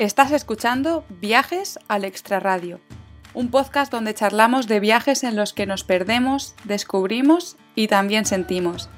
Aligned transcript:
Estás 0.00 0.32
escuchando 0.32 1.04
Viajes 1.10 1.78
al 1.86 2.06
Extraradio, 2.06 2.80
un 3.34 3.50
podcast 3.50 3.92
donde 3.92 4.14
charlamos 4.14 4.66
de 4.66 4.80
viajes 4.80 5.24
en 5.24 5.36
los 5.36 5.52
que 5.52 5.66
nos 5.66 5.84
perdemos, 5.84 6.54
descubrimos 6.64 7.58
y 7.74 7.86
también 7.86 8.24
sentimos. 8.24 8.88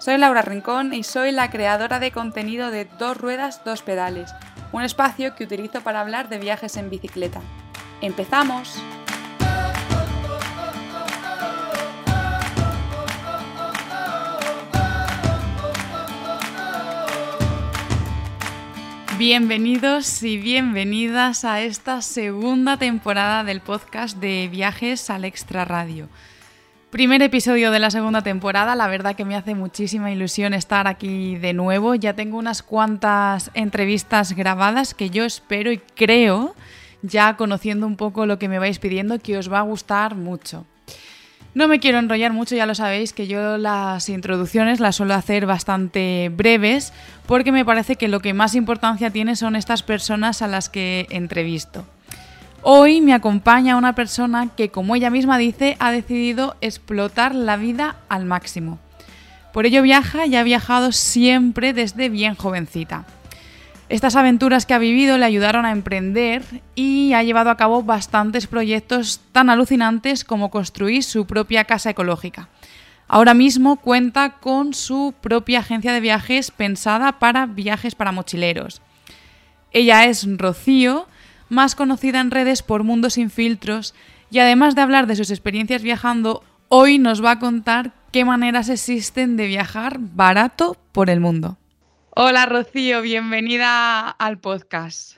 Soy 0.00 0.18
Laura 0.18 0.42
Rincón 0.42 0.92
y 0.92 1.04
soy 1.04 1.30
la 1.30 1.52
creadora 1.52 2.00
de 2.00 2.10
contenido 2.10 2.72
de 2.72 2.86
Dos 2.98 3.16
Ruedas, 3.16 3.62
Dos 3.64 3.82
Pedales, 3.82 4.34
un 4.72 4.82
espacio 4.82 5.36
que 5.36 5.44
utilizo 5.44 5.82
para 5.82 6.00
hablar 6.00 6.28
de 6.28 6.38
viajes 6.38 6.76
en 6.76 6.90
bicicleta. 6.90 7.40
¡Empezamos! 8.00 8.74
Bienvenidos 19.20 20.22
y 20.22 20.38
bienvenidas 20.38 21.44
a 21.44 21.60
esta 21.60 22.00
segunda 22.00 22.78
temporada 22.78 23.44
del 23.44 23.60
podcast 23.60 24.16
de 24.16 24.48
Viajes 24.50 25.10
al 25.10 25.26
Extra 25.26 25.66
Radio. 25.66 26.08
Primer 26.88 27.20
episodio 27.20 27.70
de 27.70 27.80
la 27.80 27.90
segunda 27.90 28.22
temporada, 28.22 28.74
la 28.74 28.88
verdad 28.88 29.14
que 29.14 29.26
me 29.26 29.36
hace 29.36 29.54
muchísima 29.54 30.10
ilusión 30.10 30.54
estar 30.54 30.86
aquí 30.86 31.36
de 31.36 31.52
nuevo. 31.52 31.94
Ya 31.94 32.14
tengo 32.14 32.38
unas 32.38 32.62
cuantas 32.62 33.50
entrevistas 33.52 34.32
grabadas 34.32 34.94
que 34.94 35.10
yo 35.10 35.26
espero 35.26 35.70
y 35.70 35.82
creo, 35.94 36.54
ya 37.02 37.36
conociendo 37.36 37.86
un 37.86 37.96
poco 37.96 38.24
lo 38.24 38.38
que 38.38 38.48
me 38.48 38.58
vais 38.58 38.78
pidiendo, 38.78 39.18
que 39.18 39.36
os 39.36 39.52
va 39.52 39.58
a 39.58 39.64
gustar 39.64 40.14
mucho. 40.14 40.64
No 41.52 41.66
me 41.66 41.80
quiero 41.80 41.98
enrollar 41.98 42.32
mucho, 42.32 42.54
ya 42.54 42.64
lo 42.64 42.76
sabéis, 42.76 43.12
que 43.12 43.26
yo 43.26 43.58
las 43.58 44.08
introducciones 44.08 44.78
las 44.78 44.94
suelo 44.94 45.14
hacer 45.14 45.46
bastante 45.46 46.30
breves 46.32 46.92
porque 47.26 47.50
me 47.50 47.64
parece 47.64 47.96
que 47.96 48.06
lo 48.06 48.20
que 48.20 48.34
más 48.34 48.54
importancia 48.54 49.10
tiene 49.10 49.34
son 49.34 49.56
estas 49.56 49.82
personas 49.82 50.42
a 50.42 50.46
las 50.46 50.68
que 50.68 51.08
entrevisto. 51.10 51.84
Hoy 52.62 53.00
me 53.00 53.14
acompaña 53.14 53.76
una 53.76 53.96
persona 53.96 54.50
que, 54.56 54.68
como 54.70 54.94
ella 54.94 55.10
misma 55.10 55.38
dice, 55.38 55.76
ha 55.80 55.90
decidido 55.90 56.54
explotar 56.60 57.34
la 57.34 57.56
vida 57.56 57.96
al 58.08 58.26
máximo. 58.26 58.78
Por 59.52 59.66
ello 59.66 59.82
viaja 59.82 60.26
y 60.26 60.36
ha 60.36 60.44
viajado 60.44 60.92
siempre 60.92 61.72
desde 61.72 62.10
bien 62.10 62.36
jovencita. 62.36 63.06
Estas 63.90 64.14
aventuras 64.14 64.66
que 64.66 64.74
ha 64.74 64.78
vivido 64.78 65.18
le 65.18 65.24
ayudaron 65.24 65.66
a 65.66 65.72
emprender 65.72 66.44
y 66.76 67.12
ha 67.12 67.24
llevado 67.24 67.50
a 67.50 67.56
cabo 67.56 67.82
bastantes 67.82 68.46
proyectos 68.46 69.20
tan 69.32 69.50
alucinantes 69.50 70.22
como 70.22 70.52
construir 70.52 71.02
su 71.02 71.26
propia 71.26 71.64
casa 71.64 71.90
ecológica. 71.90 72.48
Ahora 73.08 73.34
mismo 73.34 73.74
cuenta 73.74 74.38
con 74.38 74.74
su 74.74 75.12
propia 75.20 75.58
agencia 75.58 75.92
de 75.92 75.98
viajes 75.98 76.52
pensada 76.52 77.18
para 77.18 77.46
viajes 77.46 77.96
para 77.96 78.12
mochileros. 78.12 78.80
Ella 79.72 80.04
es 80.04 80.24
Rocío, 80.38 81.08
más 81.48 81.74
conocida 81.74 82.20
en 82.20 82.30
redes 82.30 82.62
por 82.62 82.84
Mundo 82.84 83.10
sin 83.10 83.28
filtros, 83.28 83.96
y 84.30 84.38
además 84.38 84.76
de 84.76 84.82
hablar 84.82 85.08
de 85.08 85.16
sus 85.16 85.32
experiencias 85.32 85.82
viajando, 85.82 86.44
hoy 86.68 87.00
nos 87.00 87.24
va 87.24 87.32
a 87.32 87.38
contar 87.40 87.90
qué 88.12 88.24
maneras 88.24 88.68
existen 88.68 89.36
de 89.36 89.48
viajar 89.48 89.96
barato 89.98 90.76
por 90.92 91.10
el 91.10 91.18
mundo. 91.18 91.58
Hola 92.22 92.44
Rocío, 92.44 93.00
bienvenida 93.00 94.10
al 94.10 94.38
podcast. 94.40 95.16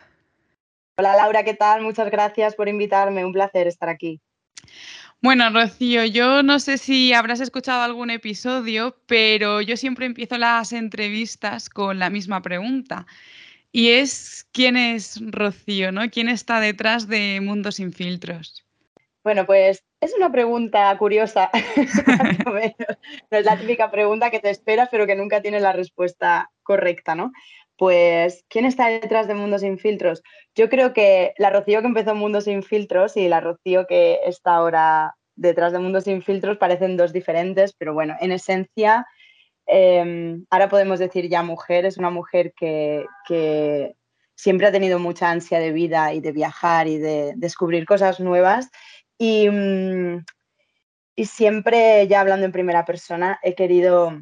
Hola 0.97 1.17
Laura, 1.17 1.42
¿qué 1.42 1.53
tal? 1.53 1.83
Muchas 1.83 2.09
gracias 2.12 2.55
por 2.55 2.69
invitarme, 2.69 3.25
un 3.25 3.33
placer 3.33 3.67
estar 3.67 3.89
aquí. 3.89 4.20
Bueno, 5.20 5.50
Rocío, 5.50 6.05
yo 6.05 6.44
no 6.44 6.61
sé 6.61 6.78
si 6.78 7.12
habrás 7.12 7.41
escuchado 7.41 7.83
algún 7.83 8.11
episodio, 8.11 8.97
pero 9.06 9.61
yo 9.61 9.77
siempre 9.77 10.06
empiezo 10.06 10.39
las 10.39 10.72
entrevistas 10.72 11.69
con 11.69 11.98
la 11.98 12.09
misma 12.09 12.41
pregunta. 12.41 13.05
Y 13.72 13.89
es, 13.89 14.47
¿quién 14.53 14.77
es 14.77 15.20
Rocío? 15.20 15.91
¿no? 15.91 16.09
¿Quién 16.09 16.28
está 16.28 16.61
detrás 16.61 17.09
de 17.09 17.41
Mundo 17.42 17.72
sin 17.72 17.92
filtros? 17.92 18.64
Bueno, 19.25 19.47
pues 19.47 19.84
es 20.01 20.15
una 20.15 20.33
pregunta 20.33 20.97
curiosa. 20.99 21.50
no 23.31 23.38
es 23.38 23.44
la 23.44 23.56
típica 23.56 23.91
pregunta 23.91 24.31
que 24.31 24.41
te 24.41 24.50
esperas, 24.50 24.88
pero 24.91 25.06
que 25.06 25.15
nunca 25.15 25.41
tiene 25.41 25.60
la 25.60 25.72
respuesta 25.72 26.50
correcta, 26.62 27.15
¿no? 27.15 27.32
Pues, 27.77 28.44
¿quién 28.49 28.65
está 28.65 28.88
detrás 28.88 29.28
de 29.28 29.34
Mundo 29.34 29.59
Sin 29.59 29.78
Filtros? 29.78 30.22
Yo 30.55 30.69
creo 30.69 30.93
que 30.93 31.34
la 31.38 31.50
Rocío 31.50 31.81
que 31.81 31.87
empezó 31.87 32.15
Mundo 32.15 32.41
Sin 32.41 32.62
Filtros 32.62 33.16
y 33.16 33.28
la 33.28 33.41
Rocío 33.41 33.87
que 33.87 34.19
está 34.27 34.55
ahora 34.55 35.15
detrás 35.37 35.72
de 35.72 35.78
Mundo 35.78 36.00
Sin 36.00 36.22
Filtros 36.22 36.59
parecen 36.59 36.97
dos 36.97 37.12
diferentes, 37.12 37.75
pero 37.75 37.94
bueno, 37.94 38.16
en 38.21 38.32
esencia, 38.32 39.06
em, 39.66 40.44
ahora 40.50 40.69
podemos 40.69 40.99
decir 40.99 41.28
ya 41.28 41.43
mujer, 41.43 41.87
es 41.87 41.97
una 41.97 42.11
mujer 42.11 42.53
que 42.56 43.06
siempre 44.43 44.66
ha 44.66 44.72
tenido 44.72 44.99
mucha 44.99 45.31
ansia 45.31 45.61
de 45.61 45.72
vida 45.72 46.12
y 46.15 46.21
de 46.21 46.32
viajar 46.32 46.88
y 46.88 46.99
de 46.99 47.32
descubrir 47.37 47.87
cosas 47.87 48.19
nuevas. 48.19 48.71
Y, 49.22 49.49
mm, 49.49 50.25
y 51.15 51.27
siempre, 51.27 52.09
ya 52.09 52.21
hablando 52.21 52.44
en 52.44 52.50
primera 52.50 52.84
persona, 52.84 53.38
he 53.44 53.55
querido 53.55 54.21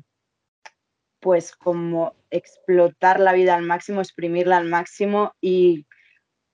pues 1.20 1.56
como 1.56 2.12
explotar 2.28 3.18
la 3.18 3.32
vida 3.32 3.54
al 3.54 3.62
máximo, 3.62 4.02
exprimirla 4.02 4.58
al 4.58 4.66
máximo 4.66 5.32
y 5.40 5.86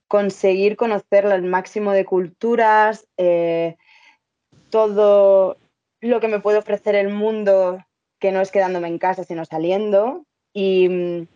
conseguir 0.07 0.77
conocerla 0.77 1.35
al 1.35 1.43
máximo 1.43 1.91
de 1.91 2.05
culturas, 2.05 3.05
eh, 3.17 3.75
todo 4.69 5.57
lo 5.99 6.21
que 6.21 6.29
me 6.29 6.39
puede 6.39 6.59
ofrecer 6.59 6.95
el 6.95 7.09
mundo, 7.09 7.79
que 8.17 8.31
no 8.31 8.39
es 8.39 8.51
quedándome 8.51 8.87
en 8.87 8.97
casa, 8.97 9.25
sino 9.25 9.43
saliendo. 9.43 10.25
Y 10.53 10.87
mm, 10.87 11.27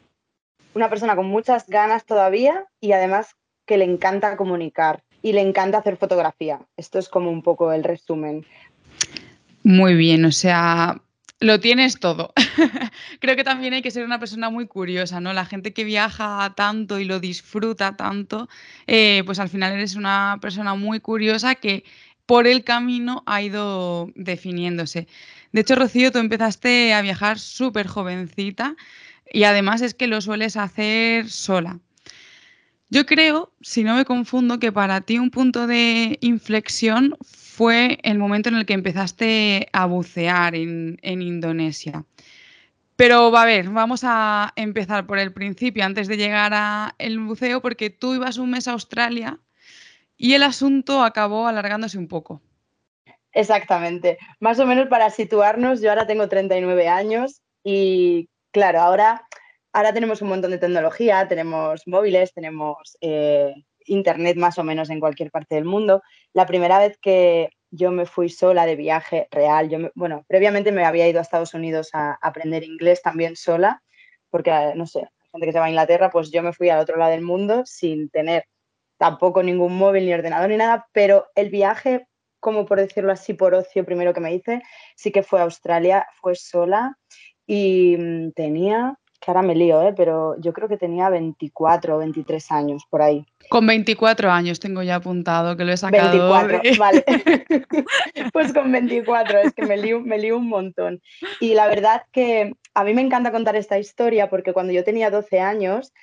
una 0.76 0.90
persona 0.90 1.18
con 1.18 1.26
muchas 1.26 1.68
ganas 1.68 2.06
todavía 2.06 2.70
y 2.80 2.94
además 2.94 3.36
que 3.66 3.78
le 3.78 3.84
encanta 3.84 4.38
comunicar 4.38 5.04
y 5.22 5.34
le 5.34 5.42
encanta 5.42 5.80
hacer 5.80 5.98
fotografía. 5.98 6.59
Esto 6.78 7.00
es 7.00 7.09
como 7.09 7.30
un 7.30 7.42
poco 7.42 7.72
el 7.74 7.84
resumen. 7.84 8.46
Muy 9.64 9.96
bien, 9.96 10.26
o 10.26 10.32
sea, 10.32 11.02
lo 11.40 11.59
tienes 11.59 12.00
todo. 12.00 12.34
Creo 13.20 13.36
que 13.36 13.44
también 13.44 13.74
hay 13.74 13.82
que 13.82 13.92
ser 13.92 14.06
una 14.06 14.20
persona 14.20 14.50
muy 14.50 14.68
curiosa, 14.68 15.20
¿no? 15.20 15.34
La 15.34 15.46
gente 15.46 15.74
que 15.74 15.84
viaja 15.84 16.54
tanto 16.56 17.00
y 17.00 17.06
lo 17.06 17.20
disfruta 17.20 17.96
tanto, 17.96 18.48
eh, 18.88 19.24
pues 19.26 19.40
al 19.40 19.50
final 19.50 19.74
eres 19.74 19.96
una 19.96 20.38
persona 20.42 20.76
muy 20.76 21.00
curiosa 21.00 21.56
que 21.56 21.84
por 22.26 22.48
el 22.48 22.64
camino 22.64 23.24
ha 23.26 23.42
ido 23.42 24.09
definiéndose. 24.16 25.08
De 25.52 25.62
hecho, 25.62 25.76
Rocío, 25.76 26.12
tú 26.12 26.20
empezaste 26.20 26.94
a 26.94 27.02
viajar 27.02 27.40
súper 27.40 27.88
jovencita 27.88 28.76
y 29.32 29.44
además 29.44 29.82
es 29.82 29.94
que 29.94 30.08
lo 30.08 30.22
sueles 30.22 30.58
hacer 30.58 31.30
sola. 31.30 31.80
Yo 32.94 33.06
creo, 33.06 33.53
si 33.62 33.85
no 33.85 33.96
me 33.96 34.03
confundo, 34.03 34.59
que 34.59 34.74
para 34.74 35.00
ti 35.00 35.18
un 35.18 35.31
punto 35.31 35.66
de 35.66 36.18
inflexión 36.19 37.16
fue 37.22 38.00
el 38.03 38.18
momento 38.18 38.50
en 38.50 38.56
el 38.56 38.66
que 38.66 38.74
empezaste 38.74 39.69
a 39.72 39.85
bucear 39.85 40.56
en, 40.56 41.00
Indonesia. 41.02 42.03
Pero 42.97 43.35
a 43.35 43.46
ver, 43.46 43.69
vamos 43.69 44.02
a 44.03 44.52
empezar 44.57 45.07
por 45.07 45.19
el 45.19 45.31
principio, 45.31 45.85
antes 45.85 46.09
de 46.09 46.18
llegar 46.18 46.53
al 46.53 47.19
buceo, 47.19 47.62
porque 47.62 47.90
tú 47.90 48.13
ibas 48.13 48.38
un 48.38 48.52
mes 48.52 48.68
a 48.68 48.74
Australia 48.74 49.40
y 50.18 50.34
el 50.34 50.44
asunto 50.44 51.02
acabó 51.02 51.47
alargándose 51.47 51.97
un 51.97 52.09
poco. 52.09 52.41
Exactamente. 53.31 54.18
Más 54.41 54.59
o 54.59 54.66
menos 54.66 54.90
para 54.90 55.09
situarnos, 55.12 55.79
yo 55.79 55.91
ahora 55.91 56.08
tengo 56.08 56.28
39 56.28 56.90
años 56.90 57.41
y 57.63 58.28
claro, 58.52 58.81
ahora, 58.81 59.25
ahora 59.74 59.94
tenemos 59.94 60.22
un 60.22 60.30
montón 60.30 60.52
de 60.52 60.58
tecnología, 60.58 61.28
tenemos 61.28 61.88
móviles, 61.88 62.34
tenemos 62.34 62.98
eh, 63.02 63.54
internet 63.86 64.38
más 64.38 64.58
o 64.58 64.64
menos 64.64 64.90
en 64.90 65.00
cualquier 65.00 65.32
parte 65.32 65.56
del 65.56 65.66
mundo. 65.66 66.02
La 66.34 66.46
primera 66.46 66.80
vez 66.80 66.98
que 67.02 67.50
yo 67.72 67.92
me 67.92 68.06
fui 68.06 68.30
sola 68.30 68.66
de 68.66 68.76
viaje 68.76 69.28
real, 69.32 69.70
yo 69.70 69.92
bueno, 69.96 70.26
previamente 70.28 70.72
me 70.72 70.86
había 70.86 71.08
ido 71.08 71.20
a 71.20 71.22
Estados 71.22 71.54
Unidos 71.54 71.90
a, 71.94 72.18
aprender 72.22 72.64
inglés 72.64 73.02
también 73.02 73.36
sola, 73.36 73.82
porque, 74.30 74.52
no 74.76 74.86
sé, 74.86 75.08
gente 75.32 75.48
que 75.48 75.54
se 75.54 75.59
va 75.59 75.66
a 75.66 75.70
Inglaterra, 75.70 76.09
pues 76.09 76.32
yo 76.32 76.44
me 76.44 76.53
fui 76.53 76.70
al 76.70 76.79
otro 76.79 76.97
lado 76.97 77.12
del 77.12 77.22
mundo 77.22 77.64
sin 77.66 78.09
tener 78.09 78.46
tampoco 78.97 79.41
ningún 79.41 79.78
móvil 79.78 80.06
ni 80.06 80.14
ordenador 80.14 80.50
ni 80.50 80.58
nada, 80.58 80.88
pero 80.91 81.28
el 81.35 81.50
viaje, 81.50 82.08
como 82.40 82.66
por 82.66 82.79
decirlo 82.79 83.12
así, 83.12 83.34
por 83.34 83.56
ocio 83.56 83.85
primero 83.85 84.14
que 84.14 84.20
me 84.20 84.34
hice, 84.34 84.62
sí 84.96 85.12
que 85.12 85.23
fue 85.23 85.40
a 85.40 85.44
Australia, 85.44 86.06
fue 86.22 86.35
sola 86.35 86.97
y 87.47 87.97
mm, 87.97 88.32
tenía 88.34 89.00
que 89.22 89.29
ahora 89.29 89.44
me 89.44 89.56
lío, 89.56 89.82
¿eh? 89.84 89.94
pero 89.96 90.35
yo 90.40 90.52
creo 90.52 90.68
que 90.68 90.78
tenía 90.78 91.09
24 91.09 91.96
o 91.96 92.00
23 92.00 92.52
años 92.52 92.84
por 92.90 93.03
ahí. 93.03 93.23
Con 93.50 93.68
24 93.68 94.32
años 94.32 94.59
tengo 94.59 94.82
ya 94.82 94.96
apuntado, 94.96 95.56
que 95.56 95.64
lo 95.64 95.72
he 95.72 95.78
sacado. 95.78 96.09
24, 96.09 96.62
vale. 96.79 97.06
pues 98.34 98.52
con 98.52 98.72
24, 98.72 99.40
es 99.40 99.53
que 99.53 99.66
me 99.66 99.78
lío, 99.78 100.02
me 100.02 100.18
lío 100.18 100.38
un 100.38 100.50
montón. 100.50 101.02
Y 101.40 101.53
la 101.53 101.68
verdad 101.68 102.02
que 102.12 102.53
a 102.73 102.84
mí 102.84 102.94
me 102.94 103.02
encanta 103.02 103.32
contar 103.32 103.56
esta 103.56 103.78
historia 103.78 104.28
porque 104.29 104.53
cuando 104.53 104.73
yo 104.73 104.84
tenía 104.84 105.12
12 105.12 105.40
años, 105.40 105.94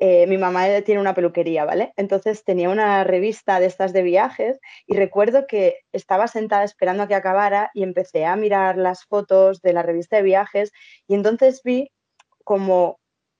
eh, 0.00 0.28
mi 0.28 0.38
mamá 0.38 0.66
tiene 0.84 1.00
una 1.00 1.14
peluquería, 1.14 1.64
¿vale? 1.64 1.92
Entonces 1.96 2.44
tenía 2.44 2.70
una 2.70 3.02
revista 3.02 3.58
de 3.58 3.66
estas 3.66 3.92
de 3.92 4.02
viajes 4.02 4.60
y 4.86 4.94
recuerdo 4.94 5.48
que 5.48 5.80
estaba 5.90 6.28
sentada 6.28 6.62
esperando 6.62 7.02
a 7.02 7.08
que 7.08 7.16
acabara 7.16 7.72
y 7.74 7.82
empecé 7.82 8.24
a 8.24 8.36
mirar 8.36 8.78
las 8.78 9.04
fotos 9.04 9.60
de 9.62 9.72
la 9.72 9.82
revista 9.82 10.16
de 10.16 10.22
viajes 10.22 10.70
y 11.08 11.14
entonces 11.14 11.62
vi 11.64 11.90
como 12.48 12.98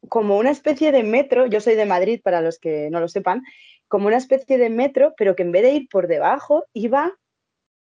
como 0.08 0.38
una 0.38 0.50
especie 0.50 0.92
de 0.92 1.02
metro, 1.02 1.46
yo 1.46 1.60
soy 1.60 1.74
de 1.74 1.86
Madrid 1.86 2.20
para 2.22 2.40
los 2.40 2.58
que 2.58 2.88
no 2.90 3.00
lo 3.00 3.08
sepan, 3.08 3.42
como 3.88 4.06
una 4.06 4.18
especie 4.18 4.58
de 4.58 4.70
metro, 4.70 5.14
pero 5.16 5.34
que 5.34 5.42
en 5.42 5.50
vez 5.50 5.62
de 5.62 5.72
ir 5.72 5.88
por 5.88 6.06
debajo, 6.06 6.64
iba 6.72 7.16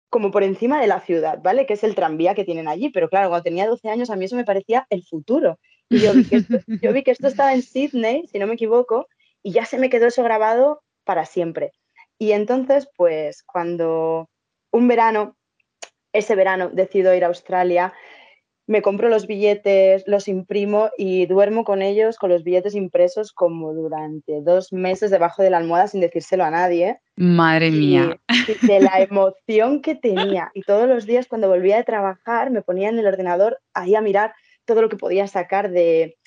como 0.09 0.31
por 0.31 0.43
encima 0.43 0.79
de 0.79 0.87
la 0.87 1.01
ciudad, 1.01 1.39
¿vale? 1.43 1.65
Que 1.65 1.73
es 1.73 1.83
el 1.83 1.93
tranvía 1.93 2.33
que 2.33 2.45
tienen 2.45 2.67
allí. 2.67 2.89
Pero 2.89 3.09
claro, 3.09 3.27
cuando 3.27 3.43
tenía 3.43 3.67
12 3.67 3.89
años 3.89 4.09
a 4.09 4.15
mí 4.15 4.25
eso 4.25 4.37
me 4.37 4.45
parecía 4.45 4.87
el 4.89 5.03
futuro. 5.03 5.59
Y 5.89 5.99
yo 5.99 6.13
vi 6.13 7.03
que 7.03 7.11
esto, 7.11 7.27
estaba 7.27 7.53
en 7.53 7.61
Sydney, 7.61 8.25
si 8.27 8.39
no 8.39 8.47
me 8.47 8.53
equivoco, 8.53 9.07
y 9.43 9.51
ya 9.51 9.65
se 9.65 9.77
me 9.77 9.89
quedó 9.89 10.07
eso 10.07 10.23
grabado 10.23 10.81
para 11.03 11.25
siempre. 11.25 11.73
Y 12.17 12.31
entonces, 12.31 12.89
pues 12.95 13.43
cuando 13.43 14.29
un 14.71 14.87
verano, 14.87 15.35
ese 16.13 16.35
verano 16.35 16.69
decido 16.69 17.13
ir 17.13 17.25
a 17.25 17.27
Australia, 17.27 17.93
me 18.67 18.81
compro 18.81 19.07
los 19.07 19.27
billetes, 19.27 20.03
los 20.07 20.27
imprimo 20.27 20.89
y 20.97 21.25
duermo 21.25 21.63
con 21.63 21.81
ellos, 21.81 22.17
con 22.17 22.29
los 22.29 22.43
billetes 22.43 22.75
impresos, 22.75 23.31
como 23.31 23.73
durante 23.73 24.41
dos 24.41 24.73
meses 24.73 25.09
debajo 25.09 25.41
de 25.41 25.49
la 25.49 25.57
almohada 25.57 25.87
sin 25.87 26.01
decírselo 26.01 26.43
a 26.43 26.51
nadie. 26.51 26.99
Madre 27.15 27.71
mía. 27.71 28.19
de 28.61 28.79
la 28.81 28.99
emoción 29.01 29.81
que 29.81 29.95
tenía. 29.95 30.51
Y 30.53 30.63
todos 30.63 30.87
los 30.87 31.05
días 31.05 31.27
cuando 31.27 31.47
volvía 31.47 31.77
de 31.77 31.85
trabajar 31.85 32.51
me 32.51 32.61
ponía 32.61 32.89
en 32.89 32.99
el 32.99 33.07
ordenador 33.07 33.57
ahí 33.73 33.95
a 33.95 34.01
mirar 34.01 34.33
todo 34.65 34.81
lo 34.81 34.89
que 34.89 34.97
podía 34.97 35.27
sacar 35.27 35.71
de, 35.71 36.17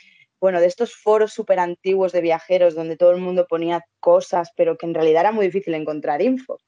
bueno, 0.41 0.61
de 0.61 0.67
estos 0.67 0.97
foros 0.97 1.35
súper 1.35 1.59
antiguos 1.59 2.13
de 2.13 2.23
viajeros 2.23 2.75
donde 2.75 2.97
todo 2.97 3.11
el 3.11 3.21
mundo 3.21 3.47
ponía 3.47 3.85
cosas, 4.01 4.51
pero 4.57 4.79
que 4.79 4.87
en 4.87 4.95
realidad 4.95 5.21
era 5.21 5.33
muy 5.33 5.45
difícil 5.47 5.75
encontrar 5.75 6.23
info. 6.23 6.59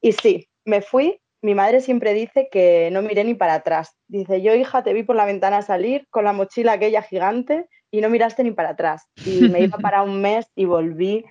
Y 0.00 0.12
sí, 0.12 0.48
me 0.64 0.80
fui 0.80 1.20
mi 1.42 1.54
madre 1.54 1.80
siempre 1.80 2.14
dice 2.14 2.48
que 2.50 2.88
no 2.92 3.02
miré 3.02 3.24
ni 3.24 3.34
para 3.34 3.54
atrás. 3.54 3.96
Dice, 4.06 4.42
yo 4.42 4.54
hija, 4.54 4.82
te 4.84 4.92
vi 4.92 5.02
por 5.02 5.16
la 5.16 5.26
ventana 5.26 5.60
salir 5.60 6.06
con 6.10 6.24
la 6.24 6.32
mochila 6.32 6.72
aquella 6.72 7.02
gigante 7.02 7.66
y 7.90 8.00
no 8.00 8.08
miraste 8.08 8.44
ni 8.44 8.52
para 8.52 8.70
atrás. 8.70 9.02
Y 9.26 9.48
me 9.48 9.60
iba 9.60 9.76
para 9.78 10.02
un 10.02 10.22
mes 10.22 10.46
y 10.54 10.64
volví, 10.64 11.24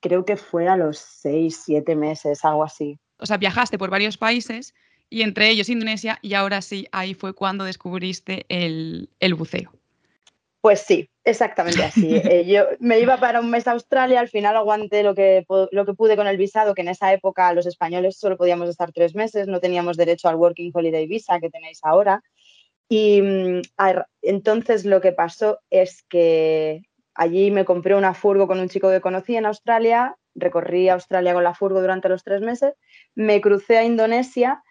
creo 0.00 0.24
que 0.26 0.36
fue 0.36 0.68
a 0.68 0.76
los 0.76 0.98
seis, 0.98 1.62
siete 1.64 1.96
meses, 1.96 2.44
algo 2.44 2.62
así. 2.62 2.98
O 3.18 3.26
sea, 3.26 3.38
viajaste 3.38 3.78
por 3.78 3.90
varios 3.90 4.18
países 4.18 4.74
y 5.08 5.22
entre 5.22 5.48
ellos 5.48 5.70
Indonesia 5.70 6.18
y 6.20 6.34
ahora 6.34 6.60
sí, 6.60 6.86
ahí 6.92 7.14
fue 7.14 7.34
cuando 7.34 7.64
descubriste 7.64 8.44
el, 8.50 9.08
el 9.18 9.34
buceo. 9.34 9.72
Pues 10.60 10.80
sí, 10.80 11.08
exactamente 11.28 11.82
así. 11.82 12.08
Eh, 12.28 12.44
yo 12.46 12.64
me 12.80 12.98
iba 13.00 13.16
para 13.18 13.40
un 13.40 13.50
mes 13.50 13.66
a 13.68 13.72
Australia, 13.72 14.20
al 14.20 14.28
final 14.28 14.56
aguanté 14.56 15.02
lo 15.02 15.14
que, 15.14 15.46
lo 15.70 15.86
que 15.86 15.94
pude 15.94 16.16
con 16.16 16.26
el 16.26 16.36
visado, 16.36 16.74
que 16.74 16.82
en 16.82 16.88
esa 16.88 17.12
época 17.12 17.52
los 17.52 17.66
españoles 17.66 18.18
solo 18.18 18.36
podíamos 18.36 18.68
estar 18.68 18.92
tres 18.92 19.14
meses, 19.14 19.46
no 19.46 19.60
teníamos 19.60 19.96
derecho 19.96 20.28
al 20.28 20.36
Working 20.36 20.72
Holiday 20.74 21.06
Visa 21.06 21.40
que 21.40 21.50
tenéis 21.50 21.80
ahora. 21.82 22.22
Y 22.88 23.22
mm, 23.22 23.62
entonces 24.22 24.84
lo 24.84 25.00
que 25.00 25.12
pasó 25.12 25.60
es 25.70 26.02
que 26.08 26.82
allí 27.14 27.50
me 27.50 27.64
compré 27.64 27.94
una 27.94 28.14
furgo 28.14 28.46
con 28.46 28.60
un 28.60 28.68
chico 28.68 28.90
que 28.90 29.00
conocí 29.00 29.36
en 29.36 29.46
Australia, 29.46 30.16
recorrí 30.34 30.88
Australia 30.88 31.34
con 31.34 31.44
la 31.44 31.54
furgo 31.54 31.80
durante 31.80 32.08
los 32.08 32.24
tres 32.24 32.40
meses, 32.40 32.74
me 33.14 33.40
crucé 33.40 33.78
a 33.78 33.84
Indonesia 33.84 34.62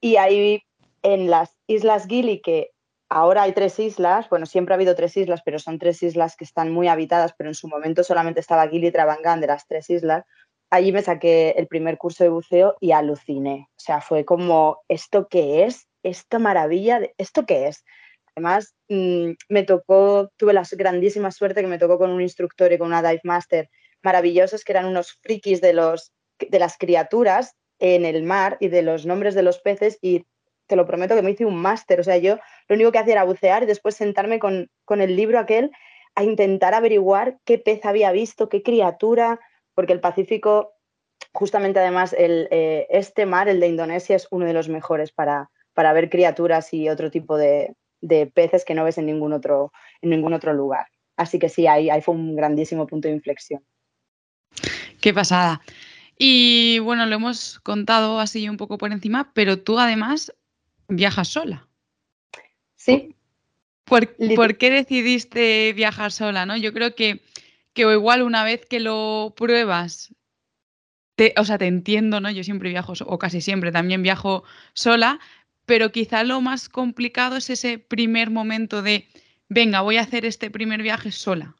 y 0.00 0.16
ahí 0.16 0.62
en 1.02 1.30
las 1.30 1.56
Islas 1.66 2.06
Gili, 2.06 2.40
que 2.40 2.71
Ahora 3.14 3.42
hay 3.42 3.52
tres 3.52 3.78
islas, 3.78 4.30
bueno, 4.30 4.46
siempre 4.46 4.72
ha 4.72 4.76
habido 4.76 4.94
tres 4.94 5.14
islas, 5.18 5.42
pero 5.44 5.58
son 5.58 5.78
tres 5.78 6.02
islas 6.02 6.34
que 6.34 6.44
están 6.44 6.72
muy 6.72 6.88
habitadas, 6.88 7.34
pero 7.36 7.50
en 7.50 7.54
su 7.54 7.68
momento 7.68 8.04
solamente 8.04 8.40
estaba 8.40 8.66
Gili 8.68 8.86
y 8.86 8.90
Travangan 8.90 9.38
de 9.38 9.48
las 9.48 9.66
tres 9.66 9.90
islas. 9.90 10.24
Allí 10.70 10.92
me 10.92 11.02
saqué 11.02 11.50
el 11.58 11.66
primer 11.66 11.98
curso 11.98 12.24
de 12.24 12.30
buceo 12.30 12.74
y 12.80 12.92
aluciné. 12.92 13.68
O 13.76 13.80
sea, 13.80 14.00
fue 14.00 14.24
como, 14.24 14.78
¿esto 14.88 15.28
qué 15.28 15.64
es? 15.64 15.88
¿Esta 16.02 16.38
maravilla? 16.38 17.02
¿Esto 17.18 17.44
qué 17.44 17.68
es? 17.68 17.84
Además, 18.34 18.74
mm, 18.88 19.32
me 19.50 19.62
tocó, 19.64 20.30
tuve 20.38 20.54
la 20.54 20.66
grandísima 20.72 21.30
suerte 21.32 21.60
que 21.60 21.66
me 21.66 21.78
tocó 21.78 21.98
con 21.98 22.08
un 22.12 22.22
instructor 22.22 22.72
y 22.72 22.78
con 22.78 22.86
una 22.86 23.02
dive 23.02 23.20
master 23.24 23.68
maravillosos, 24.02 24.64
que 24.64 24.72
eran 24.72 24.86
unos 24.86 25.18
frikis 25.20 25.60
de, 25.60 25.74
los, 25.74 26.14
de 26.38 26.58
las 26.58 26.78
criaturas 26.78 27.56
en 27.78 28.06
el 28.06 28.22
mar 28.22 28.56
y 28.58 28.68
de 28.68 28.80
los 28.80 29.04
nombres 29.04 29.34
de 29.34 29.42
los 29.42 29.58
peces 29.58 29.98
y 30.00 30.24
te 30.66 30.76
lo 30.76 30.86
prometo 30.86 31.14
que 31.14 31.22
me 31.22 31.30
hice 31.30 31.44
un 31.44 31.56
máster. 31.56 32.00
O 32.00 32.04
sea, 32.04 32.16
yo 32.18 32.36
lo 32.68 32.74
único 32.74 32.92
que 32.92 32.98
hacía 32.98 33.14
era 33.14 33.24
bucear 33.24 33.62
y 33.62 33.66
después 33.66 33.94
sentarme 33.94 34.38
con, 34.38 34.68
el 34.88 35.16
libro 35.16 35.38
aquel 35.38 35.70
a 36.14 36.24
intentar 36.24 36.74
averiguar 36.74 37.38
qué 37.44 37.58
pez 37.58 37.84
había 37.84 38.12
visto, 38.12 38.48
qué 38.48 38.62
criatura, 38.62 39.40
porque 39.74 39.92
el 39.92 40.00
Pacífico, 40.00 40.74
justamente 41.32 41.80
además, 41.80 42.12
el, 42.12 42.48
eh, 42.50 42.86
este 42.90 43.26
mar, 43.26 43.48
el 43.48 43.60
de 43.60 43.68
Indonesia, 43.68 44.16
es 44.16 44.28
uno 44.30 44.44
de 44.44 44.52
los 44.52 44.68
mejores 44.68 45.12
para, 45.12 45.50
para 45.74 45.92
ver 45.92 46.10
criaturas 46.10 46.72
y 46.74 46.88
otro 46.88 47.10
tipo 47.10 47.36
de, 47.36 47.74
peces 48.34 48.64
que 48.64 48.74
no 48.74 48.84
ves 48.84 48.98
en 48.98 49.06
ningún 49.06 49.32
otro, 49.32 49.72
en 50.00 50.10
ningún 50.10 50.34
otro 50.34 50.52
lugar. 50.52 50.86
Así 51.16 51.38
que 51.38 51.48
sí, 51.48 51.66
ahí, 51.66 51.88
ahí 51.88 52.02
fue 52.02 52.14
un 52.14 52.34
grandísimo 52.34 52.86
punto 52.86 53.08
de 53.08 53.14
inflexión. 53.14 53.64
Qué 55.00 55.14
pasada. 55.14 55.62
Y 56.18 56.78
bueno, 56.80 57.06
lo 57.06 57.16
hemos 57.16 57.58
contado 57.60 58.20
así 58.20 58.48
un 58.48 58.56
poco 58.56 58.78
por 58.78 58.92
encima, 58.92 59.32
pero 59.34 59.58
tú 59.58 59.78
además 59.78 60.32
viajas 60.96 61.28
sola. 61.28 61.68
Sí. 62.76 63.14
¿Por, 63.84 64.56
qué 64.56 64.70
decidiste 64.70 65.72
viajar 65.74 66.12
sola? 66.12 66.46
¿no? 66.46 66.56
Yo 66.56 66.72
creo 66.72 66.94
que, 66.94 67.20
que 67.74 67.82
igual 67.82 68.22
una 68.22 68.44
vez 68.44 68.64
que 68.66 68.80
lo 68.80 69.34
pruebas, 69.36 70.14
te, 71.14 71.34
o 71.36 71.44
sea, 71.44 71.58
te 71.58 71.66
entiendo, 71.66 72.20
¿no? 72.20 72.30
Yo 72.30 72.42
siempre 72.42 72.70
viajo, 72.70 72.94
o 73.04 73.18
casi 73.18 73.40
siempre 73.40 73.70
también 73.70 74.02
viajo 74.02 74.44
sola, 74.72 75.20
pero 75.66 75.92
quizá 75.92 76.24
lo 76.24 76.40
más 76.40 76.68
complicado 76.68 77.36
es 77.36 77.50
ese 77.50 77.78
primer 77.78 78.30
momento 78.30 78.82
de, 78.82 79.08
venga, 79.48 79.82
voy 79.82 79.98
a 79.98 80.02
hacer 80.02 80.24
este 80.24 80.50
primer 80.50 80.82
viaje 80.82 81.12
sola. 81.12 81.54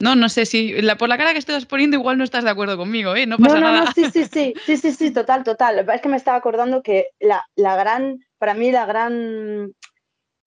No, 0.00 0.14
no 0.14 0.28
sé 0.28 0.46
si 0.46 0.74
por 0.96 1.08
la 1.08 1.18
cara 1.18 1.32
que 1.32 1.40
estás 1.40 1.66
poniendo 1.66 1.96
igual 1.96 2.18
no 2.18 2.24
estás 2.24 2.44
de 2.44 2.50
acuerdo 2.50 2.76
conmigo, 2.76 3.16
¿eh? 3.16 3.26
No 3.26 3.36
pasa 3.36 3.58
no, 3.58 3.72
nada. 3.72 3.84
No, 3.84 3.92
sí, 3.92 4.04
sí, 4.12 4.24
sí, 4.32 4.54
sí, 4.64 4.76
sí, 4.76 4.92
sí, 4.92 5.10
total, 5.10 5.42
total. 5.42 5.84
Es 5.92 6.00
que 6.00 6.08
me 6.08 6.16
estaba 6.16 6.36
acordando 6.36 6.82
que 6.82 7.08
la, 7.18 7.44
la 7.56 7.74
gran, 7.74 8.24
para 8.38 8.54
mí 8.54 8.70
la 8.70 8.86
gran, 8.86 9.74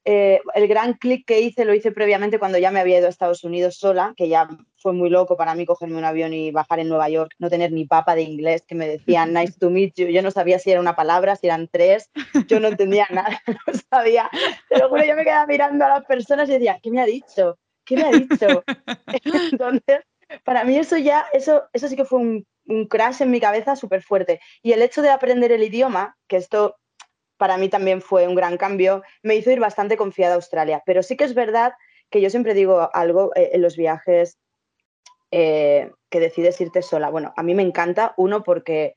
eh, 0.05 0.41
el 0.55 0.67
gran 0.67 0.93
clic 0.93 1.25
que 1.25 1.41
hice 1.41 1.65
lo 1.65 1.73
hice 1.73 1.91
previamente 1.91 2.39
cuando 2.39 2.57
ya 2.57 2.71
me 2.71 2.79
había 2.79 2.99
ido 2.99 3.07
a 3.07 3.09
Estados 3.09 3.43
Unidos 3.43 3.77
sola, 3.77 4.13
que 4.17 4.29
ya 4.29 4.49
fue 4.77 4.93
muy 4.93 5.09
loco 5.09 5.37
para 5.37 5.53
mí 5.53 5.65
cogerme 5.65 5.97
un 5.97 6.05
avión 6.05 6.33
y 6.33 6.51
bajar 6.51 6.79
en 6.79 6.89
Nueva 6.89 7.09
York, 7.09 7.33
no 7.37 7.49
tener 7.49 7.71
ni 7.71 7.85
papa 7.85 8.15
de 8.15 8.23
inglés, 8.23 8.63
que 8.67 8.75
me 8.75 8.87
decían 8.87 9.33
nice 9.33 9.59
to 9.59 9.69
meet 9.69 9.93
you, 9.95 10.07
yo 10.07 10.21
no 10.21 10.31
sabía 10.31 10.59
si 10.59 10.71
era 10.71 10.79
una 10.79 10.95
palabra, 10.95 11.35
si 11.35 11.47
eran 11.47 11.67
tres, 11.67 12.09
yo 12.47 12.59
no 12.59 12.69
entendía 12.69 13.07
nada, 13.11 13.41
no 13.67 13.73
sabía, 13.89 14.29
te 14.69 14.79
lo 14.79 14.89
juro, 14.89 15.05
yo 15.05 15.15
me 15.15 15.23
quedaba 15.23 15.45
mirando 15.45 15.85
a 15.85 15.89
las 15.89 16.05
personas 16.05 16.49
y 16.49 16.53
decía, 16.53 16.79
¿qué 16.81 16.89
me 16.91 17.01
ha 17.01 17.05
dicho? 17.05 17.57
¿qué 17.85 17.95
me 17.95 18.03
ha 18.03 18.11
dicho? 18.11 18.63
Entonces, 19.51 20.01
para 20.43 20.63
mí 20.63 20.77
eso 20.77 20.97
ya, 20.97 21.25
eso, 21.33 21.63
eso 21.73 21.87
sí 21.87 21.95
que 21.95 22.05
fue 22.05 22.19
un, 22.19 22.45
crash 22.89 23.21
en 23.21 23.31
mi 23.31 23.41
cabeza 23.41 23.75
súper 23.75 24.01
fuerte. 24.01 24.39
Y 24.61 24.71
el 24.71 24.81
hecho 24.81 25.01
de 25.01 25.09
aprender 25.09 25.51
el 25.51 25.63
idioma, 25.63 26.15
que 26.27 26.37
esto 26.37 26.77
para 27.41 27.57
mí 27.57 27.69
también 27.69 28.03
fue 28.03 28.27
un 28.27 28.35
gran 28.35 28.55
cambio, 28.55 29.01
me 29.23 29.33
hizo 29.33 29.49
ir 29.49 29.59
bastante 29.59 29.97
confiada 29.97 30.33
a 30.33 30.35
Australia. 30.35 30.83
Pero 30.85 31.01
sí 31.01 31.17
que 31.17 31.23
es 31.23 31.33
verdad 31.33 31.73
que 32.11 32.21
yo 32.21 32.29
siempre 32.29 32.53
digo 32.53 32.91
algo 32.93 33.31
eh, 33.35 33.49
en 33.53 33.63
los 33.63 33.75
viajes 33.75 34.37
eh, 35.31 35.91
que 36.11 36.19
decides 36.19 36.61
irte 36.61 36.83
sola. 36.83 37.09
Bueno, 37.09 37.33
a 37.35 37.41
mí 37.41 37.55
me 37.55 37.63
encanta, 37.63 38.13
uno, 38.15 38.43
porque 38.43 38.93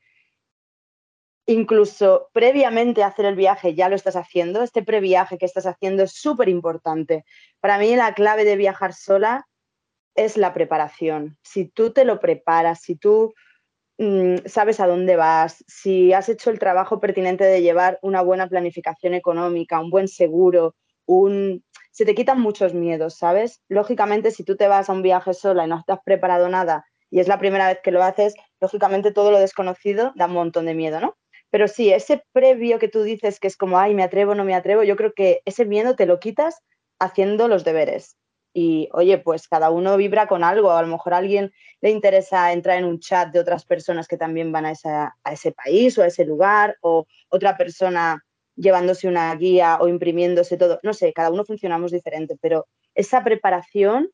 incluso 1.47 2.29
previamente 2.33 3.01
a 3.01 3.07
hacer 3.07 3.25
el 3.25 3.35
viaje 3.35 3.73
ya 3.73 3.89
lo 3.89 3.95
estás 3.95 4.15
haciendo, 4.15 4.61
este 4.61 4.83
previaje 4.83 5.39
que 5.39 5.47
estás 5.47 5.65
haciendo 5.65 6.03
es 6.03 6.11
súper 6.11 6.47
importante. 6.47 7.25
Para 7.59 7.79
mí 7.79 7.95
la 7.95 8.13
clave 8.13 8.45
de 8.45 8.57
viajar 8.57 8.93
sola 8.93 9.47
es 10.13 10.37
la 10.37 10.53
preparación. 10.53 11.35
Si 11.41 11.65
tú 11.65 11.93
te 11.93 12.05
lo 12.05 12.19
preparas, 12.19 12.81
si 12.81 12.95
tú 12.95 13.33
sabes 14.45 14.79
a 14.79 14.87
dónde 14.87 15.15
vas, 15.15 15.63
si 15.67 16.13
has 16.13 16.29
hecho 16.29 16.49
el 16.49 16.59
trabajo 16.59 16.99
pertinente 16.99 17.43
de 17.43 17.61
llevar 17.61 17.99
una 18.01 18.21
buena 18.21 18.47
planificación 18.47 19.13
económica, 19.13 19.79
un 19.79 19.89
buen 19.89 20.07
seguro, 20.07 20.75
un... 21.05 21.63
se 21.91 22.05
te 22.05 22.15
quitan 22.15 22.41
muchos 22.41 22.73
miedos, 22.73 23.17
¿sabes? 23.17 23.61
Lógicamente, 23.69 24.31
si 24.31 24.43
tú 24.43 24.57
te 24.57 24.67
vas 24.67 24.89
a 24.89 24.93
un 24.93 25.01
viaje 25.01 25.33
sola 25.33 25.65
y 25.65 25.69
no 25.69 25.81
has 25.87 25.99
preparado 26.03 26.49
nada 26.49 26.85
y 27.09 27.19
es 27.19 27.27
la 27.27 27.39
primera 27.39 27.67
vez 27.67 27.79
que 27.83 27.91
lo 27.91 28.03
haces, 28.03 28.33
lógicamente 28.59 29.11
todo 29.11 29.31
lo 29.31 29.39
desconocido 29.39 30.11
da 30.15 30.25
un 30.25 30.33
montón 30.33 30.65
de 30.65 30.73
miedo, 30.73 30.99
¿no? 30.99 31.15
Pero 31.49 31.67
sí, 31.69 31.93
ese 31.93 32.23
previo 32.33 32.79
que 32.79 32.89
tú 32.89 33.03
dices 33.03 33.39
que 33.39 33.47
es 33.47 33.55
como, 33.55 33.79
ay, 33.79 33.93
me 33.93 34.03
atrevo, 34.03 34.35
no 34.35 34.43
me 34.43 34.55
atrevo, 34.55 34.83
yo 34.83 34.97
creo 34.97 35.13
que 35.13 35.41
ese 35.45 35.65
miedo 35.65 35.95
te 35.95 36.05
lo 36.05 36.19
quitas 36.19 36.61
haciendo 36.99 37.47
los 37.47 37.63
deberes. 37.63 38.17
Y 38.57 38.87
oye, 38.93 39.17
pues 39.17 39.49
cada 39.49 39.69
uno 39.69 39.97
vibra 39.97 40.27
con 40.27 40.41
algo. 40.41 40.71
A 40.71 40.81
lo 40.81 40.87
mejor 40.87 41.13
a 41.13 41.17
alguien 41.17 41.51
le 41.81 41.89
interesa 41.89 42.53
entrar 42.53 42.77
en 42.77 42.85
un 42.85 42.99
chat 42.99 43.29
de 43.33 43.41
otras 43.41 43.65
personas 43.65 44.07
que 44.07 44.15
también 44.15 44.53
van 44.53 44.65
a, 44.65 44.73
a 45.23 45.33
ese 45.33 45.51
país 45.51 45.97
o 45.97 46.03
a 46.03 46.07
ese 46.07 46.23
lugar, 46.23 46.77
o 46.79 47.05
otra 47.27 47.57
persona 47.57 48.23
llevándose 48.55 49.09
una 49.09 49.35
guía 49.35 49.77
o 49.81 49.89
imprimiéndose 49.89 50.55
todo. 50.55 50.79
No 50.83 50.93
sé, 50.93 51.11
cada 51.11 51.31
uno 51.31 51.43
funcionamos 51.43 51.91
diferente, 51.91 52.37
pero 52.41 52.65
esa 52.93 53.25
preparación 53.25 54.09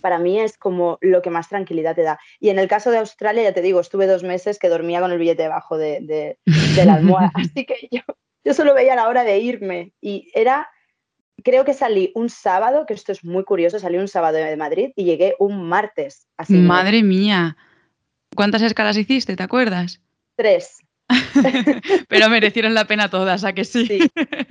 para 0.00 0.18
mí 0.18 0.40
es 0.40 0.56
como 0.56 0.96
lo 1.02 1.20
que 1.20 1.28
más 1.28 1.50
tranquilidad 1.50 1.94
te 1.94 2.02
da. 2.02 2.18
Y 2.40 2.48
en 2.48 2.58
el 2.58 2.68
caso 2.68 2.90
de 2.90 2.98
Australia, 2.98 3.42
ya 3.42 3.52
te 3.52 3.60
digo, 3.60 3.80
estuve 3.80 4.06
dos 4.06 4.22
meses 4.22 4.58
que 4.58 4.70
dormía 4.70 5.02
con 5.02 5.12
el 5.12 5.18
billete 5.18 5.42
debajo 5.42 5.76
de, 5.76 6.38
la 6.86 6.94
almohada, 6.94 7.30
así 7.34 7.66
que 7.66 7.88
yo, 7.90 8.00
yo 8.44 8.54
solo 8.54 8.72
veía 8.72 8.96
la 8.96 9.08
hora 9.08 9.24
de 9.24 9.38
irme 9.38 9.92
y 10.00 10.30
era 10.34 10.68
creo 11.42 11.64
que 11.64 11.74
salí 11.74 12.12
un 12.14 12.28
sábado, 12.28 12.86
que 12.86 12.94
esto 12.94 13.12
es 13.12 13.24
muy 13.24 13.44
curioso, 13.44 13.78
salí 13.78 13.98
un 13.98 14.08
sábado 14.08 14.38
de 14.38 14.56
Madrid 14.56 14.90
y 14.96 15.04
llegué 15.04 15.34
un 15.38 15.68
martes. 15.68 16.26
Así 16.36 16.54
Madre 16.54 17.02
mía. 17.02 17.56
¿Cuántas 18.34 18.62
escalas 18.62 18.96
hiciste? 18.96 19.36
¿Te 19.36 19.42
acuerdas? 19.42 20.00
Tres. 20.36 20.78
Pero 22.08 22.30
merecieron 22.30 22.74
la 22.74 22.86
pena 22.86 23.10
todas, 23.10 23.44
¿a 23.44 23.52
que 23.52 23.64
sí? 23.64 23.86
sí? 23.86 24.00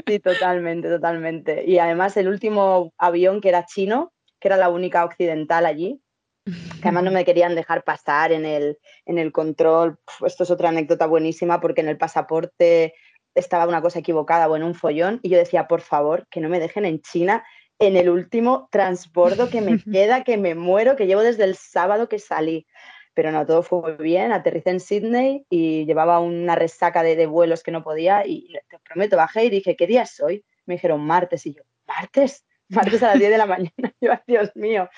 Sí, 0.08 0.20
totalmente, 0.20 0.90
totalmente. 0.90 1.64
Y 1.66 1.80
además 1.80 2.16
el 2.18 2.28
último 2.28 2.94
avión 2.98 3.42
que 3.42 3.50
era 3.50 3.66
chino, 3.66 4.14
que 4.40 4.48
era 4.48 4.58
la 4.58 4.70
única 4.70 5.04
occidental 5.06 5.66
allí, 5.66 6.02
que 6.46 6.88
además 6.88 7.04
no 7.04 7.12
me 7.12 7.26
querían 7.26 7.56
dejar 7.56 7.84
pasar 7.84 8.32
en 8.32 8.46
el, 8.46 8.78
en 9.06 9.20
el 9.20 9.32
control. 9.32 10.00
esto 10.26 10.44
es 10.44 10.52
otra 10.52 10.70
anécdota 10.70 11.06
buenísima 11.06 11.62
porque 11.62 11.82
en 11.82 11.90
el 11.90 11.98
pasaporte 11.98 12.94
estaba 13.36 13.68
una 13.68 13.82
cosa 13.82 14.00
equivocada 14.00 14.48
o 14.48 14.56
en 14.56 14.64
un 14.64 14.76
follón 14.76 15.20
y 15.24 15.30
yo 15.30 15.38
decía, 15.38 15.68
por 15.68 15.82
favor, 15.82 16.28
que 16.30 16.42
no 16.42 16.50
me 16.50 16.60
dejen 16.60 16.86
en 16.86 17.02
China 17.02 17.44
en 17.80 17.98
el 17.98 18.10
último 18.10 18.70
transbordo 18.72 19.50
que 19.50 19.62
me 19.62 19.78
queda, 19.92 20.24
que 20.24 20.38
me 20.38 20.56
muero, 20.56 20.96
que 20.96 21.08
llevo 21.08 21.22
desde 21.22 21.46
el 21.46 21.56
sábado 21.56 22.08
que 22.08 22.20
salí. 22.20 22.68
Pero 23.14 23.32
no, 23.32 23.46
todo 23.46 23.64
fue 23.64 23.98
bien, 23.98 24.32
aterricé 24.32 24.70
en 24.70 24.80
Sydney 24.80 25.46
y 25.50 25.86
llevaba 25.86 26.20
una 26.20 26.56
resaca 26.56 27.04
de, 27.04 27.26
vuelos 27.26 27.62
que 27.64 27.72
no 27.72 27.84
podía 27.84 28.26
y 28.26 28.54
te 28.70 28.80
prometo, 28.80 29.18
bajé 29.18 29.46
y 29.46 29.50
dije, 29.50 29.76
¿qué 29.76 29.88
día 29.88 30.04
es 30.04 30.20
hoy? 30.22 30.46
Me 30.66 30.76
dijeron 30.76 31.02
martes 31.02 31.46
y 31.46 31.54
yo, 31.54 31.64
¿martes? 31.86 32.46
Martes 32.70 33.04
a 33.04 33.08
las 33.08 33.20
10 33.20 33.32
de 33.32 33.38
la 33.38 33.46
mañana. 33.46 33.74
Yo, 34.00 34.14
Dios 34.26 34.56
mío. 34.56 34.90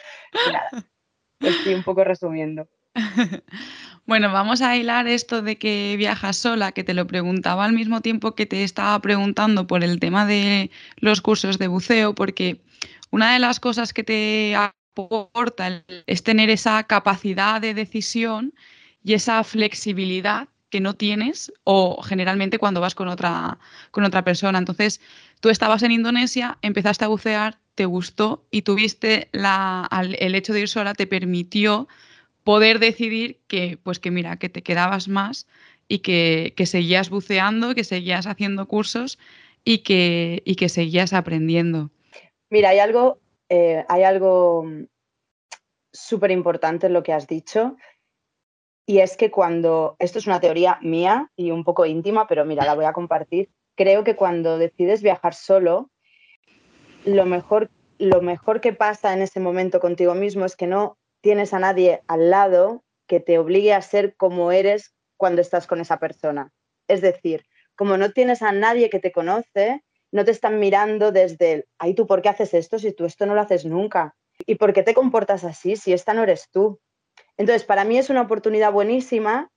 nada, 0.52 0.70
estoy 1.40 1.74
un 1.74 1.82
poco 1.82 2.04
resumiendo. 2.04 2.68
Bueno, 4.06 4.34
vamos 4.34 4.62
a 4.62 4.76
hilar 4.76 5.08
esto 5.08 5.42
de 5.42 5.58
que 5.58 5.96
viajas 5.98 6.36
sola, 6.36 6.74
que 6.74 6.84
te 6.84 6.94
lo 6.94 7.08
preguntaba 7.08 7.64
al 7.64 7.72
mismo 7.72 8.02
tiempo 8.02 8.36
que 8.36 8.46
te 8.46 8.64
estaba 8.64 9.00
preguntando 9.00 9.66
por 9.66 9.82
el 9.84 10.00
tema 10.02 10.26
de 10.26 10.72
los 10.98 11.22
cursos 11.22 11.58
de 11.58 11.68
buceo, 11.68 12.14
porque 12.14 12.62
una 13.12 13.34
de 13.34 13.40
las 13.40 13.62
cosas 13.62 13.94
que 13.94 14.04
te 14.04 14.56
aporta 14.56 15.86
es 16.06 16.22
tener 16.24 16.50
esa 16.50 16.84
capacidad 16.84 17.62
de 17.62 17.74
decisión 17.74 18.54
y 19.04 19.14
esa 19.14 19.42
flexibilidad 19.46 20.50
que 20.70 20.82
no 20.82 20.96
tienes 20.96 21.54
o 21.64 22.02
generalmente 22.02 22.60
cuando 22.60 22.82
vas 22.82 22.96
con 22.96 23.08
otra, 23.08 23.58
con 23.92 24.04
otra 24.04 24.24
persona. 24.26 24.60
Entonces, 24.60 25.00
tú 25.40 25.50
estabas 25.50 25.82
en 25.84 25.92
Indonesia, 25.92 26.58
empezaste 26.62 27.06
a 27.06 27.08
bucear, 27.08 27.60
te 27.76 27.86
gustó 27.86 28.46
y 28.52 28.64
tuviste 28.64 29.30
el 29.32 30.36
hecho 30.36 30.52
de 30.52 30.60
ir 30.60 30.68
sola 30.68 30.94
te 30.94 31.08
permitió 31.08 31.88
poder 32.44 32.80
decidir 32.80 33.40
que, 33.48 33.78
pues 33.82 34.00
que 34.00 34.12
mira, 34.12 34.38
que 34.38 34.50
te 34.50 34.64
quedabas 34.64 35.08
más 35.08 35.48
y 35.88 36.00
que, 36.00 36.54
seguías 36.66 37.10
buceando, 37.10 37.76
que 37.76 37.84
seguías 37.84 38.28
haciendo 38.28 38.68
cursos 38.68 39.20
y 39.64 39.80
que, 39.80 40.42
y 40.46 40.56
que 40.56 40.70
seguías 40.70 41.14
aprendiendo. 41.14 41.90
Mira, 42.50 42.70
hay 42.70 42.80
algo, 42.80 43.20
eh, 43.50 43.86
hay 43.88 44.04
algo 44.04 44.66
súper 45.92 46.32
importante 46.32 46.88
en 46.88 46.94
lo 46.94 47.04
que 47.04 47.14
has 47.14 47.28
dicho. 47.28 47.78
Y 48.86 49.00
es 49.00 49.16
que 49.16 49.32
cuando, 49.32 49.96
esto 50.00 50.20
es 50.20 50.28
una 50.28 50.42
teoría 50.42 50.78
mía 50.82 51.32
y 51.38 51.52
un 51.52 51.64
poco 51.64 51.86
íntima, 51.86 52.28
pero 52.28 52.44
mira, 52.44 52.66
la 52.66 52.76
voy 52.76 52.86
a 52.86 52.94
compartir. 52.94 53.50
Creo 53.76 54.04
que 54.04 54.16
cuando 54.16 54.58
decides 54.58 55.02
viajar 55.02 55.34
solo, 55.34 55.90
lo 57.06 57.26
mejor, 57.26 57.70
lo 57.98 58.22
mejor 58.22 58.60
que 58.60 58.74
pasa 58.74 59.14
en 59.14 59.22
ese 59.22 59.40
momento 59.40 59.80
contigo 59.80 60.16
mismo 60.16 60.44
es 60.44 60.58
que 60.58 60.68
no 60.68 60.98
tienes 61.24 61.54
a 61.54 61.60
nadie 61.60 62.02
al 62.08 62.30
lado 62.30 62.84
que 63.08 63.22
te 63.22 63.40
obligue 63.40 63.74
a 63.74 63.82
ser 63.82 64.16
como 64.18 64.52
eres 64.52 64.94
cuando 65.16 65.42
estás 65.42 65.68
con 65.68 65.80
esa 65.80 65.98
persona. 65.98 66.52
Es 66.90 67.02
decir, 67.02 67.46
como 67.76 67.98
no 67.98 68.12
tienes 68.12 68.42
a 68.42 68.52
nadie 68.52 68.90
que 68.90 69.00
te 69.00 69.14
conoce, 69.14 69.84
no 70.12 70.26
te 70.26 70.32
están 70.32 70.60
mirando 70.60 71.14
desde 71.14 71.54
el, 71.54 71.66
ay, 71.80 71.96
¿tú 71.96 72.06
por 72.06 72.22
qué 72.22 72.30
haces 72.30 72.54
esto 72.54 72.78
si 72.78 72.92
tú 72.92 73.06
esto 73.06 73.26
no 73.26 73.36
lo 73.36 73.42
haces 73.42 73.66
nunca? 73.66 74.16
¿Y 74.46 74.56
por 74.56 74.74
qué 74.74 74.84
te 74.84 74.94
comportas 74.94 75.46
así 75.46 75.78
si 75.78 75.94
esta 75.94 76.14
no 76.14 76.24
eres 76.24 76.50
tú? 76.52 76.82
Entonces, 77.38 77.64
para 77.64 77.86
mí 77.86 77.98
es 77.98 78.10
una 78.10 78.22
oportunidad 78.22 78.74
buenísima 78.74 79.50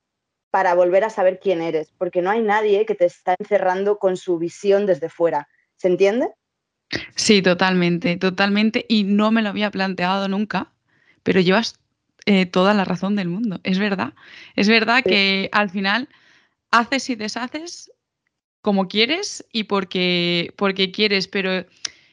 para 0.50 0.74
volver 0.74 1.02
a 1.02 1.10
saber 1.10 1.40
quién 1.40 1.60
eres, 1.60 1.92
porque 1.98 2.22
no 2.22 2.30
hay 2.30 2.42
nadie 2.42 2.86
que 2.86 2.94
te 2.94 3.06
está 3.06 3.34
encerrando 3.38 3.98
con 3.98 4.16
su 4.16 4.38
visión 4.38 4.86
desde 4.86 5.08
fuera. 5.08 5.48
¿Se 5.76 5.88
entiende? 5.88 6.32
Sí, 7.16 7.42
totalmente, 7.42 8.16
totalmente. 8.16 8.86
Y 8.88 9.02
no 9.02 9.32
me 9.32 9.42
lo 9.42 9.48
había 9.48 9.70
planteado 9.72 10.28
nunca, 10.28 10.72
pero 11.26 11.40
llevas 11.40 11.74
eh, 12.24 12.46
toda 12.46 12.72
la 12.72 12.84
razón 12.84 13.16
del 13.16 13.28
mundo. 13.28 13.58
Es 13.64 13.80
verdad. 13.80 14.14
Es 14.54 14.68
verdad 14.68 15.02
que 15.02 15.48
al 15.50 15.70
final 15.70 16.08
haces 16.70 17.10
y 17.10 17.16
deshaces 17.16 17.90
como 18.62 18.86
quieres 18.86 19.44
y 19.52 19.64
porque, 19.64 20.54
porque 20.54 20.92
quieres, 20.92 21.26
pero 21.26 21.66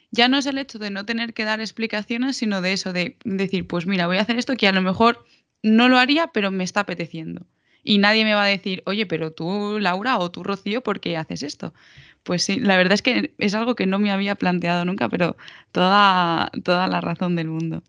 ya 0.10 0.28
no 0.28 0.38
es 0.38 0.48
el 0.48 0.58
hecho 0.58 0.80
de 0.80 0.90
no 0.90 1.06
tener 1.06 1.36
que 1.36 1.44
dar 1.44 1.62
explicaciones, 1.62 2.38
sino 2.38 2.62
de 2.62 2.74
eso, 2.74 2.92
de 2.92 3.16
decir, 3.24 3.68
pues 3.68 3.86
mira, 3.86 4.08
voy 4.08 4.18
a 4.18 4.22
hacer 4.22 4.40
esto 4.40 4.56
que 4.56 4.68
a 4.68 4.72
lo 4.72 4.82
mejor 4.82 5.24
no 5.62 5.90
lo 5.90 6.00
haría, 6.00 6.32
pero 6.34 6.50
me 6.50 6.64
está 6.64 6.80
apeteciendo. 6.80 7.46
Y 7.84 8.00
nadie 8.00 8.26
me 8.26 8.34
va 8.34 8.46
a 8.46 8.48
decir, 8.48 8.82
oye, 8.88 9.06
pero 9.06 9.32
tú, 9.32 9.78
Laura, 9.80 10.18
o 10.18 10.32
tú, 10.32 10.44
Rocío, 10.44 10.82
¿por 10.82 11.02
qué 11.02 11.18
haces 11.18 11.44
esto? 11.44 11.76
Pues 12.24 12.44
sí, 12.44 12.60
la 12.60 12.78
verdad 12.78 12.94
es 12.94 13.04
que 13.04 13.36
es 13.38 13.54
algo 13.54 13.76
que 13.76 13.86
no 13.86 14.00
me 14.00 14.12
había 14.12 14.34
planteado 14.34 14.86
nunca, 14.86 15.08
pero 15.08 15.38
toda, 15.72 16.50
toda 16.64 16.88
la 16.88 17.00
razón 17.00 17.36
del 17.36 17.50
mundo. 17.50 17.84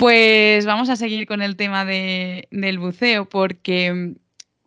Pues 0.00 0.64
vamos 0.64 0.88
a 0.88 0.96
seguir 0.96 1.26
con 1.26 1.42
el 1.42 1.56
tema 1.56 1.84
del 1.84 2.78
buceo, 2.78 3.28
porque 3.28 4.14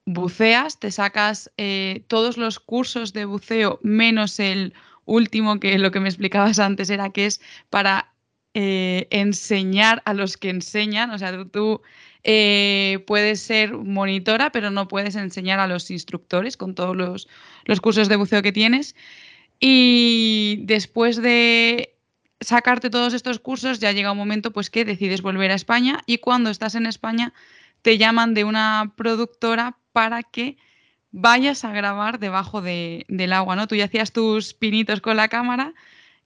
buceas, 0.06 0.80
te 0.80 0.92
sacas 0.92 1.52
eh, 1.58 2.04
todos 2.06 2.38
los 2.38 2.60
cursos 2.60 3.14
de 3.14 3.26
buceo 3.26 3.80
menos 3.82 4.40
el 4.40 4.76
último, 5.06 5.60
que 5.60 5.80
lo 5.80 5.90
que 5.90 6.00
me 6.00 6.10
explicabas 6.10 6.60
antes 6.60 6.92
era 6.92 7.10
que 7.10 7.26
es 7.26 7.42
para 7.72 8.14
eh, 8.54 9.08
enseñar 9.10 10.04
a 10.06 10.14
los 10.14 10.38
que 10.38 10.52
enseñan, 10.52 11.10
o 11.10 11.18
sea, 11.18 11.36
tú, 11.46 11.82
eh, 12.24 13.04
puedes 13.08 13.42
ser 13.42 13.74
monitora, 13.74 14.52
pero 14.52 14.70
no 14.70 14.88
puedes 14.88 15.16
enseñar 15.16 15.60
a 15.60 15.66
los 15.66 15.90
instructores 15.90 16.58
con 16.58 16.76
todos 16.76 16.96
los, 16.96 17.28
los 17.66 17.82
cursos 17.82 18.08
de 18.08 18.18
buceo 18.18 18.44
que 18.44 18.52
tienes. 18.52 18.96
Y 19.60 20.60
después 20.66 21.20
de 21.24 21.93
sacarte 22.44 22.90
todos 22.90 23.14
estos 23.14 23.40
cursos, 23.40 23.80
ya 23.80 23.92
llega 23.92 24.12
un 24.12 24.18
momento 24.18 24.52
pues 24.52 24.70
que 24.70 24.86
decides 24.86 25.22
volver 25.22 25.52
a 25.52 25.56
España 25.56 26.02
y 26.06 26.18
cuando 26.18 26.50
estás 26.50 26.76
en 26.76 26.86
España 26.86 27.34
te 27.82 27.98
llaman 27.98 28.34
de 28.34 28.44
una 28.44 28.94
productora 28.96 29.78
para 29.92 30.24
que 30.24 30.58
vayas 31.12 31.64
a 31.64 31.72
grabar 31.72 32.20
debajo 32.20 32.62
del 32.62 33.34
agua, 33.34 33.56
¿no? 33.56 33.68
Tú 33.68 33.76
ya 33.76 33.86
hacías 33.86 34.12
tus 34.12 34.54
pinitos 34.54 35.02
con 35.02 35.16
la 35.18 35.28
cámara 35.28 35.74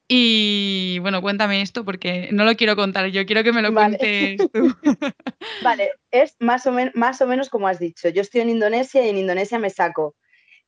y 0.08 1.00
bueno, 1.02 1.22
cuéntame 1.22 1.62
esto 1.62 1.84
porque 1.84 2.30
no 2.32 2.46
lo 2.46 2.56
quiero 2.56 2.78
contar, 2.78 3.08
yo 3.08 3.26
quiero 3.26 3.44
que 3.44 3.52
me 3.52 3.62
lo 3.62 3.74
cuentes 3.74 4.38
tú. 4.52 4.74
vale, 5.64 5.92
es 6.12 6.36
más 6.40 6.66
o, 6.66 6.74
más 6.94 7.22
o 7.22 7.28
menos 7.28 7.50
como 7.50 7.68
has 7.68 7.80
dicho. 7.80 8.08
Yo 8.10 8.22
estoy 8.22 8.42
en 8.42 8.50
Indonesia 8.50 9.06
y 9.06 9.10
en 9.10 9.18
Indonesia 9.18 9.60
me 9.60 9.70
saco 9.70 10.16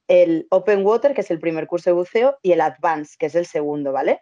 el 0.10 0.48
Open 0.50 0.84
Water, 0.86 1.13
que 1.13 1.22
es 1.22 1.32
el 1.32 1.39
primer 1.39 1.68
curso 1.68 1.91
de 1.91 1.94
buceo, 1.94 2.38
y 2.41 2.51
el 2.51 2.62
Advanced, 2.62 3.15
que 3.18 3.27
es 3.27 3.36
el 3.36 3.46
segundo, 3.46 3.94
¿vale? 3.94 4.22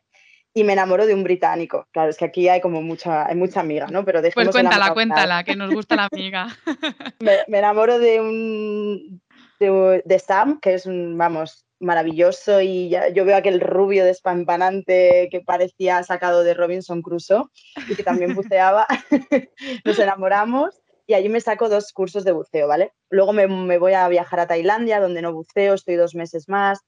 Y 0.57 0.63
me 0.63 0.73
enamoro 0.73 1.05
de 1.05 1.13
un 1.13 1.23
británico. 1.23 1.87
Claro, 1.91 2.09
es 2.09 2.17
que 2.17 2.25
aquí 2.25 2.49
hay 2.49 2.61
como 2.61 2.81
mucha, 2.81 3.27
hay 3.27 3.35
mucha 3.35 3.59
amiga, 3.59 3.85
¿no? 3.91 4.03
Pero 4.03 4.21
pues 4.33 4.49
cuéntala, 4.49 4.91
cuéntala, 4.91 5.43
que 5.43 5.55
nos 5.55 5.71
gusta 5.71 5.95
la 5.95 6.09
amiga. 6.11 6.47
me, 7.19 7.59
enamoro 7.59 7.99
de 7.99 8.19
un 8.19 9.21
de, 9.59 10.19
Sam, 10.19 10.59
que 10.59 10.73
es 10.73 10.87
un, 10.87 11.15
vamos, 11.15 11.67
maravilloso 11.79 12.59
y 12.59 12.89
ya, 12.89 13.09
yo 13.09 13.23
veo 13.23 13.37
aquel 13.37 13.59
rubio 13.59 14.03
despampanante 14.03 15.27
que 15.29 15.41
parecía 15.41 16.01
sacado 16.01 16.43
de 16.43 16.55
Robinson 16.55 17.03
Crusoe 17.03 17.43
y 17.87 17.93
que 17.93 18.01
también 18.01 18.33
buceaba. 18.35 18.87
Nos 19.85 19.99
enamoramos 19.99 20.81
y 21.05 21.13
allí 21.13 21.29
me 21.29 21.39
saco 21.39 21.69
dos 21.69 21.93
cursos 21.93 22.23
de 22.23 22.31
buceo, 22.31 22.67
¿vale? 22.67 22.93
Luego 23.11 23.31
me, 23.31 23.45
me 23.45 23.77
voy 23.77 23.93
a 23.93 24.07
viajar 24.07 24.39
a 24.39 24.47
Tailandia, 24.47 24.99
donde 24.99 25.21
no 25.21 25.33
buceo, 25.33 25.75
estoy 25.75 25.97
dos 25.97 26.15
meses 26.15 26.49
más. 26.49 26.79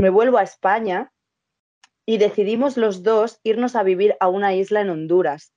Me 0.00 0.08
vuelvo 0.08 0.38
a 0.38 0.42
España 0.42 1.10
y 2.06 2.18
decidimos 2.18 2.76
los 2.76 3.02
dos 3.02 3.40
irnos 3.42 3.76
a 3.76 3.82
vivir 3.82 4.16
a 4.20 4.28
una 4.28 4.54
isla 4.54 4.80
en 4.80 4.90
Honduras, 4.90 5.52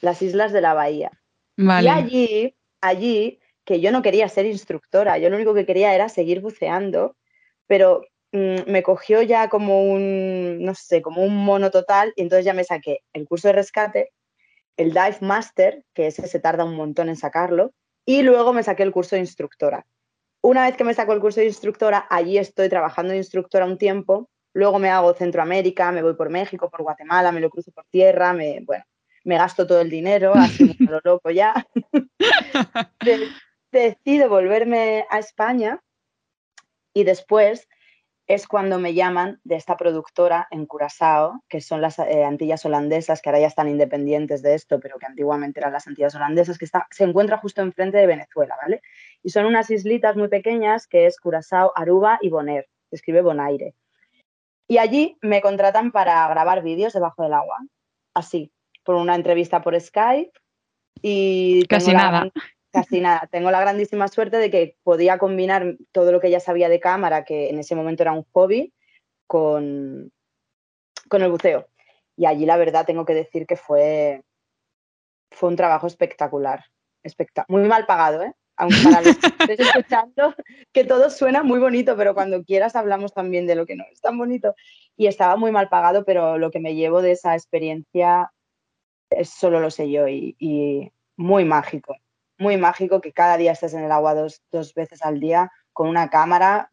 las 0.00 0.22
islas 0.22 0.52
de 0.52 0.60
la 0.60 0.74
bahía. 0.74 1.10
Y 1.56 1.88
allí, 1.88 2.56
allí, 2.80 3.40
que 3.64 3.80
yo 3.80 3.92
no 3.92 4.02
quería 4.02 4.28
ser 4.28 4.46
instructora, 4.46 5.18
yo 5.18 5.30
lo 5.30 5.36
único 5.36 5.54
que 5.54 5.66
quería 5.66 5.94
era 5.94 6.08
seguir 6.08 6.40
buceando, 6.40 7.16
pero 7.66 8.04
mm, 8.32 8.70
me 8.70 8.82
cogió 8.82 9.22
ya 9.22 9.48
como 9.48 9.84
un, 9.84 10.62
no 10.62 10.74
sé, 10.74 11.02
como 11.02 11.22
un 11.22 11.36
mono 11.44 11.70
total 11.70 12.12
y 12.16 12.22
entonces 12.22 12.44
ya 12.44 12.54
me 12.54 12.64
saqué 12.64 13.00
el 13.12 13.26
curso 13.26 13.48
de 13.48 13.54
rescate, 13.54 14.12
el 14.76 14.90
Dive 14.90 15.18
Master, 15.20 15.84
que 15.94 16.06
ese 16.06 16.26
se 16.26 16.40
tarda 16.40 16.64
un 16.64 16.74
montón 16.74 17.08
en 17.08 17.16
sacarlo, 17.16 17.72
y 18.04 18.22
luego 18.22 18.52
me 18.52 18.62
saqué 18.62 18.82
el 18.82 18.92
curso 18.92 19.16
de 19.16 19.20
instructora. 19.20 19.86
Una 20.40 20.66
vez 20.66 20.76
que 20.76 20.84
me 20.84 20.94
saco 20.94 21.12
el 21.12 21.20
curso 21.20 21.40
de 21.40 21.46
instructora, 21.46 22.06
allí 22.10 22.38
estoy 22.38 22.68
trabajando 22.68 23.12
de 23.12 23.18
instructora 23.18 23.64
un 23.64 23.78
tiempo 23.78 24.28
Luego 24.54 24.78
me 24.78 24.90
hago 24.90 25.14
Centroamérica, 25.14 25.92
me 25.92 26.02
voy 26.02 26.14
por 26.14 26.30
México, 26.30 26.70
por 26.70 26.82
Guatemala, 26.82 27.32
me 27.32 27.40
lo 27.40 27.50
cruzo 27.50 27.72
por 27.72 27.84
tierra, 27.86 28.32
me, 28.32 28.60
bueno, 28.60 28.84
me 29.24 29.36
gasto 29.36 29.66
todo 29.66 29.80
el 29.80 29.90
dinero, 29.90 30.32
así 30.36 30.76
lo 30.78 31.00
loco 31.04 31.30
ya. 31.30 31.54
decido 33.72 34.28
volverme 34.28 35.06
a 35.08 35.18
España 35.18 35.82
y 36.92 37.04
después 37.04 37.68
es 38.26 38.46
cuando 38.46 38.78
me 38.78 38.94
llaman 38.94 39.40
de 39.44 39.56
esta 39.56 39.76
productora 39.76 40.46
en 40.50 40.66
Curazao, 40.66 41.42
que 41.48 41.60
son 41.60 41.80
las 41.80 41.98
eh, 41.98 42.24
Antillas 42.24 42.64
holandesas, 42.64 43.20
que 43.20 43.28
ahora 43.28 43.40
ya 43.40 43.48
están 43.48 43.68
independientes 43.68 44.42
de 44.42 44.54
esto, 44.54 44.78
pero 44.78 44.98
que 44.98 45.06
antiguamente 45.06 45.60
eran 45.60 45.72
las 45.72 45.86
Antillas 45.86 46.14
holandesas, 46.14 46.56
que 46.56 46.64
está, 46.64 46.86
se 46.90 47.04
encuentra 47.04 47.38
justo 47.38 47.62
enfrente 47.62 47.98
de 47.98 48.06
Venezuela, 48.06 48.56
¿vale? 48.62 48.80
Y 49.22 49.30
son 49.30 49.46
unas 49.46 49.70
islitas 49.70 50.16
muy 50.16 50.28
pequeñas 50.28 50.86
que 50.86 51.06
es 51.06 51.18
Curazao, 51.18 51.72
Aruba 51.74 52.18
y 52.22 52.28
Bonaire, 52.30 52.68
se 52.90 52.96
escribe 52.96 53.22
Bonaire. 53.22 53.74
Y 54.68 54.78
allí 54.78 55.18
me 55.20 55.40
contratan 55.40 55.92
para 55.92 56.26
grabar 56.28 56.62
vídeos 56.62 56.92
debajo 56.92 57.22
del 57.22 57.34
agua, 57.34 57.58
así, 58.14 58.52
por 58.84 58.94
una 58.94 59.14
entrevista 59.14 59.62
por 59.62 59.78
Skype 59.78 60.32
y... 61.00 61.66
Casi 61.66 61.92
nada. 61.92 62.30
Casi 62.70 63.00
nada. 63.00 63.28
Tengo 63.30 63.50
la 63.50 63.60
grandísima 63.60 64.08
suerte 64.08 64.38
de 64.38 64.50
que 64.50 64.76
podía 64.82 65.18
combinar 65.18 65.76
todo 65.92 66.10
lo 66.10 66.20
que 66.20 66.30
ya 66.30 66.40
sabía 66.40 66.68
de 66.68 66.80
cámara, 66.80 67.24
que 67.24 67.50
en 67.50 67.58
ese 67.58 67.74
momento 67.74 68.02
era 68.02 68.12
un 68.12 68.24
hobby, 68.32 68.72
con, 69.26 70.10
con 71.08 71.22
el 71.22 71.30
buceo. 71.30 71.68
Y 72.16 72.26
allí 72.26 72.46
la 72.46 72.56
verdad 72.56 72.86
tengo 72.86 73.04
que 73.04 73.14
decir 73.14 73.46
que 73.46 73.56
fue, 73.56 74.22
fue 75.30 75.48
un 75.48 75.56
trabajo 75.56 75.86
espectacular. 75.86 76.64
muy 77.48 77.62
mal 77.68 77.86
pagado, 77.86 78.22
¿eh? 78.22 78.34
Aunque 78.56 78.76
para 78.84 79.02
los 79.02 79.16
que 79.16 79.26
estés 79.38 79.60
escuchando, 79.60 80.34
que 80.72 80.84
todo 80.84 81.10
suena 81.10 81.42
muy 81.42 81.58
bonito, 81.58 81.96
pero 81.96 82.14
cuando 82.14 82.44
quieras 82.44 82.76
hablamos 82.76 83.12
también 83.12 83.46
de 83.46 83.54
lo 83.54 83.66
que 83.66 83.76
no 83.76 83.84
es 83.90 84.00
tan 84.00 84.18
bonito. 84.18 84.54
Y 84.96 85.06
estaba 85.06 85.36
muy 85.36 85.52
mal 85.52 85.68
pagado, 85.68 86.04
pero 86.04 86.38
lo 86.38 86.50
que 86.50 86.60
me 86.60 86.74
llevo 86.74 87.02
de 87.02 87.12
esa 87.12 87.34
experiencia 87.34 88.30
es 89.10 89.30
solo 89.30 89.60
lo 89.60 89.70
sé 89.70 89.90
yo 89.90 90.08
y 90.08 90.92
muy 91.16 91.44
mágico 91.44 91.96
muy 92.42 92.56
mágico 92.56 93.00
que 93.00 93.12
cada 93.12 93.38
día 93.38 93.52
estés 93.52 93.72
en 93.72 93.84
el 93.84 93.92
agua 93.92 94.14
dos, 94.14 94.74
veces 94.74 95.00
al 95.02 95.20
día 95.20 95.50
con 95.72 95.88
una 95.88 96.10
cámara 96.10 96.70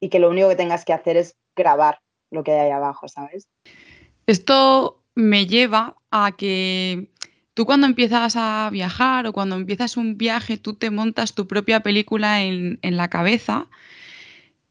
y 0.00 0.08
que 0.08 0.18
lo 0.18 0.30
único 0.30 0.48
que 0.48 0.56
tengas 0.56 0.84
que 0.84 0.94
hacer 0.94 1.18
es 1.18 1.36
grabar 1.54 2.00
lo 2.30 2.42
que 2.42 2.52
hay 2.52 2.60
ahí 2.60 2.70
abajo, 2.70 3.08
¿sabes? 3.08 3.48
Esto 4.26 5.02
me 5.14 5.46
lleva 5.46 5.96
a 6.10 6.32
que 6.36 7.10
tú 7.60 7.66
cuando 7.66 7.86
empiezas 7.86 8.36
a 8.36 8.70
viajar 8.72 9.26
o 9.26 9.34
cuando 9.34 9.56
empiezas 9.56 9.98
un 9.98 10.16
viaje, 10.16 10.56
tú 10.56 10.72
te 10.72 10.88
montas 10.88 11.34
tu 11.34 11.46
propia 11.46 11.80
película 11.80 12.42
en, 12.42 12.78
la 12.80 13.08
cabeza 13.08 13.66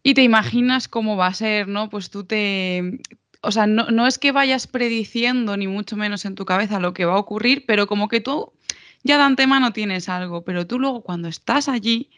y 0.02 0.16
te 0.16 0.24
imaginas 0.24 0.88
cómo 0.88 1.16
va 1.16 1.28
a 1.28 1.34
ser, 1.36 1.68
¿no? 1.68 1.92
Pues 1.92 2.10
tú 2.10 2.24
te... 2.24 3.00
O 3.42 3.52
sea, 3.52 3.68
no, 3.68 4.08
es 4.08 4.18
que 4.18 4.32
vayas 4.32 4.66
prediciendo 4.66 5.56
ni 5.56 5.68
mucho 5.68 5.98
menos 5.98 6.26
en 6.26 6.34
tu 6.34 6.46
cabeza 6.46 6.80
lo 6.80 6.96
que 6.96 7.06
va 7.06 7.14
a 7.14 7.20
ocurrir, 7.20 7.64
pero 7.68 7.86
como 7.86 8.08
que 8.08 8.22
tú 8.22 8.54
ya 9.04 9.18
de 9.18 9.24
antemano 9.24 9.72
tienes 9.72 10.10
algo, 10.10 10.44
pero 10.44 10.66
tú 10.66 10.80
luego 10.80 11.04
cuando 11.04 11.28
estás 11.28 11.70
allí, 11.70 12.10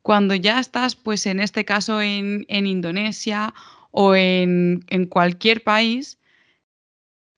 cuando 0.00 0.36
ya 0.36 0.60
estás, 0.60 0.94
pues 0.94 1.26
en 1.26 1.40
este 1.40 1.64
caso 1.64 2.00
en, 2.00 2.46
Indonesia 2.48 3.52
o 3.90 4.14
en 4.14 5.06
cualquier 5.08 5.64
país, 5.64 6.19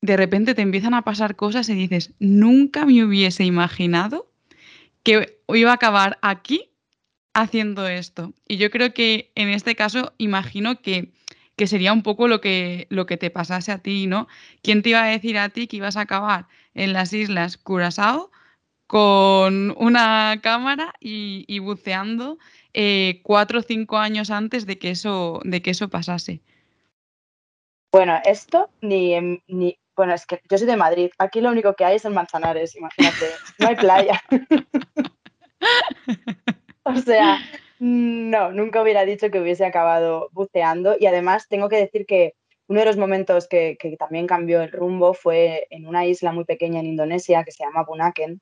de 0.03 0.17
repente 0.17 0.55
te 0.55 0.63
empiezan 0.63 0.95
a 0.95 1.03
pasar 1.03 1.37
cosas 1.37 1.69
y 1.69 1.75
dices, 1.75 2.13
nunca 2.19 2.85
me 2.85 3.05
hubiese 3.05 3.45
imaginado 3.45 4.29
que 5.05 5.39
iba 5.49 5.71
a 5.71 5.75
acabar 5.75 6.19
aquí 6.23 6.71
haciendo 7.35 7.87
esto. 7.87 8.35
Y 8.47 8.57
yo 8.57 8.71
creo 8.71 8.93
que 8.93 9.31
en 9.37 9.49
este 9.49 9.77
caso 9.77 10.13
imagino 10.19 10.83
que, 10.83 11.13
que, 11.57 11.69
sería 11.69 11.93
un 11.93 12.03
poco 12.03 12.27
lo 12.29 12.41
que, 12.41 12.89
lo 12.91 13.07
que 13.07 13.17
te 13.17 13.31
pasase 13.31 13.71
a 13.71 13.79
ti, 13.79 14.07
¿no? 14.09 14.27
¿Quién 14.63 14.83
te 14.83 14.91
iba 14.91 15.05
a 15.05 15.09
decir 15.09 15.39
a 15.39 15.49
ti 15.49 15.69
que 15.69 15.77
ibas 15.77 15.97
a 15.97 16.03
acabar 16.03 16.47
en 16.75 16.93
las 16.93 17.13
islas 17.13 17.57
Curazao 17.57 18.31
con 18.89 19.75
una 19.79 20.41
cámara 20.43 20.95
y, 21.01 21.59
buceando 21.61 22.39
eh, 22.75 23.21
cuatro 23.23 23.61
o 23.61 23.63
cinco 23.63 23.99
años 23.99 24.31
antes 24.31 24.67
de 24.67 24.79
que 24.79 24.91
eso, 24.91 25.41
de 25.45 25.63
que 25.63 25.71
eso 25.71 25.89
pasase. 25.89 26.41
Bueno, 27.93 28.21
esto 28.25 28.71
ni, 28.81 29.41
ni, 29.47 29.77
bueno, 30.03 30.15
es 30.15 30.27
que 30.27 30.41
yo 30.51 30.59
soy 30.59 30.67
de 30.67 30.77
Madrid, 30.77 31.13
aquí 31.17 31.41
lo 31.41 31.51
único 31.51 31.75
que 31.75 31.85
hay 31.85 31.95
es 31.95 32.05
Manzanares, 32.05 32.75
imagínate, 32.75 33.27
no 33.59 33.69
hay 33.69 33.77
playa. 33.77 34.21
o 36.83 36.97
sea, 36.97 37.39
no, 37.79 38.51
nunca 38.51 38.83
hubiera 38.83 39.05
dicho 39.05 39.31
que 39.31 39.41
hubiese 39.41 39.65
acabado 39.65 40.29
buceando 40.33 40.97
y 40.99 41.07
además 41.07 41.47
tengo 41.49 41.69
que 41.69 41.77
decir 41.77 42.05
que 42.05 42.35
uno 42.67 42.81
de 42.81 42.87
los 42.87 42.97
momentos 42.97 43.47
que, 43.47 43.77
que 43.79 43.97
también 43.97 44.27
cambió 44.27 44.61
el 44.61 44.73
rumbo 44.73 45.15
fue 45.15 45.69
en 45.71 45.87
una 45.87 46.05
isla 46.05 46.33
muy 46.33 46.45
pequeña 46.45 46.81
en 46.81 46.87
Indonesia 46.87 47.45
que 47.45 47.53
se 47.53 47.63
llama 47.63 47.85
Bunaken, 47.85 48.41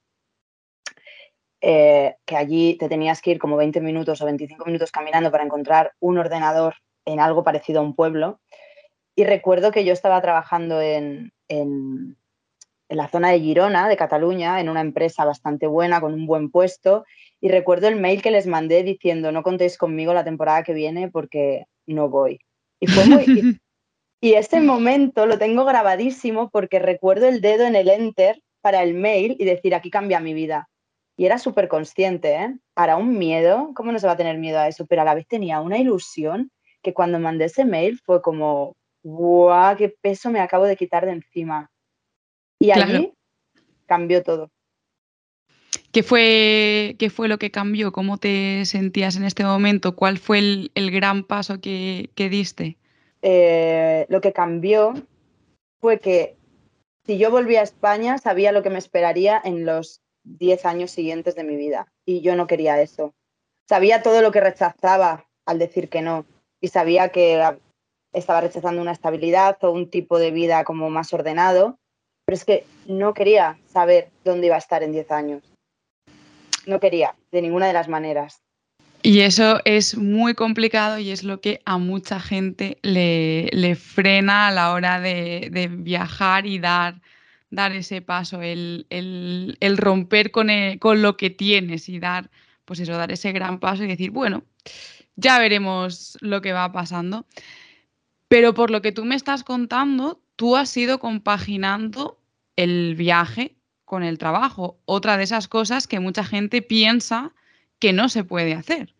eh, 1.60 2.14
que 2.24 2.36
allí 2.36 2.78
te 2.78 2.88
tenías 2.88 3.20
que 3.20 3.32
ir 3.32 3.38
como 3.38 3.58
20 3.58 3.82
minutos 3.82 4.22
o 4.22 4.24
25 4.24 4.64
minutos 4.64 4.90
caminando 4.90 5.30
para 5.30 5.44
encontrar 5.44 5.92
un 6.00 6.16
ordenador 6.16 6.76
en 7.04 7.20
algo 7.20 7.44
parecido 7.44 7.80
a 7.80 7.82
un 7.82 7.94
pueblo. 7.94 8.40
Y 9.20 9.24
recuerdo 9.24 9.70
que 9.70 9.84
yo 9.84 9.92
estaba 9.92 10.22
trabajando 10.22 10.80
en, 10.80 11.30
en, 11.46 12.16
la 12.88 13.06
zona 13.08 13.28
de 13.28 13.38
Girona, 13.38 13.86
de 13.86 13.98
Cataluña, 13.98 14.60
en 14.60 14.70
una 14.70 14.80
empresa 14.80 15.26
bastante 15.26 15.66
buena, 15.66 16.00
con 16.00 16.14
un 16.14 16.24
buen 16.24 16.50
puesto. 16.50 17.04
Y 17.38 17.50
recuerdo 17.50 17.86
el 17.88 17.96
mail 17.96 18.22
que 18.22 18.30
les 18.30 18.46
mandé 18.46 18.82
diciendo, 18.82 19.30
no 19.30 19.42
contéis 19.42 19.76
conmigo 19.76 20.14
la 20.14 20.24
temporada 20.24 20.62
que 20.62 20.72
viene 20.72 21.10
porque 21.10 21.66
no 21.84 22.08
voy. 22.08 22.40
Y 22.80 22.86
fue 22.86 23.04
muy... 23.04 23.24
y, 24.22 24.26
y 24.30 24.32
ese 24.36 24.58
momento 24.62 25.26
lo 25.26 25.36
tengo 25.36 25.66
grabadísimo 25.66 26.48
porque 26.48 26.78
recuerdo 26.78 27.28
el 27.28 27.42
dedo 27.42 27.66
en 27.66 27.76
el 27.76 27.90
enter 27.90 28.40
para 28.62 28.82
el 28.82 28.94
mail 28.94 29.36
y 29.38 29.44
decir, 29.44 29.74
aquí 29.74 29.90
cambia 29.90 30.18
mi 30.20 30.32
vida 30.32 30.70
y 31.18 31.26
era 31.26 31.36
súper 31.36 31.68
consciente, 31.68 32.36
¿eh? 32.36 32.56
Ahora 32.74 32.96
un 32.96 33.18
miedo, 33.18 33.72
¿cómo 33.74 33.92
no 33.92 33.98
se 33.98 34.06
va 34.06 34.14
a 34.14 34.16
tener 34.16 34.38
miedo 34.38 34.58
a 34.58 34.68
eso? 34.68 34.86
Pero 34.86 35.02
a 35.02 35.04
la 35.04 35.14
vez 35.14 35.26
tenía 35.28 35.60
una 35.60 35.76
ilusión 35.76 36.50
que 36.82 36.94
cuando 36.94 37.18
mandé 37.18 37.44
ese 37.44 37.66
mail 37.66 38.00
fue 38.02 38.22
como, 38.22 38.76
¡guau! 39.02 39.76
¡Qué 39.76 39.88
peso 39.88 40.30
me 40.30 40.40
acabo 40.40 40.64
de 40.64 40.76
quitar 40.76 41.06
de 41.06 41.12
encima! 41.12 41.70
Y 42.58 42.70
allí 42.70 43.12
cambió 43.86 44.22
todo. 44.22 44.50
¿Qué 45.92 46.04
fue, 46.04 46.94
¿Qué 46.98 47.10
fue 47.10 47.26
lo 47.26 47.38
que 47.38 47.50
cambió? 47.50 47.90
¿Cómo 47.90 48.18
te 48.18 48.64
sentías 48.64 49.16
en 49.16 49.24
este 49.24 49.44
momento? 49.44 49.96
¿Cuál 49.96 50.18
fue 50.18 50.38
el, 50.38 50.90
gran 50.92 51.24
paso 51.24 51.60
que, 51.60 52.10
diste? 52.16 52.76
Eh, 53.22 54.06
lo 54.08 54.20
que 54.20 54.32
cambió 54.32 54.94
fue 55.80 55.98
que 55.98 56.36
si 57.06 57.18
yo 57.18 57.30
volvía 57.30 57.60
a 57.60 57.64
España 57.64 58.18
sabía 58.18 58.52
lo 58.52 58.62
que 58.62 58.70
me 58.70 58.78
esperaría 58.78 59.40
en 59.42 59.66
los 59.66 60.00
10 60.22 60.64
años 60.64 60.90
siguientes 60.92 61.34
de 61.34 61.44
mi 61.44 61.56
vida 61.56 61.92
y 62.04 62.20
yo 62.20 62.36
no 62.36 62.46
quería 62.46 62.80
eso. 62.80 63.14
Sabía 63.68 64.02
todo 64.02 64.22
lo 64.22 64.30
que 64.30 64.40
rechazaba 64.40 65.26
al 65.44 65.58
decir 65.58 65.88
que 65.88 66.02
no 66.02 66.24
y 66.60 66.68
sabía 66.68 67.08
que 67.08 67.42
estaba 68.12 68.40
rechazando 68.40 68.82
una 68.82 68.92
estabilidad 68.92 69.56
o 69.62 69.70
un 69.70 69.88
tipo 69.90 70.18
de 70.18 70.30
vida 70.30 70.64
como 70.64 70.90
más 70.90 71.12
ordenado, 71.12 71.78
pero 72.24 72.36
es 72.36 72.44
que 72.44 72.64
no 72.86 73.14
quería 73.14 73.58
saber 73.72 74.10
dónde 74.24 74.46
iba 74.46 74.56
a 74.56 74.60
estar 74.60 74.82
en 74.82 74.92
10 74.92 75.10
años. 75.10 75.42
No 76.66 76.80
quería, 76.80 77.14
de 77.32 77.42
ninguna 77.42 77.66
de 77.66 77.72
las 77.72 77.88
maneras. 77.88 78.42
Y 79.02 79.20
eso 79.20 79.60
es 79.64 79.96
muy 79.96 80.34
complicado 80.34 80.98
y 80.98 81.10
es 81.10 81.24
lo 81.24 81.40
que 81.40 81.60
a 81.64 81.78
mucha 81.78 82.20
gente 82.20 82.76
le, 82.82 83.48
le 83.52 83.74
frena 83.74 84.48
a 84.48 84.50
la 84.50 84.72
hora 84.72 85.00
de, 85.00 85.48
de 85.50 85.68
viajar 85.68 86.44
y 86.46 86.58
dar 86.58 87.00
dar 87.50 87.72
ese 87.72 88.00
paso, 88.00 88.40
el, 88.42 88.86
romper 89.76 90.30
con, 90.30 90.48
con, 90.78 91.02
lo 91.02 91.16
que 91.16 91.30
tienes 91.30 91.88
y 91.88 91.98
dar, 91.98 92.30
pues 92.64 92.80
eso, 92.80 92.92
dar 92.92 93.10
ese 93.12 93.32
gran 93.32 93.58
paso 93.58 93.84
y 93.84 93.88
decir, 93.88 94.12
bueno, 94.12 94.44
ya 95.16 95.38
veremos 95.38 96.16
lo 96.20 96.40
que 96.40 96.52
va 96.52 96.72
pasando. 96.72 97.26
Pero 98.30 98.54
por 98.54 98.70
lo 98.70 98.80
que 98.80 98.92
tú 98.92 99.04
me 99.04 99.16
estás 99.16 99.42
contando, 99.42 100.20
tú 100.36 100.54
has 100.54 100.76
ido 100.76 101.00
compaginando 101.00 102.16
el 102.54 102.94
viaje 102.94 103.56
con 103.84 104.04
el 104.04 104.18
trabajo. 104.18 104.78
Otra 104.84 105.16
de 105.16 105.24
esas 105.24 105.48
cosas 105.48 105.88
que 105.88 105.98
mucha 105.98 106.22
gente 106.22 106.62
piensa 106.62 107.32
que 107.80 107.92
no 107.92 108.08
se 108.08 108.22
puede 108.22 108.54
hacer. 108.54 108.94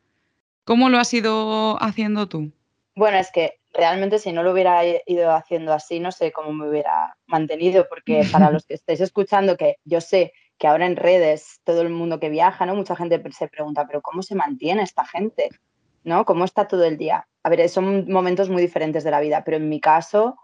¿Cómo 0.64 0.88
lo 0.88 0.98
has 0.98 1.14
ido 1.14 1.80
haciendo 1.80 2.28
tú? 2.28 2.50
Bueno, 2.96 3.18
es 3.18 3.30
que 3.30 3.60
realmente 3.72 4.18
si 4.18 4.32
no 4.32 4.42
lo 4.42 4.50
hubiera 4.50 4.82
ido 5.06 5.30
haciendo 5.30 5.72
así, 5.72 6.00
no 6.00 6.10
sé 6.10 6.32
cómo 6.32 6.52
me 6.52 6.68
hubiera 6.68 7.16
mantenido, 7.26 7.86
porque 7.88 8.22
para 8.32 8.50
los 8.50 8.66
que 8.66 8.74
estéis 8.74 9.00
escuchando, 9.00 9.56
que 9.56 9.76
yo 9.84 10.00
sé 10.00 10.32
que 10.58 10.66
ahora 10.66 10.86
en 10.86 10.96
redes 10.96 11.60
todo 11.62 11.82
el 11.82 11.90
mundo 11.90 12.18
que 12.18 12.30
viaja, 12.30 12.66
¿no? 12.66 12.74
Mucha 12.74 12.96
gente 12.96 13.22
se 13.30 13.46
pregunta, 13.46 13.86
pero 13.86 14.02
¿cómo 14.02 14.24
se 14.24 14.34
mantiene 14.34 14.82
esta 14.82 15.04
gente? 15.04 15.50
¿No? 16.02 16.24
¿Cómo 16.24 16.44
está 16.44 16.66
todo 16.66 16.84
el 16.84 16.96
día? 16.96 17.28
A 17.42 17.48
ver, 17.50 17.68
son 17.68 18.10
momentos 18.10 18.48
muy 18.48 18.62
diferentes 18.62 19.04
de 19.04 19.10
la 19.10 19.20
vida, 19.20 19.42
pero 19.44 19.58
en 19.58 19.68
mi 19.68 19.80
caso 19.80 20.36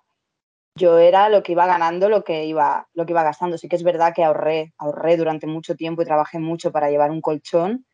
yo 0.77 0.99
era 0.99 1.31
lo 1.31 1.43
que 1.43 1.53
iba 1.53 1.67
ganando, 1.67 2.09
lo 2.09 2.23
que 2.23 2.45
iba, 2.45 2.89
lo 2.93 3.07
que 3.07 3.13
iba 3.13 3.23
gastando. 3.23 3.57
Sí 3.59 3.69
que 3.69 3.77
es 3.77 3.83
verdad 3.83 4.13
que 4.15 4.25
ahorré, 4.25 4.75
ahorré 4.79 5.17
durante 5.17 5.47
mucho 5.47 5.75
tiempo 5.75 6.03
y 6.03 6.05
trabajé 6.05 6.39
mucho 6.39 6.71
para 6.71 6.91
llevar 6.91 7.11
un 7.11 7.23
colchón, 7.23 7.87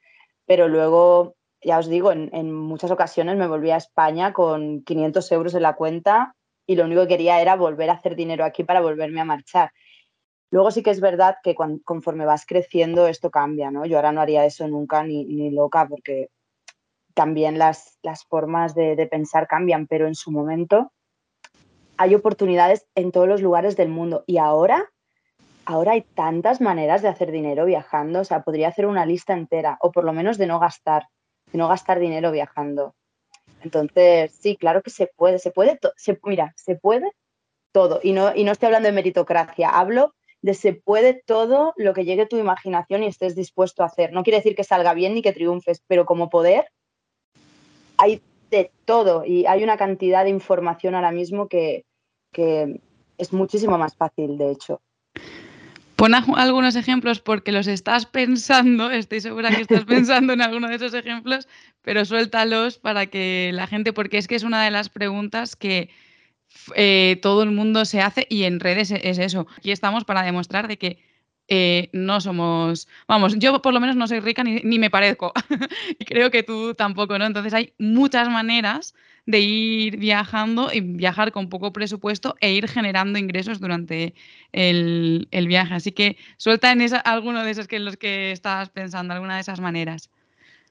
pero 0.47 0.69
luego 0.69 1.37
ya 1.63 1.79
os 1.79 1.89
digo, 1.89 2.11
en, 2.13 2.53
muchas 2.53 2.91
ocasiones 2.91 3.37
me 3.37 3.47
volví 3.47 3.71
a 3.71 3.77
España 3.77 4.33
con 4.33 4.83
500 4.83 5.31
euros 5.33 5.55
en 5.55 5.63
la 5.63 5.75
cuenta 5.75 6.35
y 6.67 6.75
lo 6.75 6.85
único 6.85 7.03
que 7.03 7.09
quería 7.09 7.41
era 7.41 7.57
volver 7.57 7.91
a 7.91 7.95
hacer 7.95 8.17
dinero 8.17 8.45
aquí 8.45 8.65
para 8.65 8.81
volverme 8.81 9.21
a 9.21 9.25
marchar. 9.25 9.71
Luego 10.51 10.71
sí 10.71 10.83
que 10.83 10.91
es 10.91 11.01
verdad 11.01 11.37
que 11.43 11.55
conforme 11.85 12.27
vas 12.27 12.45
creciendo 12.47 13.07
esto 13.07 13.31
cambia, 13.31 13.71
¿no? 13.71 13.87
Yo 13.87 13.97
ahora 13.97 14.13
no 14.13 14.21
haría 14.21 14.45
eso 14.45 14.67
nunca 14.69 15.03
ni, 15.05 15.25
ni 15.25 15.51
loca 15.51 15.87
porque 15.89 16.29
también 17.15 17.59
las, 17.59 17.99
las 18.03 18.25
formas 18.25 18.75
de, 18.75 18.97
de 18.97 19.07
pensar 19.07 19.47
cambian, 19.47 19.87
pero 19.87 20.07
en 20.07 20.15
su 20.15 20.31
momento 20.31 20.93
hay 21.97 22.15
oportunidades 22.15 22.87
en 22.95 23.13
todos 23.13 23.29
los 23.29 23.43
lugares 23.43 23.77
del 23.77 23.89
mundo. 23.89 24.25
Y 24.27 24.39
ahora, 24.39 24.91
ahora 25.65 25.93
hay 25.93 26.03
tantas 26.03 26.61
maneras 26.61 27.03
de 27.03 27.09
hacer 27.09 27.31
dinero 27.31 27.65
viajando. 27.65 28.21
O 28.21 28.25
sea, 28.25 28.43
podría 28.43 28.69
hacer 28.69 28.87
una 28.87 29.07
lista 29.07 29.35
entera, 29.35 29.79
o 29.81 29.93
por 29.93 30.05
lo 30.05 30.13
menos 30.13 30.39
de 30.39 30.47
no 30.47 30.59
gastar, 30.59 31.07
de 31.53 31.59
no 31.59 31.69
gastar 31.69 32.01
dinero 32.01 32.33
viajando. 32.33 32.95
Entonces, 33.63 34.33
sí, 34.33 34.57
claro 34.57 34.83
que 34.83 34.91
se 34.91 35.07
puede, 35.07 35.39
se 35.39 35.51
puede, 35.51 35.79
mira, 36.25 36.53
se 36.57 36.75
puede 36.75 37.13
todo. 37.71 38.01
Y 38.03 38.13
no, 38.13 38.35
y 38.35 38.45
no 38.45 38.53
estoy 38.53 38.67
hablando 38.67 38.89
de 38.89 38.95
meritocracia, 38.95 39.69
hablo 39.69 40.15
de 40.41 40.55
se 40.55 40.73
puede 40.73 41.23
todo 41.25 41.73
lo 41.77 41.95
que 41.95 42.05
llegue 42.05 42.23
a 42.23 42.29
tu 42.29 42.37
imaginación 42.37 43.05
y 43.05 43.07
estés 43.07 43.37
dispuesto 43.37 43.83
a 43.83 43.87
hacer. 43.87 44.13
No 44.13 44.25
quiere 44.25 44.39
decir 44.39 44.57
que 44.57 44.65
salga 44.65 44.93
bien 44.93 45.15
ni 45.15 45.23
que 45.23 45.33
triunfes, 45.33 45.85
pero 45.87 46.05
como 46.05 46.31
poder 46.31 46.67
hay 48.03 48.21
de 48.51 48.71
todo 48.85 49.25
y 49.25 49.47
hay 49.47 49.63
una 49.63 49.77
cantidad 49.77 50.25
de 50.25 50.31
información 50.31 50.95
ahora 50.95 51.13
mismo 51.13 51.49
que, 51.49 51.85
que 52.33 52.81
es 53.17 53.33
muchísimo 53.33 53.79
más 53.79 53.97
fácil, 53.97 54.37
de 54.37 54.51
hecho. 54.51 54.81
Pon 55.97 56.15
algunos 56.15 56.75
ejemplos 56.75 57.21
porque 57.21 57.53
los 57.53 57.69
estás 57.69 58.07
pensando, 58.07 58.91
estoy 58.91 59.21
segura 59.21 59.51
que 59.51 59.63
estás 59.63 59.85
pensando 59.87 60.33
en 60.33 60.43
alguno 60.43 60.69
de 60.69 60.75
esos 60.75 60.95
ejemplos, 60.95 61.47
pero 61.83 62.05
suéltalos 62.05 62.79
para 62.79 63.07
que 63.07 63.53
la 63.55 63.69
gente, 63.69 63.93
porque 63.93 64.19
es 64.19 64.27
que 64.27 64.35
es 64.35 64.43
una 64.43 64.65
de 64.65 64.73
las 64.73 64.89
preguntas 64.89 65.55
que 65.55 65.91
eh, 66.75 67.21
todo 67.23 67.45
el 67.45 67.53
mundo 67.53 67.85
se 67.85 68.01
hace 68.01 68.27
y 68.29 68.43
en 68.43 68.59
redes 68.59 68.91
es 68.91 69.19
eso. 69.19 69.47
Aquí 69.57 69.71
estamos 69.71 70.05
para 70.05 70.23
demostrar 70.25 70.67
de 70.67 70.77
que 70.77 70.99
eh, 71.49 71.91
no 71.93 72.21
somos, 72.21 72.89
vamos, 73.09 73.39
yo 73.39 73.61
por 73.61 73.75
lo 73.75 73.81
menos 73.81 73.97
no 73.97 74.07
soy 74.07 74.21
rica 74.21 74.45
ni, 74.45 74.79
me 74.79 74.91
parezco 74.91 75.33
y 75.99 76.05
creo 76.05 76.31
que 76.31 76.43
tú 76.43 76.75
tampoco, 76.75 77.19
¿no? 77.19 77.27
Entonces 77.27 77.53
hay 77.53 77.75
muchas 77.79 78.29
maneras 78.29 78.95
de 79.27 79.41
ir 79.41 79.97
viajando 79.99 80.73
y 80.73 80.81
viajar 80.81 81.31
con 81.33 81.49
poco 81.49 81.73
presupuesto 81.73 82.35
e 82.41 82.53
ir 82.53 82.69
generando 82.69 83.19
ingresos 83.19 83.61
durante 83.61 84.15
el, 84.53 85.29
viaje. 85.47 85.75
Así 85.75 85.93
que 85.93 86.17
suelta 86.37 86.73
en 86.73 86.81
esa, 86.81 86.99
alguno 86.99 87.45
de 87.45 87.51
esos 87.51 87.69
que 87.69 87.77
en 87.77 87.85
los 87.85 87.97
que 87.97 88.33
estás 88.33 88.71
pensando, 88.71 89.15
alguna 89.15 89.37
de 89.37 89.43
esas 89.43 89.61
maneras. 89.61 90.11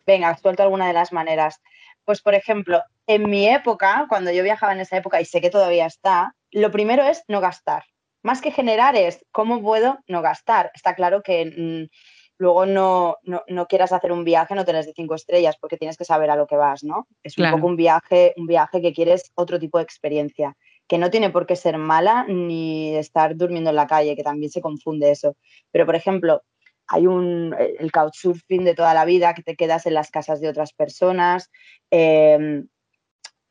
Venga, 0.05 0.35
suelto 0.37 0.63
alguna 0.63 0.87
de 0.87 0.93
las 0.93 1.13
maneras. 1.13 1.61
Pues, 2.03 2.21
por 2.21 2.33
ejemplo, 2.33 2.81
en 3.07 3.29
mi 3.29 3.47
época, 3.47 4.05
cuando 4.09 4.31
yo 4.31 4.43
viajaba 4.43 4.73
en 4.73 4.81
esa 4.81 4.97
época 4.97 5.21
y 5.21 5.25
sé 5.25 5.39
que 5.39 5.49
todavía 5.49 5.85
está, 5.85 6.35
lo 6.51 6.71
primero 6.71 7.03
es 7.03 7.23
no 7.27 7.39
gastar 7.39 7.83
más 8.23 8.41
que 8.41 8.51
generar 8.51 8.95
es 8.95 9.25
cómo 9.31 9.61
puedo 9.61 9.99
no 10.07 10.21
gastar. 10.21 10.71
Está 10.73 10.95
claro 10.95 11.21
que 11.21 11.45
mm, 11.45 11.89
luego 12.37 12.65
no, 12.65 13.17
no, 13.23 13.65
quieras 13.67 13.91
hacer 13.93 14.11
un 14.11 14.23
viaje 14.23 14.55
no 14.55 14.65
tenés 14.65 14.85
de 14.85 14.93
cinco 14.93 15.15
estrellas 15.15 15.57
porque 15.59 15.77
tienes 15.77 15.97
que 15.97 16.05
saber 16.05 16.29
a 16.31 16.35
lo 16.35 16.47
que 16.47 16.55
vas, 16.55 16.83
¿no? 16.83 17.07
Es 17.23 17.37
un 17.37 17.51
poco 17.51 17.67
un 17.67 17.75
viaje, 17.75 18.33
un 18.37 18.47
viaje 18.47 18.81
que 18.81 18.93
quieres 18.93 19.31
otro 19.35 19.59
tipo 19.59 19.77
de 19.77 19.83
experiencia, 19.83 20.55
que 20.87 20.97
no 20.97 21.09
tiene 21.09 21.29
por 21.29 21.45
qué 21.45 21.55
ser 21.55 21.77
mala 21.77 22.25
ni 22.27 22.95
estar 22.95 23.35
durmiendo 23.35 23.69
en 23.69 23.75
la 23.75 23.87
calle, 23.87 24.15
que 24.15 24.23
también 24.23 24.51
se 24.51 24.61
confunde 24.61 25.11
eso. 25.11 25.35
Pero, 25.71 25.85
por 25.85 25.95
ejemplo, 25.95 26.41
hay 26.87 27.07
un, 27.07 27.55
el 27.57 27.91
couchsurfing 27.91 28.65
de 28.65 28.75
toda 28.75 28.93
la 28.93 29.05
vida, 29.05 29.33
que 29.33 29.43
te 29.43 29.55
quedas 29.55 29.85
en 29.85 29.93
las 29.93 30.11
casas 30.11 30.41
de 30.41 30.49
otras 30.49 30.73
personas. 30.73 31.49
Em, 31.89 32.67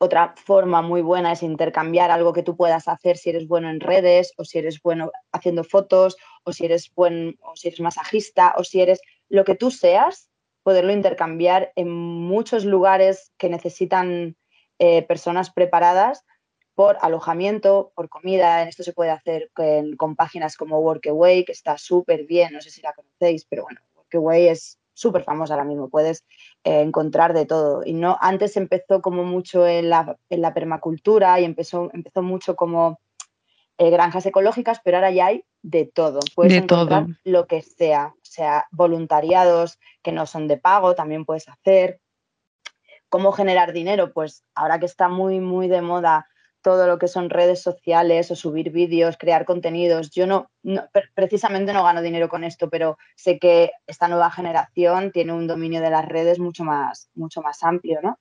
otra 0.03 0.33
forma 0.35 0.81
muy 0.81 1.03
buena 1.03 1.31
es 1.31 1.43
intercambiar 1.43 2.09
algo 2.09 2.33
que 2.33 2.41
tú 2.41 2.57
puedas 2.57 2.87
hacer 2.87 3.17
si 3.17 3.29
eres 3.29 3.47
bueno 3.47 3.69
en 3.69 3.79
redes 3.79 4.33
o 4.35 4.43
si 4.43 4.57
eres 4.57 4.81
bueno 4.81 5.11
haciendo 5.31 5.63
fotos 5.63 6.17
o 6.43 6.53
si 6.53 6.65
eres 6.65 6.91
buen 6.95 7.37
o 7.43 7.55
si 7.55 7.67
eres 7.67 7.81
masajista 7.81 8.55
o 8.57 8.63
si 8.63 8.81
eres 8.81 8.99
lo 9.29 9.43
que 9.43 9.53
tú 9.53 9.69
seas, 9.69 10.27
poderlo 10.63 10.91
intercambiar 10.91 11.71
en 11.75 11.91
muchos 11.91 12.65
lugares 12.65 13.31
que 13.37 13.47
necesitan 13.47 14.35
eh, 14.79 15.03
personas 15.03 15.51
preparadas 15.51 16.25
por 16.73 16.97
alojamiento, 17.01 17.91
por 17.95 18.09
comida. 18.09 18.63
Esto 18.67 18.81
se 18.81 18.93
puede 18.93 19.11
hacer 19.11 19.51
con, 19.53 19.95
con 19.97 20.15
páginas 20.15 20.57
como 20.57 20.79
Workaway, 20.79 21.45
que 21.45 21.51
está 21.51 21.77
súper 21.77 22.25
bien, 22.25 22.53
no 22.53 22.61
sé 22.61 22.71
si 22.71 22.81
la 22.81 22.93
conocéis, 22.93 23.45
pero 23.45 23.61
bueno, 23.61 23.79
Workaway 23.93 24.47
es 24.47 24.80
súper 24.93 25.23
famosa 25.23 25.53
ahora 25.53 25.65
mismo, 25.65 25.89
puedes 25.89 26.25
eh, 26.63 26.81
encontrar 26.81 27.33
de 27.33 27.45
todo. 27.45 27.83
Y 27.85 27.93
no, 27.93 28.17
antes 28.21 28.57
empezó 28.57 29.01
como 29.01 29.23
mucho 29.23 29.67
en 29.67 29.89
la, 29.89 30.17
en 30.29 30.41
la 30.41 30.53
permacultura 30.53 31.39
y 31.39 31.45
empezó, 31.45 31.89
empezó 31.93 32.21
mucho 32.21 32.55
como 32.55 32.99
eh, 33.77 33.89
granjas 33.89 34.25
ecológicas, 34.25 34.79
pero 34.83 34.97
ahora 34.97 35.11
ya 35.11 35.27
hay 35.27 35.43
de 35.61 35.85
todo. 35.85 36.19
Puedes 36.35 36.53
encontrar 36.53 37.07
lo 37.23 37.47
que 37.47 37.61
sea, 37.61 38.13
o 38.15 38.25
sea, 38.25 38.67
voluntariados 38.71 39.79
que 40.03 40.11
no 40.11 40.25
son 40.25 40.47
de 40.47 40.57
pago, 40.57 40.95
también 40.95 41.25
puedes 41.25 41.47
hacer. 41.47 41.99
¿Cómo 43.09 43.31
generar 43.31 43.73
dinero? 43.73 44.13
Pues 44.13 44.43
ahora 44.55 44.79
que 44.79 44.85
está 44.85 45.09
muy, 45.09 45.39
muy 45.39 45.67
de 45.67 45.81
moda 45.81 46.27
todo 46.61 46.87
lo 46.87 46.97
que 46.99 47.07
son 47.07 47.29
redes 47.29 47.61
sociales 47.61 48.31
o 48.31 48.35
subir 48.35 48.71
vídeos, 48.71 49.17
crear 49.17 49.45
contenidos. 49.45 50.11
Yo 50.11 50.27
no, 50.27 50.49
precisamente 51.13 51.73
no 51.73 51.83
gano 51.83 52.01
dinero 52.01 52.29
con 52.29 52.43
esto, 52.43 52.69
pero 52.69 52.97
sé 53.15 53.39
que 53.39 53.71
esta 53.87 54.07
nueva 54.07 54.31
generación 54.31 55.11
tiene 55.11 55.33
un 55.33 55.47
dominio 55.47 55.81
de 55.81 55.89
las 55.89 56.05
redes 56.05 56.39
mucho 56.39 56.63
más, 56.63 57.09
mucho 57.15 57.41
más 57.41 57.63
amplio, 57.63 57.99
¿no? 58.01 58.19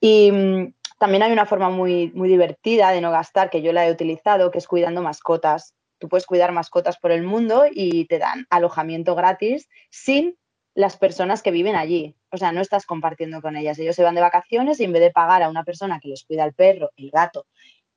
Y 0.00 0.30
mm, 0.32 0.74
también 0.98 1.22
hay 1.22 1.32
una 1.32 1.46
forma 1.46 1.70
muy, 1.70 2.10
muy 2.14 2.28
divertida 2.28 2.90
de 2.90 3.00
no 3.00 3.10
gastar, 3.10 3.50
que 3.50 3.62
yo 3.62 3.72
la 3.72 3.86
he 3.86 3.92
utilizado, 3.92 4.50
que 4.50 4.58
es 4.58 4.66
cuidando 4.66 5.02
mascotas. 5.02 5.74
Tú 5.98 6.08
puedes 6.08 6.26
cuidar 6.26 6.52
mascotas 6.52 6.98
por 6.98 7.10
el 7.12 7.22
mundo 7.22 7.64
y 7.70 8.06
te 8.06 8.18
dan 8.18 8.46
alojamiento 8.50 9.14
gratis 9.14 9.68
sin 9.90 10.36
las 10.74 10.98
personas 10.98 11.42
que 11.42 11.50
viven 11.50 11.74
allí. 11.74 12.16
O 12.30 12.36
sea, 12.36 12.52
no 12.52 12.60
estás 12.60 12.84
compartiendo 12.84 13.40
con 13.40 13.56
ellas. 13.56 13.78
Ellos 13.78 13.96
se 13.96 14.02
van 14.02 14.14
de 14.14 14.20
vacaciones 14.20 14.78
y 14.78 14.84
en 14.84 14.92
vez 14.92 15.00
de 15.00 15.10
pagar 15.10 15.42
a 15.42 15.48
una 15.48 15.64
persona 15.64 16.00
que 16.00 16.08
les 16.08 16.24
cuida 16.24 16.44
el 16.44 16.52
perro, 16.52 16.90
el 16.96 17.10
gato 17.10 17.46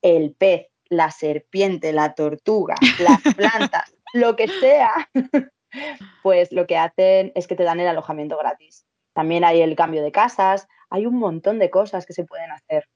el 0.02 0.34
pez, 0.34 0.66
la 0.88 1.10
serpiente, 1.10 1.92
la 1.92 2.14
tortuga, 2.14 2.74
las 2.98 3.20
plantas, 3.36 3.94
lo 4.12 4.36
que 4.36 4.48
sea, 4.48 5.08
pues 6.22 6.52
lo 6.52 6.66
que 6.66 6.76
hacen 6.76 7.32
es 7.34 7.46
que 7.46 7.56
te 7.56 7.64
dan 7.64 7.80
el 7.80 7.88
alojamiento 7.88 8.36
gratis. 8.36 8.86
También 9.12 9.44
hay 9.44 9.60
el 9.60 9.76
cambio 9.76 10.02
de 10.02 10.12
casas, 10.12 10.66
hay 10.88 11.06
un 11.06 11.16
montón 11.16 11.58
de 11.58 11.70
cosas 11.70 12.06
que 12.06 12.12
se 12.12 12.24
pueden 12.24 12.50
hacer. 12.50 12.88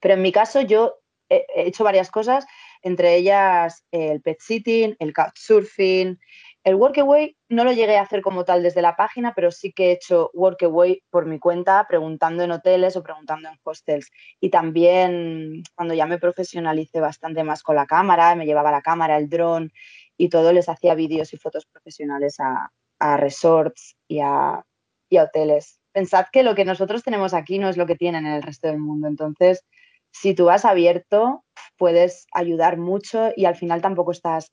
Pero 0.00 0.14
en 0.14 0.22
mi 0.22 0.32
caso 0.32 0.60
yo 0.60 0.96
he 1.30 1.44
hecho 1.56 1.84
varias 1.84 2.10
cosas, 2.10 2.46
entre 2.82 3.16
ellas 3.16 3.84
el 3.90 4.20
pet 4.20 4.38
sitting, 4.40 4.96
el 4.98 5.12
couchsurfing, 5.14 6.18
el 6.64 6.76
Workaway 6.76 7.36
no 7.50 7.62
lo 7.62 7.72
llegué 7.72 7.98
a 7.98 8.02
hacer 8.02 8.22
como 8.22 8.46
tal 8.46 8.62
desde 8.62 8.80
la 8.80 8.96
página, 8.96 9.34
pero 9.34 9.50
sí 9.50 9.72
que 9.72 9.88
he 9.88 9.92
hecho 9.92 10.30
Workaway 10.32 11.02
por 11.10 11.26
mi 11.26 11.38
cuenta, 11.38 11.84
preguntando 11.86 12.42
en 12.42 12.52
hoteles 12.52 12.96
o 12.96 13.02
preguntando 13.02 13.50
en 13.50 13.58
hostels. 13.62 14.10
Y 14.40 14.48
también 14.48 15.62
cuando 15.74 15.92
ya 15.92 16.06
me 16.06 16.18
profesionalicé 16.18 17.00
bastante 17.00 17.44
más 17.44 17.62
con 17.62 17.76
la 17.76 17.84
cámara, 17.84 18.34
me 18.34 18.46
llevaba 18.46 18.70
la 18.70 18.80
cámara, 18.80 19.18
el 19.18 19.28
dron 19.28 19.72
y 20.16 20.30
todo, 20.30 20.54
les 20.54 20.70
hacía 20.70 20.94
vídeos 20.94 21.34
y 21.34 21.36
fotos 21.36 21.66
profesionales 21.66 22.36
a, 22.38 22.70
resorts 23.18 23.96
y 24.08 24.20
a, 24.20 24.64
y 25.10 25.18
a 25.18 25.24
hoteles. 25.24 25.80
Pensad 25.92 26.26
que 26.32 26.42
lo 26.42 26.54
que 26.54 26.64
nosotros 26.64 27.02
tenemos 27.02 27.34
aquí 27.34 27.58
no 27.58 27.68
es 27.68 27.76
lo 27.76 27.86
que 27.86 27.96
tienen 27.96 28.24
en 28.24 28.32
el 28.32 28.42
resto 28.42 28.68
del 28.68 28.78
mundo. 28.78 29.06
Entonces, 29.06 29.66
si 30.10 30.34
tú 30.34 30.48
has 30.48 30.64
abierto, 30.64 31.44
puedes 31.76 32.26
ayudar 32.32 32.78
mucho 32.78 33.32
y 33.36 33.44
al 33.44 33.56
final 33.56 33.82
tampoco 33.82 34.12
estás 34.12 34.50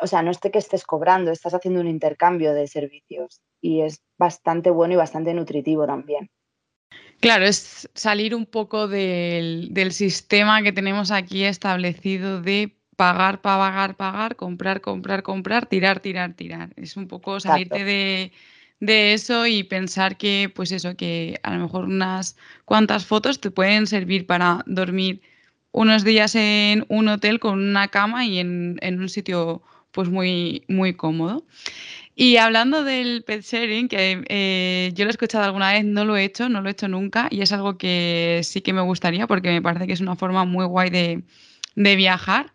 o 0.00 0.06
sea, 0.06 0.22
no 0.22 0.30
es 0.30 0.38
que 0.38 0.58
estés 0.58 0.84
cobrando, 0.84 1.30
estás 1.30 1.54
haciendo 1.54 1.80
un 1.80 1.88
intercambio 1.88 2.54
de 2.54 2.66
servicios 2.66 3.40
y 3.60 3.80
es 3.82 4.02
bastante 4.18 4.70
bueno 4.70 4.94
y 4.94 4.96
bastante 4.96 5.34
nutritivo 5.34 5.86
también. 5.86 6.30
Claro, 7.20 7.44
es 7.44 7.88
salir 7.94 8.34
un 8.34 8.46
poco 8.46 8.88
del, 8.88 9.92
sistema 9.92 10.62
que 10.62 10.72
tenemos 10.72 11.10
aquí 11.10 11.44
establecido 11.44 12.40
de 12.42 12.76
pagar, 12.96 13.40
pagar, 13.40 13.96
pagar, 13.96 14.36
comprar, 14.36 14.80
comprar, 14.80 15.22
comprar, 15.22 15.66
tirar, 15.66 16.00
tirar, 16.00 16.34
tirar. 16.34 16.72
Es 16.76 16.96
un 16.96 17.06
poco 17.06 17.38
salirte 17.38 17.84
de, 17.84 18.32
de, 18.80 19.14
eso 19.14 19.46
y 19.46 19.62
pensar 19.62 20.16
que, 20.16 20.50
pues 20.54 20.72
eso, 20.72 20.96
que 20.96 21.38
a 21.44 21.54
lo 21.54 21.60
mejor 21.60 21.84
unas 21.84 22.36
cuantas 22.64 23.06
fotos 23.06 23.40
te 23.40 23.50
pueden 23.52 23.86
servir 23.86 24.26
para 24.26 24.64
dormir 24.66 25.22
unos 25.72 26.04
días 26.04 26.34
en 26.34 26.84
un 26.88 27.08
hotel 27.08 27.40
con 27.40 27.58
una 27.58 27.88
cama 27.88 28.26
y 28.26 28.38
en, 28.38 28.78
un 28.82 29.08
sitio 29.08 29.62
pues 29.90 30.08
muy, 30.08 30.64
muy 30.68 30.94
cómodo. 30.94 31.44
Y 32.14 32.36
hablando 32.36 32.84
del 32.84 33.24
pet 33.24 33.42
sharing, 33.42 33.88
que 33.88 34.22
eh, 34.28 34.92
yo 34.94 35.04
lo 35.04 35.10
he 35.10 35.12
escuchado 35.12 35.44
alguna 35.44 35.72
vez, 35.72 35.84
no 35.84 36.04
lo 36.04 36.16
he 36.16 36.24
hecho, 36.24 36.48
no 36.48 36.60
lo 36.60 36.68
he 36.68 36.72
hecho 36.72 36.88
nunca, 36.88 37.28
y 37.30 37.40
es 37.42 37.52
algo 37.52 37.78
que 37.78 38.40
sí 38.44 38.60
que 38.60 38.72
me 38.74 38.82
gustaría 38.82 39.26
porque 39.26 39.50
me 39.50 39.62
parece 39.62 39.86
que 39.86 39.94
es 39.94 40.00
una 40.00 40.16
forma 40.16 40.44
muy 40.44 40.66
guay 40.66 40.90
de, 40.90 41.22
viajar. 41.74 42.52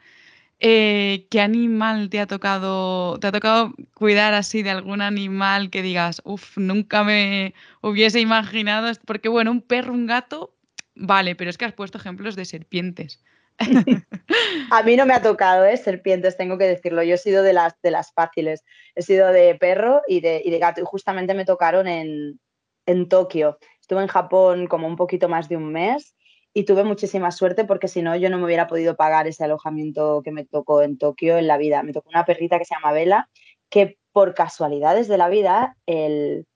Eh, 0.60 1.28
¿Qué 1.32 1.42
animal 1.42 2.10
te 2.10 2.20
ha 2.20 2.28
tocado, 2.28 3.20
te 3.20 3.28
ha 3.28 3.32
tocado 3.32 3.74
cuidar 3.96 4.34
así 4.34 4.64
de 4.64 4.72
algún 4.72 5.02
animal 5.02 5.70
que 5.70 5.84
digas, 5.84 6.22
uff, 6.26 6.58
nunca 6.58 7.04
me 7.04 7.54
hubiese 7.82 8.20
imaginado? 8.22 8.92
Porque 9.06 9.30
bueno, 9.30 9.52
un 9.52 9.62
perro, 9.62 9.94
un 9.94 10.08
gato, 10.08 10.57
Vale, 11.00 11.36
pero 11.36 11.50
es 11.50 11.58
que 11.58 11.66
has 11.66 11.74
puesto 11.74 11.98
ejemplos 11.98 12.36
de 12.36 12.46
serpientes. 12.46 13.24
a 14.72 14.84
mí 14.84 14.96
no 14.96 15.06
me 15.06 15.14
ha 15.14 15.22
tocado, 15.22 15.66
¿eh? 15.66 15.78
Serpientes, 15.78 16.38
tengo 16.38 16.58
que 16.58 16.66
decirlo. 16.66 17.04
Yo 17.04 17.16
he 17.16 17.20
sido 17.20 17.44
de 17.44 17.54
las, 17.54 17.80
de 17.82 17.92
las 17.92 18.14
fáciles. 18.14 18.64
He 18.96 19.02
sido 19.02 19.32
de 19.32 19.56
perro 19.56 20.02
y 20.08 20.22
de, 20.22 20.42
y 20.44 20.52
de 20.52 20.60
gato. 20.60 20.82
Y 20.82 20.86
justamente 20.86 21.34
me 21.34 21.46
tocaron 21.46 21.88
en, 21.88 22.40
en 22.86 23.10
Tokio. 23.10 23.58
Estuve 23.80 24.02
en 24.02 24.08
Japón 24.08 24.68
como 24.68 24.88
un 24.88 24.96
poquito 24.96 25.30
más 25.30 25.50
de 25.50 25.58
un 25.58 25.72
mes 25.72 26.16
y 26.54 26.64
tuve 26.64 26.84
muchísima 26.84 27.30
suerte 27.32 27.66
porque 27.66 27.88
si 27.88 28.02
no 28.02 28.16
yo 28.16 28.32
no 28.32 28.40
me 28.40 28.46
hubiera 28.46 28.68
podido 28.68 28.96
pagar 28.96 29.28
ese 29.28 29.44
alojamiento 29.44 30.22
que 30.24 30.32
me 30.32 30.44
tocó 30.44 30.82
en 30.82 30.98
Tokio 30.98 31.38
en 31.38 31.46
la 31.46 31.58
vida. 31.58 31.84
Me 31.84 31.94
tocó 31.94 32.10
una 32.10 32.26
perrita 32.26 32.58
que 32.58 32.66
se 32.66 32.74
llama 32.74 32.94
Vela, 32.94 33.30
que 33.70 33.98
por 34.12 34.34
casualidades 34.34 35.08
de 35.08 35.18
la 35.18 35.30
vida, 35.30 35.78
el, 35.86 36.48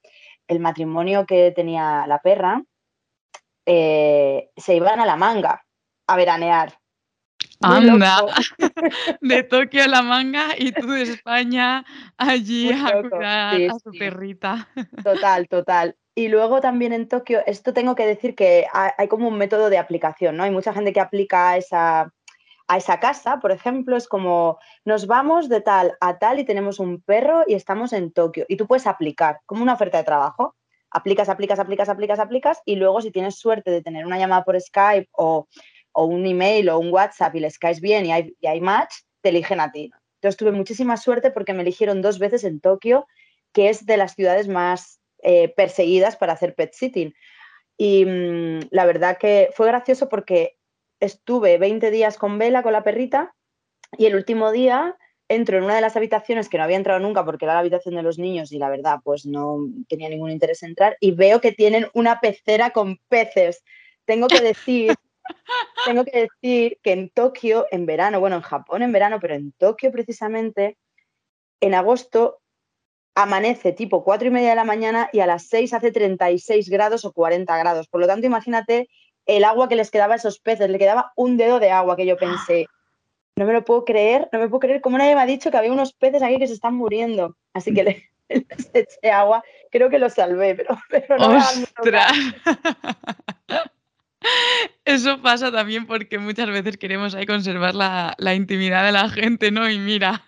matrimonio 0.60 1.26
que 1.26 1.52
tenía 1.52 2.06
la 2.08 2.20
perra, 2.20 2.64
eh, 3.74 4.50
se 4.58 4.76
iban 4.76 5.00
a 5.00 5.06
la 5.06 5.16
manga 5.16 5.64
a 6.06 6.18
veranear. 6.18 6.78
Anda, 7.62 8.26
de 9.22 9.44
Tokio 9.44 9.84
a 9.84 9.88
la 9.88 10.02
manga 10.02 10.48
y 10.58 10.74
tú 10.74 10.88
de 10.88 11.04
España 11.04 11.86
allí 12.18 12.70
a 12.74 13.02
cuidar 13.02 13.62
a 13.62 13.80
tu 13.82 13.92
perrita. 13.98 14.68
Total, 15.02 15.48
total. 15.48 15.96
Y 16.16 16.28
luego 16.28 16.60
también 16.60 16.92
en 16.92 17.08
Tokio, 17.08 17.42
esto 17.46 17.72
tengo 17.72 17.96
que 17.96 18.06
decir 18.06 18.36
que 18.36 18.66
hay 18.74 19.08
como 19.08 19.30
un 19.30 19.38
método 19.38 19.70
de 19.70 19.78
aplicación, 19.78 20.36
¿no? 20.36 20.44
Hay 20.44 20.52
mucha 20.52 20.74
gente 20.74 20.92
que 20.92 21.00
aplica 21.00 21.52
a 21.52 21.58
esa, 21.58 22.14
a 22.68 22.78
esa 22.78 23.00
casa, 23.00 23.40
por 23.40 23.52
ejemplo, 23.52 23.96
es 23.96 24.10
como 24.10 24.60
nos 24.84 25.08
vamos 25.08 25.48
de 25.48 25.62
tal 25.62 25.96
a 26.02 26.20
tal 26.20 26.40
y 26.40 26.44
tenemos 26.44 26.80
un 26.80 27.02
perro 27.02 27.44
y 27.48 27.54
estamos 27.54 27.94
en 27.94 28.12
Tokio. 28.12 28.46
Y 28.50 28.58
tú 28.58 28.68
puedes 28.68 28.86
aplicar 28.86 29.40
como 29.46 29.64
una 29.64 29.76
oferta 29.76 30.00
de 30.00 30.04
trabajo. 30.04 30.56
Aplicas, 30.92 31.30
aplicas, 31.30 31.60
aplicas, 31.60 31.90
aplicas, 31.90 32.20
aplicas 32.20 32.62
y 32.66 32.76
luego 32.76 33.02
si 33.02 33.12
tienes 33.12 33.36
suerte 33.36 33.72
de 33.72 33.82
tener 33.82 34.06
una 34.06 34.20
llamada 34.20 34.44
por 34.44 34.60
Skype 34.60 35.10
o, 35.14 35.48
un 35.94 36.26
email 36.26 36.70
o 36.70 36.80
un 36.80 36.92
WhatsApp 36.92 37.36
y 37.36 37.40
les 37.40 37.58
caes 37.58 37.82
bien 37.82 38.06
y 38.06 38.12
hay, 38.12 38.36
y 38.40 38.48
hay 38.48 38.62
match, 38.62 38.94
te 39.22 39.30
eligen 39.30 39.60
a 39.60 39.72
ti. 39.72 39.92
Entonces 40.16 40.38
tuve 40.38 40.52
muchísima 40.52 40.98
suerte 40.98 41.32
porque 41.32 41.54
me 41.54 41.64
eligieron 41.64 42.02
dos 42.02 42.20
veces 42.20 42.44
en 42.44 42.60
Tokio, 42.60 43.08
que 43.54 43.70
es 43.70 43.86
de 43.86 43.98
las 43.98 44.16
ciudades 44.16 44.48
más 44.48 45.02
eh, 45.24 45.50
perseguidas 45.50 46.16
para 46.16 46.34
hacer 46.34 46.56
pet 46.56 46.74
sitting. 46.74 47.14
Y 47.78 48.06
mm, 48.06 48.68
la 48.70 48.86
verdad 48.86 49.18
que 49.18 49.50
fue 49.56 49.68
gracioso 49.68 50.10
porque 50.10 50.58
estuve 51.00 51.58
20 51.58 51.90
días 51.92 52.18
con 52.18 52.38
Vela, 52.38 52.64
con 52.64 52.74
la 52.74 52.84
perrita, 52.84 53.34
y 53.98 54.06
el 54.06 54.16
último 54.16 54.52
día 54.52 54.96
entro 55.32 55.58
en 55.58 55.63
una 55.63 55.76
de 55.76 55.82
las 55.82 55.96
habitaciones 55.96 56.50
que 56.50 56.58
no 56.58 56.65
había 56.65 56.76
entrado 56.76 57.00
nunca 57.00 57.24
porque 57.24 57.46
era 57.46 57.54
la 57.54 57.62
habitación 57.62 57.96
de 57.96 58.04
los 58.04 58.20
niños 58.20 58.52
y 58.52 58.58
la 58.58 58.70
verdad 58.70 59.00
pues 59.04 59.26
no 59.26 59.60
tenía 59.88 60.10
ningún 60.10 60.30
interés 60.30 60.62
en 60.63 60.70
entrar 60.70 60.98
y 61.00 61.12
veo 61.12 61.39
que 61.39 61.54
tienen 61.54 61.88
una 61.94 62.20
pecera 62.20 62.72
con 62.72 62.98
peces. 63.08 63.63
Tengo 64.06 64.28
que 64.28 64.41
decir, 64.41 64.94
tengo 65.86 66.04
que 66.04 66.30
decir 66.30 66.80
que 66.84 66.91
en 66.91 67.10
Tokio 67.10 67.65
en 67.72 67.86
verano, 67.86 68.20
bueno, 68.20 68.36
en 68.36 68.41
Japón 68.41 68.82
en 68.82 68.91
verano, 68.91 69.20
pero 69.22 69.36
en 69.36 69.54
Tokio 69.54 69.91
precisamente, 69.91 70.78
en 71.62 71.76
agosto 71.76 72.41
amanece 73.15 73.72
tipo 73.72 74.04
4 74.04 74.28
y 74.28 74.32
media 74.32 74.50
de 74.50 74.56
la 74.56 74.63
mañana 74.65 75.10
y 75.13 75.22
a 75.22 75.28
las 75.28 75.48
6 75.48 75.74
hace 75.74 75.91
36 75.91 76.70
grados 76.70 77.06
o 77.06 77.13
40 77.13 77.58
grados. 77.58 77.88
Por 77.88 78.02
lo 78.02 78.08
tanto, 78.08 78.28
imagínate 78.28 78.89
el 79.26 79.46
agua 79.46 79.70
que 79.70 79.76
les 79.76 79.91
quedaba 79.91 80.13
a 80.13 80.17
esos 80.17 80.39
peces, 80.39 80.70
le 80.70 80.80
quedaba 80.80 81.13
un 81.15 81.38
dedo 81.38 81.60
de 81.60 81.72
agua 81.72 81.96
que 81.96 82.06
yo 82.06 82.17
pensé, 82.17 82.65
no 83.36 83.46
me 83.46 83.54
lo 83.54 83.63
puedo 83.63 83.86
creer, 83.86 84.30
no 84.32 84.39
me 84.39 84.48
puedo 84.50 84.60
creer, 84.60 84.82
como 84.82 84.98
nadie 84.98 85.15
me 85.15 85.22
ha 85.22 85.26
dicho 85.26 85.52
que 85.52 85.58
había 85.58 85.72
unos 85.72 85.94
peces 85.94 86.22
aquí 86.22 86.38
que 86.38 86.48
se 86.48 86.54
están 86.54 86.76
muriendo. 86.76 87.38
Así 87.54 87.74
que 87.74 87.84
les, 87.84 88.04
eché 88.74 89.12
agua, 89.12 89.44
creo 89.72 89.89
que 89.89 90.00
lo 90.00 90.10
salvé, 90.10 90.56
pero, 90.56 90.78
pero 90.89 91.17
no 91.17 91.38
¡Ostras! 91.38 92.13
Eso 94.86 95.20
pasa 95.22 95.52
también 95.52 95.88
porque 95.88 96.20
muchas 96.20 96.50
veces 96.50 96.78
queremos 96.78 97.15
ahí 97.15 97.26
conservar 97.26 97.74
la, 97.74 98.13
la 98.17 98.36
intimidad 98.36 98.86
de 98.86 98.91
la 98.91 99.10
gente, 99.10 99.50
¿no? 99.52 99.67
Y 99.70 99.80
mira. 99.80 100.24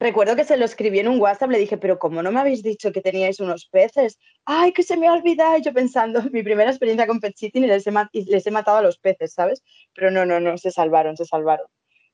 Recuerdo 0.00 0.34
que 0.34 0.44
se 0.44 0.56
lo 0.56 0.64
escribí 0.64 0.98
en 0.98 1.08
un 1.08 1.20
WhatsApp, 1.20 1.50
le 1.50 1.58
dije, 1.58 1.76
pero 1.76 1.98
¿cómo 1.98 2.22
no 2.22 2.32
me 2.32 2.40
habéis 2.40 2.62
dicho 2.62 2.90
que 2.90 3.02
teníais 3.02 3.38
unos 3.38 3.66
peces? 3.66 4.18
Ay, 4.46 4.72
que 4.72 4.82
se 4.82 4.96
me 4.96 5.06
ha 5.06 5.12
olvidado. 5.12 5.58
Yo 5.58 5.74
pensando, 5.74 6.22
mi 6.32 6.42
primera 6.42 6.70
experiencia 6.70 7.06
con 7.06 7.20
pet 7.20 7.36
sitting 7.36 7.64
y 7.64 7.66
les, 7.66 7.86
he, 7.86 8.50
matado 8.50 8.78
a 8.78 8.82
los 8.82 8.96
peces, 8.96 9.34
¿sabes? 9.34 9.62
Pero 9.94 10.10
no, 10.10 10.24
no, 10.24 10.40
no, 10.40 10.56
se 10.56 10.70
salvaron, 10.70 11.18
se 11.18 11.26
salvaron. 11.26 11.66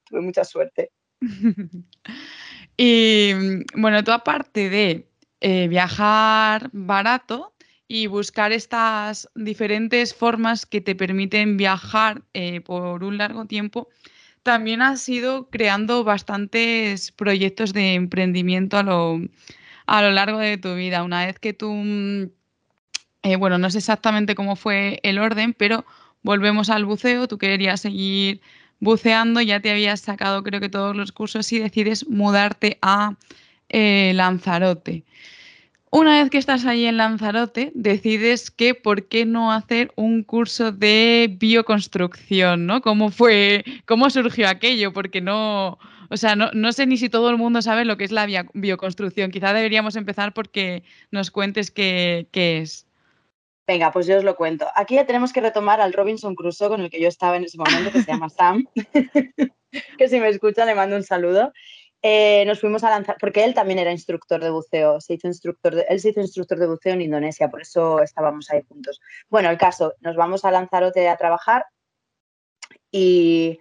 Tuve 0.04 0.20
mucha 0.20 0.42
suerte. 0.42 0.90
y 2.76 3.32
bueno, 3.76 4.02
tú 4.02 4.10
aparte 4.10 4.68
de 4.68 5.08
eh, 5.40 5.68
viajar 5.68 6.70
barato 6.72 7.54
y 7.86 8.08
buscar 8.08 8.50
estas 8.50 9.30
diferentes 9.36 10.12
formas 10.12 10.66
que 10.66 10.80
te 10.80 10.96
permiten 10.96 11.56
viajar 11.56 12.22
eh, 12.34 12.60
por 12.62 13.04
un 13.04 13.16
largo 13.16 13.44
tiempo, 13.44 13.88
también 14.46 14.80
has 14.80 15.08
ido 15.08 15.50
creando 15.50 16.04
bastantes 16.04 17.10
proyectos 17.10 17.72
de 17.72 17.94
emprendimiento 17.94 18.78
a 18.78 18.84
lo, 18.84 19.20
a 19.86 20.02
lo 20.02 20.12
largo 20.12 20.38
de 20.38 20.56
tu 20.56 20.76
vida. 20.76 21.02
Una 21.02 21.26
vez 21.26 21.40
que 21.40 21.52
tú, 21.52 21.72
mm, 21.72 22.30
eh, 23.24 23.36
bueno, 23.36 23.58
no 23.58 23.68
sé 23.70 23.78
exactamente 23.78 24.36
cómo 24.36 24.54
fue 24.54 25.00
el 25.02 25.18
orden, 25.18 25.52
pero 25.52 25.84
volvemos 26.22 26.70
al 26.70 26.84
buceo, 26.84 27.26
tú 27.26 27.38
querías 27.38 27.80
seguir 27.80 28.40
buceando, 28.78 29.40
ya 29.40 29.58
te 29.58 29.72
habías 29.72 30.00
sacado 30.00 30.44
creo 30.44 30.60
que 30.60 30.68
todos 30.68 30.94
los 30.94 31.10
cursos 31.10 31.52
y 31.52 31.58
decides 31.58 32.08
mudarte 32.08 32.78
a 32.82 33.16
eh, 33.68 34.12
Lanzarote. 34.14 35.02
Una 35.90 36.20
vez 36.20 36.30
que 36.30 36.38
estás 36.38 36.66
ahí 36.66 36.84
en 36.84 36.96
Lanzarote, 36.96 37.70
decides 37.74 38.50
que 38.50 38.74
por 38.74 39.06
qué 39.06 39.24
no 39.24 39.52
hacer 39.52 39.92
un 39.94 40.24
curso 40.24 40.72
de 40.72 41.34
bioconstrucción, 41.38 42.66
¿no? 42.66 42.82
¿Cómo 42.82 43.10
fue, 43.10 43.64
cómo 43.86 44.10
surgió 44.10 44.48
aquello? 44.48 44.92
Porque 44.92 45.20
no, 45.20 45.78
o 46.10 46.16
sea, 46.16 46.36
no, 46.36 46.72
sé 46.72 46.86
ni 46.86 46.96
si 46.96 47.08
todo 47.08 47.30
el 47.30 47.36
mundo 47.36 47.62
sabe 47.62 47.84
lo 47.84 47.96
que 47.96 48.04
es 48.04 48.12
la 48.12 48.26
bioconstrucción. 48.52 49.30
Quizá 49.30 49.52
deberíamos 49.52 49.96
empezar 49.96 50.34
porque 50.34 50.82
nos 51.10 51.30
cuentes 51.30 51.70
qué, 51.70 52.28
qué 52.30 52.58
es. 52.58 52.86
Venga, 53.66 53.90
pues 53.90 54.06
yo 54.06 54.18
os 54.18 54.24
lo 54.24 54.36
cuento. 54.36 54.66
Aquí 54.76 54.94
ya 54.94 55.06
tenemos 55.06 55.32
que 55.32 55.40
retomar 55.40 55.80
al 55.80 55.92
Robinson 55.92 56.34
Crusoe 56.34 56.68
con 56.68 56.80
el 56.80 56.90
que 56.90 57.00
yo 57.00 57.08
estaba 57.08 57.36
en 57.36 57.44
ese 57.44 57.58
momento, 57.58 57.90
que 57.90 58.02
se 58.02 58.12
llama 58.12 58.28
Sam, 58.28 58.66
que 59.98 60.08
si 60.08 60.20
me 60.20 60.28
escucha 60.28 60.64
le 60.64 60.74
mando 60.74 60.94
un 60.94 61.02
saludo. 61.02 61.52
Eh, 62.02 62.44
nos 62.46 62.60
fuimos 62.60 62.84
a 62.84 62.90
lanzar, 62.90 63.16
porque 63.18 63.44
él 63.44 63.54
también 63.54 63.78
era 63.78 63.90
instructor 63.90 64.42
de 64.42 64.50
buceo, 64.50 65.00
se 65.00 65.14
hizo 65.14 65.26
instructor 65.28 65.84
él 65.88 66.00
se 66.00 66.10
hizo 66.10 66.20
instructor 66.20 66.58
de 66.58 66.66
buceo 66.66 66.92
en 66.92 67.02
Indonesia, 67.02 67.48
por 67.48 67.62
eso 67.62 68.00
estábamos 68.02 68.50
ahí 68.50 68.62
juntos. 68.68 69.00
Bueno, 69.28 69.50
el 69.50 69.58
caso, 69.58 69.94
nos 70.00 70.14
vamos 70.14 70.44
a 70.44 70.50
Lanzarote 70.50 71.08
a 71.08 71.16
trabajar 71.16 71.64
y, 72.90 73.58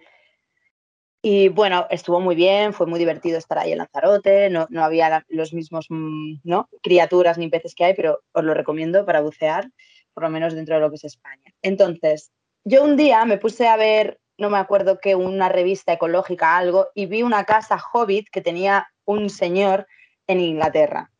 y 1.22 1.48
bueno, 1.48 1.86
estuvo 1.90 2.20
muy 2.20 2.36
bien, 2.36 2.72
fue 2.72 2.86
muy 2.86 2.98
divertido 2.98 3.38
estar 3.38 3.58
ahí 3.58 3.72
en 3.72 3.78
Lanzarote, 3.78 4.50
no, 4.50 4.66
no 4.70 4.84
había 4.84 5.24
los 5.28 5.52
mismos 5.52 5.86
mm, 5.88 6.36
¿no? 6.44 6.68
criaturas 6.82 7.38
ni 7.38 7.48
peces 7.48 7.74
que 7.74 7.84
hay, 7.84 7.94
pero 7.94 8.20
os 8.32 8.44
lo 8.44 8.54
recomiendo 8.54 9.04
para 9.06 9.22
bucear, 9.22 9.70
por 10.14 10.22
lo 10.22 10.30
menos 10.30 10.54
dentro 10.54 10.76
de 10.76 10.82
lo 10.82 10.90
que 10.90 10.96
es 10.96 11.04
España. 11.04 11.52
Entonces, 11.62 12.30
yo 12.64 12.84
un 12.84 12.96
día 12.96 13.24
me 13.24 13.38
puse 13.38 13.66
a 13.66 13.76
ver 13.76 14.20
no 14.38 14.50
me 14.50 14.58
acuerdo 14.58 14.98
que 15.00 15.14
una 15.14 15.48
revista 15.48 15.92
ecológica, 15.92 16.56
algo, 16.56 16.88
y 16.94 17.06
vi 17.06 17.22
una 17.22 17.44
casa 17.44 17.78
hobbit 17.92 18.28
que 18.30 18.40
tenía 18.40 18.88
un 19.04 19.30
señor 19.30 19.86
en 20.26 20.40
Inglaterra. 20.40 21.10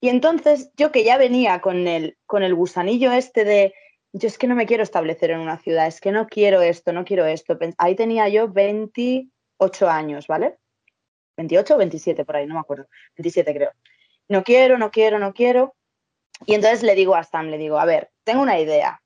Y 0.00 0.08
entonces 0.08 0.70
yo 0.76 0.92
que 0.92 1.04
ya 1.04 1.18
venía 1.18 1.60
con 1.60 1.86
el, 1.88 2.16
con 2.26 2.42
el 2.42 2.54
gusanillo 2.54 3.12
este 3.12 3.44
de, 3.44 3.74
yo 4.12 4.28
es 4.28 4.38
que 4.38 4.46
no 4.46 4.54
me 4.54 4.66
quiero 4.66 4.82
establecer 4.82 5.30
en 5.30 5.40
una 5.40 5.58
ciudad, 5.58 5.86
es 5.86 6.00
que 6.00 6.12
no 6.12 6.26
quiero 6.26 6.62
esto, 6.62 6.92
no 6.92 7.04
quiero 7.04 7.26
esto. 7.26 7.58
Ahí 7.78 7.94
tenía 7.94 8.28
yo 8.28 8.48
28 8.48 9.88
años, 9.88 10.26
¿vale? 10.26 10.58
28 11.36 11.74
o 11.74 11.78
27 11.78 12.24
por 12.24 12.36
ahí, 12.36 12.46
no 12.46 12.54
me 12.54 12.60
acuerdo. 12.60 12.86
27 13.16 13.54
creo. 13.54 13.70
No 14.28 14.42
quiero, 14.42 14.78
no 14.78 14.90
quiero, 14.90 15.18
no 15.18 15.32
quiero. 15.32 15.74
Y 16.46 16.54
entonces 16.54 16.82
le 16.82 16.94
digo 16.94 17.14
a 17.14 17.24
Sam, 17.24 17.48
le 17.48 17.58
digo, 17.58 17.78
a 17.78 17.84
ver, 17.84 18.10
tengo 18.24 18.42
una 18.42 18.58
idea 18.58 19.00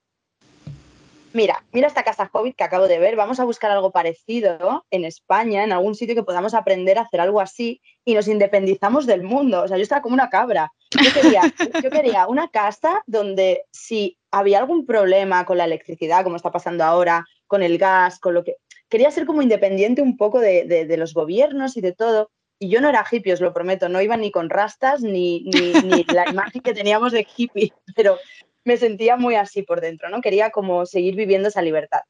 mira, 1.34 1.64
mira 1.72 1.88
esta 1.88 2.02
casa 2.02 2.30
Hobbit 2.32 2.56
que 2.56 2.64
acabo 2.64 2.88
de 2.88 2.98
ver, 2.98 3.16
vamos 3.16 3.40
a 3.40 3.44
buscar 3.44 3.70
algo 3.70 3.90
parecido 3.90 4.84
en 4.90 5.04
España, 5.04 5.64
en 5.64 5.72
algún 5.72 5.94
sitio 5.94 6.14
que 6.14 6.22
podamos 6.22 6.54
aprender 6.54 6.98
a 6.98 7.02
hacer 7.02 7.20
algo 7.20 7.40
así 7.40 7.80
y 8.04 8.14
nos 8.14 8.28
independizamos 8.28 9.06
del 9.06 9.22
mundo. 9.22 9.62
O 9.62 9.68
sea, 9.68 9.76
yo 9.76 9.82
estaba 9.82 10.02
como 10.02 10.14
una 10.14 10.30
cabra. 10.30 10.72
Yo 10.90 11.12
quería, 11.12 11.42
yo 11.82 11.90
quería 11.90 12.26
una 12.26 12.48
casa 12.48 13.02
donde 13.06 13.64
si 13.70 14.18
había 14.30 14.58
algún 14.58 14.86
problema 14.86 15.44
con 15.44 15.58
la 15.58 15.64
electricidad, 15.64 16.24
como 16.24 16.36
está 16.36 16.50
pasando 16.50 16.84
ahora, 16.84 17.24
con 17.46 17.62
el 17.62 17.78
gas, 17.78 18.18
con 18.18 18.34
lo 18.34 18.44
que... 18.44 18.56
Quería 18.88 19.10
ser 19.10 19.24
como 19.24 19.40
independiente 19.40 20.02
un 20.02 20.18
poco 20.18 20.38
de, 20.38 20.64
de, 20.66 20.96
los 20.98 21.14
gobiernos 21.14 21.78
y 21.78 21.80
de 21.80 21.92
todo. 21.92 22.30
Y 22.58 22.68
yo 22.68 22.80
no 22.82 22.90
era 22.90 23.06
hippie, 23.10 23.32
os 23.32 23.40
lo 23.40 23.54
prometo, 23.54 23.88
no 23.88 24.02
iba 24.02 24.18
ni 24.18 24.30
con 24.30 24.50
rastas 24.50 25.00
ni, 25.00 25.44
ni, 25.44 25.72
ni 25.72 26.04
la 26.04 26.28
imagen 26.30 26.60
que 26.60 26.74
teníamos 26.74 27.12
de 27.12 27.26
hippie, 27.36 27.72
pero 27.96 28.18
me 28.64 28.76
sentía 28.76 29.16
muy 29.16 29.34
así 29.34 29.62
por 29.62 29.80
dentro, 29.80 30.08
¿no? 30.08 30.20
Quería 30.20 30.50
como 30.50 30.86
seguir 30.86 31.16
viviendo 31.16 31.48
esa 31.48 31.62
libertad. 31.62 32.00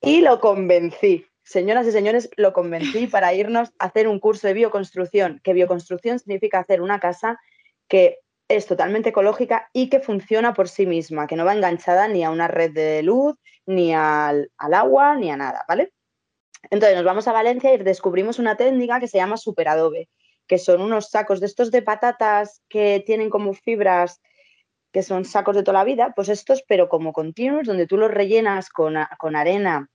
Y 0.00 0.20
lo 0.20 0.40
convencí, 0.40 1.26
señoras 1.42 1.86
y 1.86 1.92
señores, 1.92 2.30
lo 2.36 2.52
convencí 2.52 3.06
para 3.08 3.34
irnos 3.34 3.70
a 3.78 3.86
hacer 3.86 4.08
un 4.08 4.20
curso 4.20 4.46
de 4.46 4.54
bioconstrucción, 4.54 5.40
que 5.42 5.52
bioconstrucción 5.52 6.18
significa 6.18 6.58
hacer 6.58 6.82
una 6.82 7.00
casa 7.00 7.38
que 7.88 8.18
es 8.48 8.66
totalmente 8.66 9.10
ecológica 9.10 9.68
y 9.72 9.88
que 9.88 10.00
funciona 10.00 10.54
por 10.54 10.68
sí 10.68 10.86
misma, 10.86 11.26
que 11.26 11.36
no 11.36 11.44
va 11.44 11.54
enganchada 11.54 12.08
ni 12.08 12.24
a 12.24 12.30
una 12.30 12.48
red 12.48 12.72
de 12.72 13.02
luz, 13.02 13.36
ni 13.66 13.94
al, 13.94 14.50
agua, 14.56 15.16
ni 15.16 15.30
a 15.30 15.36
nada, 15.36 15.64
¿vale? 15.68 15.92
Entonces 16.70 16.96
nos 16.96 17.04
vamos 17.04 17.28
a 17.28 17.32
Valencia 17.32 17.72
y 17.74 17.78
descubrimos 17.78 18.38
una 18.38 18.56
técnica 18.56 19.00
que 19.00 19.08
se 19.08 19.18
llama 19.18 19.36
superadobe, 19.36 20.08
que 20.46 20.58
son 20.58 20.80
unos 20.80 21.10
sacos 21.10 21.40
de 21.40 21.46
estos 21.46 21.70
de 21.70 21.82
patatas 21.82 22.62
que 22.68 23.02
tienen 23.04 23.28
como 23.28 23.52
fibras 23.52 24.20
que 24.92 25.02
son 25.02 25.24
sacos 25.24 25.56
de 25.56 25.62
toda 25.62 25.78
la 25.78 25.84
vida, 25.84 26.12
pues 26.14 26.28
estos, 26.28 26.62
pero 26.66 26.88
como 26.88 27.12
continuos, 27.12 27.66
donde 27.66 27.86
tú 27.86 27.96
los 27.96 28.10
rellenas 28.10 28.70
con, 28.70 28.96
arena, 28.96 29.88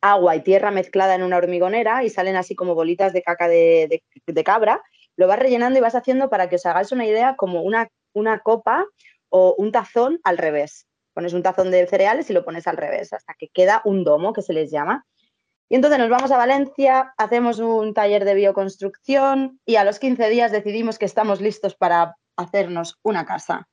agua 0.00 0.36
y 0.36 0.42
tierra 0.42 0.70
mezclada 0.70 1.14
en 1.14 1.22
una 1.22 1.36
hormigonera 1.36 2.04
y 2.04 2.10
salen 2.10 2.36
así 2.36 2.54
como 2.54 2.74
bolitas 2.74 3.12
de 3.12 3.22
caca 3.22 3.48
de, 3.48 4.02
cabra, 4.44 4.82
lo 5.16 5.26
vas 5.26 5.38
rellenando 5.38 5.78
y 5.78 5.82
vas 5.82 5.94
haciendo 5.94 6.30
para 6.30 6.48
que 6.48 6.56
os 6.56 6.66
hagáis 6.66 6.92
una 6.92 7.06
idea 7.06 7.36
como 7.36 7.62
una, 7.62 7.88
una 8.12 8.40
copa 8.40 8.86
o 9.28 9.54
un 9.58 9.72
tazón 9.72 10.20
al 10.24 10.38
revés. 10.38 10.86
Pones 11.12 11.32
un 11.32 11.42
tazón 11.42 11.70
de 11.70 11.86
cereales 11.86 12.30
y 12.30 12.32
lo 12.32 12.44
pones 12.44 12.66
al 12.66 12.76
revés, 12.76 13.12
hasta 13.12 13.34
que 13.34 13.48
queda 13.48 13.82
un 13.84 14.04
domo, 14.04 14.32
que 14.32 14.42
se 14.42 14.52
les 14.52 14.70
llama. 14.70 15.06
Y 15.68 15.76
entonces 15.76 15.98
nos 15.98 16.10
vamos 16.10 16.30
a 16.30 16.36
Valencia, 16.36 17.14
hacemos 17.16 17.58
un 17.58 17.94
taller 17.94 18.24
de 18.24 18.34
bioconstrucción 18.34 19.60
y 19.64 19.76
a 19.76 19.84
los 19.84 19.98
15 19.98 20.28
días 20.28 20.52
decidimos 20.52 20.98
que 20.98 21.06
estamos 21.06 21.40
listos 21.40 21.74
para 21.74 22.16
hacernos 22.36 22.98
una 23.02 23.24
casa. 23.24 23.68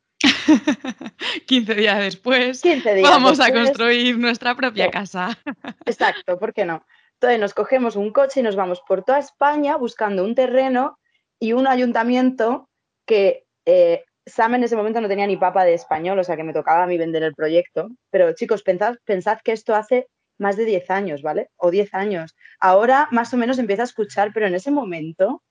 15 1.48 1.76
días 1.76 2.00
después 2.00 2.62
vamos 3.02 3.40
a 3.40 3.52
construir 3.52 4.18
nuestra 4.18 4.56
propia 4.56 4.90
casa. 4.90 5.38
Exacto, 5.86 6.38
¿por 6.40 6.54
qué 6.54 6.66
no? 6.66 6.86
Entonces 7.14 7.40
nos 7.40 7.54
cogemos 7.54 7.96
un 7.96 8.12
coche 8.12 8.40
y 8.40 8.44
nos 8.44 8.56
vamos 8.56 8.82
por 8.88 9.04
toda 9.04 9.20
España 9.20 9.76
buscando 9.76 10.24
un 10.24 10.34
terreno 10.34 10.98
y 11.40 11.54
un 11.54 11.68
ayuntamiento 11.68 12.70
que 13.06 13.46
eh, 13.66 14.04
Sam 14.26 14.56
en 14.56 14.64
ese 14.64 14.76
momento 14.76 15.02
no 15.02 15.08
tenía 15.08 15.28
ni 15.28 15.38
papa 15.38 15.64
de 15.64 15.74
español, 15.74 16.18
o 16.20 16.24
sea 16.24 16.36
que 16.36 16.44
me 16.44 16.54
tocaba 16.54 16.84
a 16.84 16.88
mí 16.88 16.98
vender 16.98 17.24
el 17.24 17.36
proyecto. 17.36 17.90
Pero 18.10 18.34
chicos, 18.34 18.64
pensad, 18.64 18.96
pensad 19.06 19.40
que 19.44 19.52
esto 19.52 19.76
hace 19.76 20.08
más 20.38 20.58
de 20.58 20.66
10 20.66 20.90
años, 20.90 21.22
¿vale? 21.22 21.50
O 21.58 21.72
10 21.72 21.94
años. 21.94 22.36
Ahora 22.60 23.08
más 23.12 23.34
o 23.34 23.38
menos 23.38 23.60
empieza 23.60 23.84
a 23.84 23.86
escuchar, 23.86 24.32
pero 24.34 24.48
en 24.48 24.56
ese 24.56 24.72
momento 24.72 25.44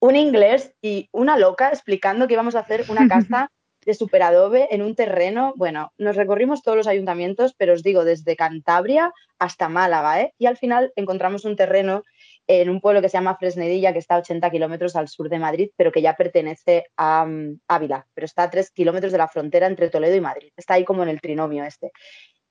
un 0.00 0.16
inglés 0.16 0.74
y 0.82 1.08
una 1.12 1.38
loca 1.38 1.68
explicando 1.70 2.26
que 2.26 2.34
íbamos 2.34 2.54
a 2.54 2.60
hacer 2.60 2.84
una 2.88 3.08
casa 3.08 3.50
de 3.86 3.94
superadobe 3.94 4.68
en 4.70 4.82
un 4.82 4.94
terreno. 4.94 5.54
Bueno, 5.56 5.92
nos 5.96 6.16
recorrimos 6.16 6.62
todos 6.62 6.76
los 6.76 6.88
ayuntamientos, 6.88 7.54
pero 7.56 7.72
os 7.72 7.82
digo, 7.82 8.04
desde 8.04 8.36
Cantabria 8.36 9.12
hasta 9.38 9.68
Málaga, 9.68 10.20
¿eh? 10.20 10.34
Y 10.38 10.46
al 10.46 10.56
final 10.56 10.92
encontramos 10.96 11.44
un 11.44 11.56
terreno 11.56 12.02
en 12.48 12.68
un 12.68 12.80
pueblo 12.80 13.00
que 13.00 13.08
se 13.08 13.16
llama 13.16 13.36
Fresnedilla, 13.36 13.92
que 13.92 13.98
está 13.98 14.16
a 14.16 14.18
80 14.18 14.50
kilómetros 14.50 14.96
al 14.96 15.08
sur 15.08 15.28
de 15.28 15.38
Madrid, 15.38 15.70
pero 15.76 15.92
que 15.92 16.02
ya 16.02 16.16
pertenece 16.16 16.86
a 16.96 17.24
mm, 17.24 17.60
Ávila, 17.68 18.06
pero 18.12 18.24
está 18.24 18.44
a 18.44 18.50
3 18.50 18.70
kilómetros 18.70 19.12
de 19.12 19.18
la 19.18 19.28
frontera 19.28 19.66
entre 19.66 19.88
Toledo 19.88 20.14
y 20.16 20.20
Madrid. 20.20 20.52
Está 20.56 20.74
ahí 20.74 20.84
como 20.84 21.02
en 21.02 21.08
el 21.08 21.20
trinomio 21.20 21.64
este. 21.64 21.92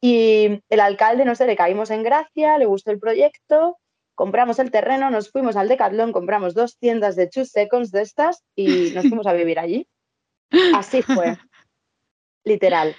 Y 0.02 0.62
el 0.70 0.80
alcalde, 0.80 1.26
no 1.26 1.36
sé, 1.36 1.46
le 1.46 1.56
caímos 1.56 1.92
en 1.92 2.04
gracia, 2.04 2.58
le 2.58 2.66
gustó 2.66 2.92
el 2.92 3.00
proyecto, 3.00 3.78
compramos 4.14 4.60
el 4.60 4.72
terreno, 4.72 5.10
nos 5.10 5.32
fuimos 5.32 5.56
al 5.58 5.68
Decathlon, 5.68 6.14
compramos 6.14 6.54
dos 6.54 6.78
tiendas 6.78 7.16
de 7.16 7.28
Two 7.28 7.46
Seconds 7.46 7.92
de 7.92 8.02
estas 8.02 8.44
y 8.56 8.92
nos 8.96 9.06
fuimos 9.10 9.28
a 9.28 9.34
vivir 9.34 9.60
allí. 9.60 9.88
Así 10.74 11.02
fue, 11.02 11.38
literal. 12.44 12.96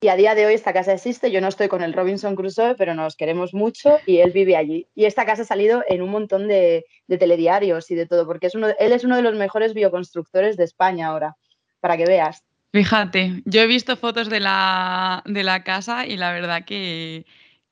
Y 0.00 0.08
a 0.08 0.16
día 0.16 0.36
de 0.36 0.46
hoy 0.46 0.54
esta 0.54 0.72
casa 0.72 0.92
existe, 0.92 1.32
yo 1.32 1.40
no 1.40 1.48
estoy 1.48 1.66
con 1.66 1.82
el 1.82 1.92
Robinson 1.92 2.36
Crusoe, 2.36 2.76
pero 2.76 2.94
nos 2.94 3.16
queremos 3.16 3.52
mucho 3.52 3.98
y 4.06 4.18
él 4.18 4.30
vive 4.30 4.56
allí. 4.56 4.86
Y 4.94 5.06
esta 5.06 5.26
casa 5.26 5.42
ha 5.42 5.44
salido 5.44 5.82
en 5.88 6.02
un 6.02 6.10
montón 6.10 6.46
de, 6.46 6.84
telediarios 7.08 7.90
y 7.90 7.96
de 7.96 8.06
todo, 8.06 8.24
porque 8.24 8.46
es 8.46 8.54
uno, 8.54 8.68
él 8.78 8.92
es 8.92 9.02
uno 9.02 9.16
de 9.16 9.22
los 9.22 9.34
mejores 9.34 9.74
bioconstructores 9.74 10.56
de 10.56 10.64
España 10.64 11.08
ahora, 11.08 11.36
para 11.80 11.96
que 11.96 12.06
veas. 12.06 12.44
Fíjate, 12.72 13.42
yo 13.44 13.62
he 13.62 13.66
visto 13.66 13.96
fotos 13.96 14.28
de 14.28 14.38
la, 14.38 15.24
de 15.26 15.42
la 15.42 15.64
casa 15.64 16.06
y 16.06 16.16
la 16.16 16.32
verdad 16.32 16.64
que, 16.64 17.26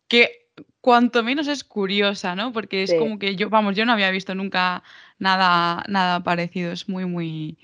que 0.09 0.49
cuanto 0.81 1.23
menos 1.23 1.47
es 1.47 1.63
curiosa, 1.63 2.35
¿no? 2.35 2.53
Porque 2.53 2.83
es 2.83 2.95
como 2.95 3.21
que 3.21 3.37
yo, 3.37 3.51
vamos, 3.51 3.77
yo 3.77 3.85
no 3.85 3.93
había 3.93 4.11
visto 4.11 4.35
nunca 4.35 4.83
nada, 5.19 5.85
nada 5.87 6.25
parecido. 6.25 6.73
Es 6.73 6.89
muy, 6.89 7.05
muy, 7.05 7.59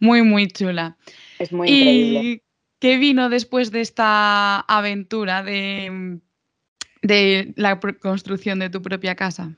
muy, 0.00 0.22
muy 0.22 0.48
chula. 0.48 0.96
Es 1.38 1.52
muy 1.52 1.68
increíble. 1.68 2.42
¿Qué 2.78 2.96
vino 2.98 3.28
después 3.28 3.72
de 3.72 3.80
esta 3.80 4.60
aventura 4.60 5.42
de, 5.42 6.20
de 7.02 7.52
la 7.56 7.80
construcción 7.80 8.60
de 8.60 8.70
tu 8.70 8.82
propia 8.82 9.16
casa? 9.16 9.56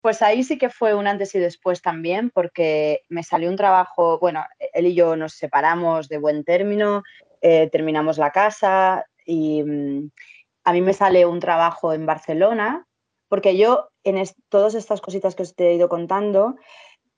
Pues 0.00 0.22
ahí 0.22 0.44
sí 0.44 0.56
que 0.56 0.70
fue 0.70 0.94
un 0.94 1.06
antes 1.06 1.34
y 1.34 1.38
después 1.38 1.82
también, 1.82 2.30
porque 2.30 3.02
me 3.08 3.22
salió 3.22 3.50
un 3.50 3.56
trabajo, 3.56 4.18
bueno, 4.18 4.44
él 4.72 4.86
y 4.86 4.94
yo 4.94 5.16
nos 5.16 5.34
separamos 5.34 6.08
de 6.08 6.18
buen 6.18 6.44
término, 6.44 7.02
eh, 7.42 7.68
terminamos 7.70 8.16
la 8.16 8.30
casa 8.30 9.04
y 9.26 9.62
mm, 9.62 10.10
a 10.64 10.72
mí 10.72 10.80
me 10.80 10.94
sale 10.94 11.26
un 11.26 11.40
trabajo 11.40 11.92
en 11.92 12.06
Barcelona, 12.06 12.86
porque 13.28 13.56
yo 13.56 13.90
en 14.04 14.22
todas 14.48 14.74
estas 14.74 15.00
cositas 15.00 15.34
que 15.34 15.42
os 15.42 15.54
he 15.58 15.74
ido 15.74 15.88
contando, 15.88 16.56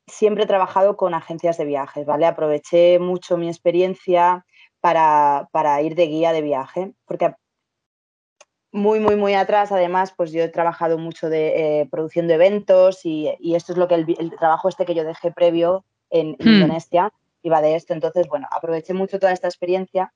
siempre 0.07 0.45
he 0.45 0.47
trabajado 0.47 0.97
con 0.97 1.15
agencias 1.15 1.59
de 1.59 1.65
viajes, 1.65 2.07
¿vale? 2.07 2.27
Aproveché 2.27 2.99
mucho 2.99 3.37
mi 3.37 3.49
experiencia 3.49 4.45
para, 4.81 5.49
para 5.53 5.81
ir 5.83 5.95
de 5.95 6.07
guía 6.07 6.33
de 6.33 6.43
viaje, 6.43 6.93
porque 7.07 7.35
muy, 8.73 9.01
muy, 9.01 9.17
muy 9.17 9.35
atrás, 9.35 9.71
además, 9.71 10.15
pues 10.17 10.33
yo 10.33 10.43
he 10.43 10.49
trabajado 10.49 10.97
mucho 10.99 11.29
de 11.29 11.81
eh, 11.81 11.88
producción 11.91 12.27
de 12.27 12.35
eventos 12.35 13.05
y, 13.05 13.29
esto 13.55 13.73
es 13.73 13.79
lo 13.79 13.87
que 13.87 13.95
el, 13.95 14.33
trabajo 14.38 14.69
este 14.69 14.87
que 14.87 14.95
yo 14.95 15.05
dejé 15.05 15.31
previo 15.31 15.85
en, 16.11 16.33
hmm. 16.33 16.49
Indonesia 16.49 17.12
iba 17.43 17.61
de 17.61 17.77
esto. 17.77 17.93
Entonces, 17.93 18.27
bueno, 18.29 18.49
aproveché 18.51 18.95
mucho 18.95 19.19
toda 19.19 19.33
esta 19.33 19.47
experiencia 19.47 20.12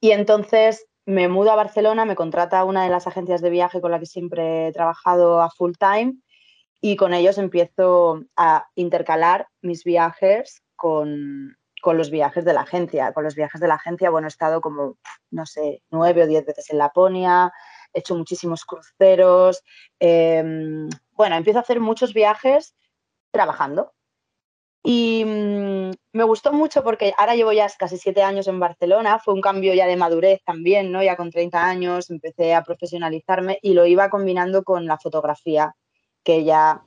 y 0.00 0.10
entonces 0.10 0.86
me 1.06 1.28
mudo 1.28 1.52
a 1.52 1.56
Barcelona, 1.56 2.04
me 2.04 2.16
contrata 2.16 2.64
una 2.64 2.82
de 2.84 2.90
las 2.90 3.06
agencias 3.06 3.40
de 3.40 3.50
viaje 3.50 3.80
con 3.80 3.92
la 3.92 4.00
que 4.00 4.06
siempre 4.06 4.66
he 4.66 4.72
trabajado 4.72 5.40
a 5.40 5.50
full 5.50 5.72
time 5.78 6.14
y 6.84 6.96
con 6.96 7.14
ellos 7.14 7.38
empiezo 7.38 8.24
a 8.36 8.68
intercalar 8.74 9.46
mis 9.62 9.84
viajes 9.84 10.64
con, 10.74 11.56
con 11.80 11.96
los 11.96 12.10
viajes 12.10 12.44
de 12.44 12.52
la 12.52 12.62
agencia. 12.62 13.12
Con 13.12 13.22
los 13.22 13.36
viajes 13.36 13.60
de 13.60 13.68
la 13.68 13.76
agencia, 13.76 14.10
bueno, 14.10 14.26
he 14.26 14.28
estado 14.28 14.60
como, 14.60 14.98
no 15.30 15.46
sé, 15.46 15.80
nueve 15.90 16.24
o 16.24 16.26
diez 16.26 16.44
veces 16.44 16.70
en 16.70 16.78
Laponia, 16.78 17.52
he 17.92 18.00
hecho 18.00 18.16
muchísimos 18.16 18.64
cruceros. 18.64 19.62
Em, 20.00 20.88
bueno, 21.12 21.36
empiezo 21.36 21.60
a 21.60 21.62
hacer 21.62 21.78
muchos 21.78 22.12
viajes 22.14 22.74
trabajando. 23.30 23.92
Y 24.82 25.24
mm, 25.24 25.90
me 26.14 26.24
gustó 26.24 26.52
mucho 26.52 26.82
porque 26.82 27.14
ahora 27.16 27.36
llevo 27.36 27.52
ya 27.52 27.68
casi 27.78 27.96
siete 27.96 28.24
años 28.24 28.48
en 28.48 28.58
Barcelona, 28.58 29.20
fue 29.20 29.34
un 29.34 29.40
cambio 29.40 29.72
ya 29.72 29.86
de 29.86 29.96
madurez 29.96 30.42
también, 30.44 30.90
¿no? 30.90 31.00
Ya 31.00 31.16
con 31.16 31.30
30 31.30 31.64
años 31.64 32.10
empecé 32.10 32.54
a 32.54 32.64
profesionalizarme 32.64 33.60
y 33.62 33.74
lo 33.74 33.86
iba 33.86 34.10
combinando 34.10 34.64
con 34.64 34.86
la 34.86 34.98
fotografía, 34.98 35.76
que 36.22 36.44
ya 36.44 36.82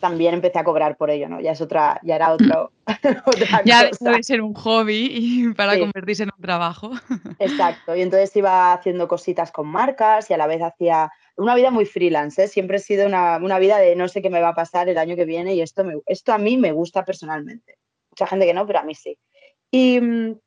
también 0.00 0.34
empecé 0.34 0.58
a 0.58 0.64
cobrar 0.64 0.96
por 0.96 1.10
ello, 1.10 1.28
¿no? 1.28 1.40
Ya 1.40 1.52
es 1.52 1.60
otra, 1.60 2.00
ya 2.02 2.16
era 2.16 2.32
otro, 2.32 2.72
otra 3.26 3.62
ya 3.64 3.90
debe 4.00 4.22
ser 4.22 4.40
un 4.40 4.54
hobby 4.54 5.08
y 5.10 5.48
para 5.54 5.78
convertirse 5.78 6.22
en 6.22 6.30
un 6.36 6.42
trabajo. 6.42 6.92
Exacto, 7.38 7.94
y 7.94 8.02
entonces 8.02 8.34
iba 8.36 8.72
haciendo 8.72 9.08
cositas 9.08 9.52
con 9.52 9.66
marcas 9.68 10.30
y 10.30 10.34
a 10.34 10.36
la 10.36 10.46
vez 10.46 10.62
hacía 10.62 11.10
una 11.36 11.54
vida 11.54 11.70
muy 11.70 11.86
freelance, 11.86 12.44
¿eh? 12.44 12.48
siempre 12.48 12.78
he 12.78 12.80
sido 12.80 13.06
una, 13.06 13.58
vida 13.58 13.78
de 13.78 13.94
no 13.94 14.08
sé 14.08 14.22
qué 14.22 14.30
me 14.30 14.40
va 14.40 14.48
a 14.48 14.54
pasar 14.54 14.88
el 14.88 14.98
año 14.98 15.14
que 15.14 15.24
viene 15.24 15.54
y 15.54 15.60
esto, 15.60 15.84
esto 16.06 16.32
a 16.32 16.38
mí 16.38 16.56
me 16.56 16.72
gusta 16.72 17.04
personalmente. 17.04 17.78
Mucha 18.10 18.26
gente 18.26 18.46
que 18.46 18.54
no, 18.54 18.66
pero 18.66 18.80
a 18.80 18.82
mí 18.82 18.96
sí. 18.96 19.16
¿Y 19.70 20.00
mm, 20.00 20.40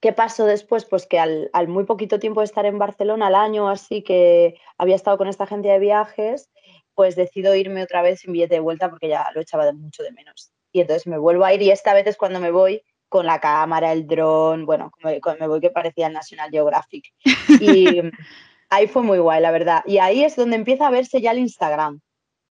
qué 0.00 0.12
pasó 0.12 0.44
después? 0.46 0.84
Pues 0.84 1.06
que 1.06 1.18
al, 1.18 1.50
al 1.52 1.66
muy 1.66 1.84
poquito 1.84 2.20
tiempo 2.20 2.40
de 2.40 2.44
estar 2.44 2.66
en 2.66 2.78
Barcelona, 2.78 3.26
al 3.26 3.34
año 3.34 3.68
así 3.68 4.02
que 4.02 4.54
había 4.78 4.94
estado 4.94 5.18
con 5.18 5.26
esta 5.26 5.42
agencia 5.42 5.72
de 5.72 5.80
viajes, 5.80 6.51
pues 6.94 7.16
decido 7.16 7.54
irme 7.54 7.82
otra 7.82 8.02
vez 8.02 8.20
sin 8.20 8.32
billete 8.32 8.54
de 8.54 8.60
vuelta 8.60 8.90
porque 8.90 9.08
ya 9.08 9.26
lo 9.34 9.40
echaba 9.40 9.64
de 9.64 9.72
mucho 9.72 10.02
de 10.02 10.12
menos. 10.12 10.52
Y 10.72 10.80
entonces 10.80 11.06
me 11.06 11.18
vuelvo 11.18 11.44
a 11.44 11.52
ir 11.52 11.62
y 11.62 11.70
esta 11.70 11.94
vez 11.94 12.06
es 12.06 12.16
cuando 12.16 12.40
me 12.40 12.50
voy 12.50 12.82
con 13.08 13.26
la 13.26 13.40
cámara, 13.40 13.92
el 13.92 14.06
dron, 14.06 14.64
bueno, 14.64 14.90
me 15.04 15.46
voy 15.46 15.60
que 15.60 15.70
parecía 15.70 16.06
el 16.06 16.14
National 16.14 16.50
Geographic. 16.50 17.12
Y 17.60 18.00
ahí 18.70 18.88
fue 18.88 19.02
muy 19.02 19.18
guay, 19.18 19.42
la 19.42 19.50
verdad. 19.50 19.82
Y 19.84 19.98
ahí 19.98 20.24
es 20.24 20.34
donde 20.34 20.56
empieza 20.56 20.86
a 20.86 20.90
verse 20.90 21.20
ya 21.20 21.32
el 21.32 21.38
Instagram, 21.38 22.00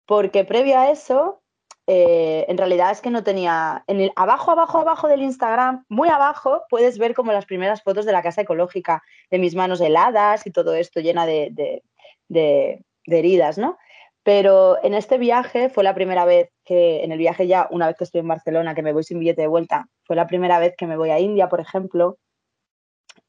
porque 0.05 0.45
previo 0.45 0.79
a 0.79 0.91
eso, 0.91 1.43
eh, 1.87 2.45
en 2.49 2.59
realidad 2.59 2.91
es 2.91 3.01
que 3.01 3.11
no 3.11 3.25
tenía, 3.25 3.83
en 3.87 4.03
el 4.03 4.13
abajo, 4.15 4.51
abajo, 4.51 4.79
abajo 4.81 5.09
del 5.09 5.23
Instagram, 5.23 5.87
muy 5.89 6.11
abajo, 6.11 6.65
puedes 6.69 6.99
ver 6.99 7.15
como 7.15 7.33
las 7.33 7.47
primeras 7.47 7.83
fotos 7.83 8.05
de 8.05 8.13
la 8.13 8.23
casa 8.23 8.43
ecológica, 8.43 9.03
de 9.31 9.39
mis 9.39 9.55
manos 9.55 9.81
heladas 9.81 10.47
y 10.47 10.51
todo 10.51 10.75
esto 10.75 11.01
llena 11.01 11.25
de, 11.25 11.83
de 12.29 12.73
heridas, 13.07 13.57
¿no? 13.57 13.79
Pero 14.25 14.83
en 14.85 14.95
este 14.95 15.19
viaje 15.19 15.69
fue 15.69 15.83
la 15.83 15.95
primera 15.95 16.25
vez 16.25 16.51
que, 16.65 17.03
en 17.03 17.13
el 17.13 17.19
viaje 17.19 17.47
ya, 17.47 17.67
una 17.71 17.89
vez 17.89 17.97
que 17.97 18.05
estoy 18.05 18.21
en 18.21 18.29
Barcelona, 18.29 18.75
que 18.75 18.83
me 18.83 18.93
voy 18.93 19.03
sin 19.03 19.19
billete 19.19 19.43
de 19.43 19.49
vuelta, 19.49 19.89
fue 20.05 20.15
la 20.17 20.27
primera 20.29 20.59
vez 20.61 20.75
que 20.77 20.87
me 20.87 20.97
voy 20.97 21.11
a 21.11 21.19
India, 21.19 21.49
por 21.49 21.61
ejemplo, 21.61 22.19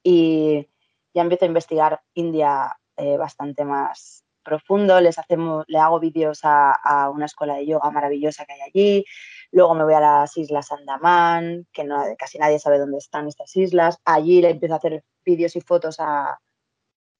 y 0.03 0.67
ya 1.13 1.21
empiezo 1.21 1.45
a 1.45 1.47
investigar 1.47 2.01
India 2.13 2.77
eh, 2.97 3.17
bastante 3.17 3.65
más 3.65 4.23
profundo. 4.43 4.99
Les 5.01 5.15
le 5.67 5.79
hago 5.79 5.99
vídeos 5.99 6.41
a, 6.43 7.09
una 7.09 7.25
escuela 7.25 7.55
de 7.55 7.65
yoga 7.65 7.89
maravillosa 7.89 8.45
que 8.45 8.53
hay 8.53 8.61
allí. 8.61 9.05
Luego 9.51 9.73
me 9.75 9.83
voy 9.83 9.93
a 9.93 9.99
las 9.99 10.37
Islas 10.37 10.71
Andamán, 10.71 11.67
que 11.71 11.83
no, 11.83 12.03
casi 12.17 12.37
nadie 12.37 12.59
sabe 12.59 12.79
dónde 12.79 12.97
están 12.97 13.27
estas 13.27 13.55
islas. 13.55 13.97
Allí 14.05 14.41
le 14.41 14.51
empiezo 14.51 14.73
a 14.75 14.77
hacer 14.77 15.03
vídeos 15.25 15.55
y 15.55 15.61
fotos 15.61 15.99
a, 15.99 16.39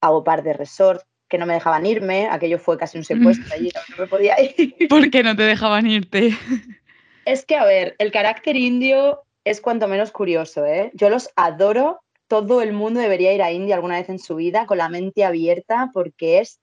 a 0.00 0.24
par 0.24 0.42
de 0.42 0.52
Resort, 0.52 1.02
que 1.28 1.38
no 1.38 1.46
me 1.46 1.54
dejaban 1.54 1.86
irme, 1.86 2.28
aquello 2.30 2.58
fue 2.58 2.78
casi 2.78 2.98
un 2.98 3.04
secuestro 3.04 3.52
allí, 3.54 3.70
no 3.90 3.96
me 3.98 4.06
podía 4.06 4.40
ir. 4.40 4.74
¿Por 4.88 5.10
qué 5.10 5.22
no 5.22 5.34
te 5.36 5.42
dejaban 5.42 5.86
irte? 5.86 6.30
Es 7.26 7.46
que, 7.46 7.56
a 7.56 7.64
ver, 7.64 7.96
el 7.98 8.12
carácter 8.12 8.54
indio 8.54 9.22
es 9.44 9.62
cuanto 9.62 9.88
menos 9.88 10.12
curioso, 10.12 10.66
¿eh? 10.66 10.90
Yo 10.92 11.08
los 11.08 11.30
adoro. 11.36 12.02
Todo 12.28 12.60
el 12.60 12.74
mundo 12.74 13.00
debería 13.00 13.32
ir 13.32 13.42
a 13.42 13.50
India 13.50 13.76
alguna 13.76 13.96
vez 13.96 14.10
en 14.10 14.18
su 14.18 14.36
vida 14.36 14.66
con 14.66 14.76
la 14.76 14.90
mente 14.90 15.24
abierta 15.24 15.90
porque 15.94 16.40
es 16.40 16.60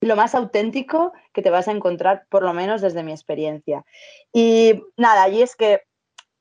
lo 0.00 0.16
más 0.16 0.34
auténtico 0.34 1.12
que 1.32 1.42
te 1.42 1.50
vas 1.50 1.68
a 1.68 1.72
encontrar, 1.72 2.24
por 2.30 2.42
lo 2.42 2.54
menos 2.54 2.80
desde 2.80 3.02
mi 3.02 3.12
experiencia. 3.12 3.84
Y 4.32 4.82
nada, 4.96 5.22
allí 5.22 5.42
es 5.42 5.56
que 5.56 5.82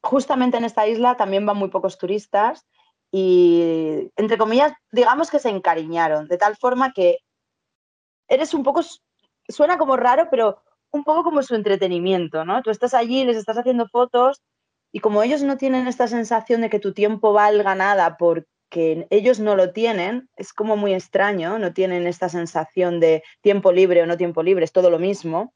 justamente 0.02 0.58
en 0.58 0.66
esta 0.66 0.88
isla 0.88 1.18
también 1.18 1.46
van 1.46 1.58
muy 1.58 1.70
pocos 1.70 1.98
turistas 1.98 2.66
y, 3.12 4.10
entre 4.16 4.38
comillas, 4.38 4.74
digamos 4.92 5.30
que 5.30 5.40
se 5.40 5.50
encariñaron, 5.50 6.28
de 6.28 6.38
tal 6.38 6.56
forma 6.56 6.94
que 6.94 7.20
eres 8.30 8.54
un 8.54 8.64
poco, 8.64 8.82
suena 9.48 9.78
como 9.78 9.98
raro, 9.98 10.28
pero 10.30 10.62
un 10.92 11.04
poco 11.04 11.24
como 11.24 11.44
su 11.44 11.56
entretenimiento, 11.56 12.46
¿no? 12.46 12.62
Tú 12.62 12.72
estás 12.72 12.94
allí, 12.94 13.24
les 13.24 13.38
estás 13.38 13.58
haciendo 13.58 13.88
fotos 13.88 14.42
y 14.92 15.00
como 15.00 15.22
ellos 15.22 15.44
no 15.44 15.58
tienen 15.58 15.88
esta 15.88 16.08
sensación 16.08 16.62
de 16.62 16.70
que 16.70 16.80
tu 16.80 16.94
tiempo 16.94 17.34
valga 17.34 17.76
nada 17.76 18.18
porque 18.18 19.08
ellos 19.10 19.40
no 19.40 19.56
lo 19.56 19.72
tienen, 19.72 20.30
es 20.36 20.54
como 20.54 20.78
muy 20.78 20.94
extraño, 20.94 21.60
no 21.60 21.74
tienen 21.74 22.08
esta 22.08 22.30
sensación 22.30 23.00
de 23.00 23.24
tiempo 23.42 23.72
libre 23.72 24.02
o 24.02 24.06
no 24.06 24.18
tiempo 24.18 24.42
libre, 24.42 24.66
es 24.66 24.72
todo 24.72 24.90
lo 24.90 25.00
mismo. 25.00 25.54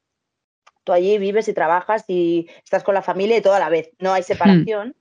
Tú 0.84 0.92
allí 0.92 1.18
vives 1.18 1.48
y 1.48 1.54
trabajas 1.54 2.04
y 2.08 2.48
estás 2.62 2.84
con 2.84 2.94
la 2.94 3.02
familia 3.02 3.38
y 3.38 3.40
todo 3.40 3.54
a 3.54 3.58
la 3.58 3.70
vez, 3.70 3.90
no 3.98 4.12
hay 4.12 4.22
hmm. 4.22 4.24
separación. 4.24 4.96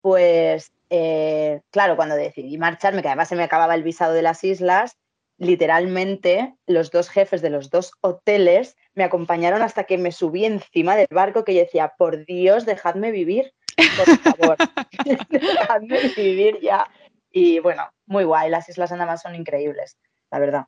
Pues 0.00 0.72
eh, 0.88 1.60
claro, 1.70 1.96
cuando 1.96 2.14
decidí 2.14 2.56
marcharme, 2.58 3.02
que 3.02 3.08
además 3.08 3.28
se 3.28 3.36
me 3.36 3.42
acababa 3.42 3.74
el 3.74 3.82
visado 3.82 4.12
de 4.12 4.22
las 4.22 4.44
islas, 4.44 4.96
literalmente 5.38 6.54
los 6.66 6.90
dos 6.90 7.08
jefes 7.08 7.42
de 7.42 7.50
los 7.50 7.70
dos 7.70 7.92
hoteles 8.00 8.76
me 8.94 9.04
acompañaron 9.04 9.62
hasta 9.62 9.84
que 9.84 9.98
me 9.98 10.12
subí 10.12 10.44
encima 10.44 10.96
del 10.96 11.08
barco 11.10 11.44
que 11.44 11.54
yo 11.54 11.60
decía, 11.60 11.92
por 11.98 12.24
Dios, 12.24 12.64
dejadme 12.64 13.10
vivir, 13.10 13.52
por 13.76 14.18
favor, 14.18 14.56
dejadme 15.30 15.98
vivir 16.16 16.58
ya. 16.60 16.88
Y 17.30 17.58
bueno, 17.58 17.82
muy 18.06 18.24
guay, 18.24 18.50
las 18.50 18.68
islas 18.68 18.90
nada 18.92 19.18
son 19.18 19.34
increíbles, 19.34 19.98
la 20.30 20.38
verdad. 20.38 20.66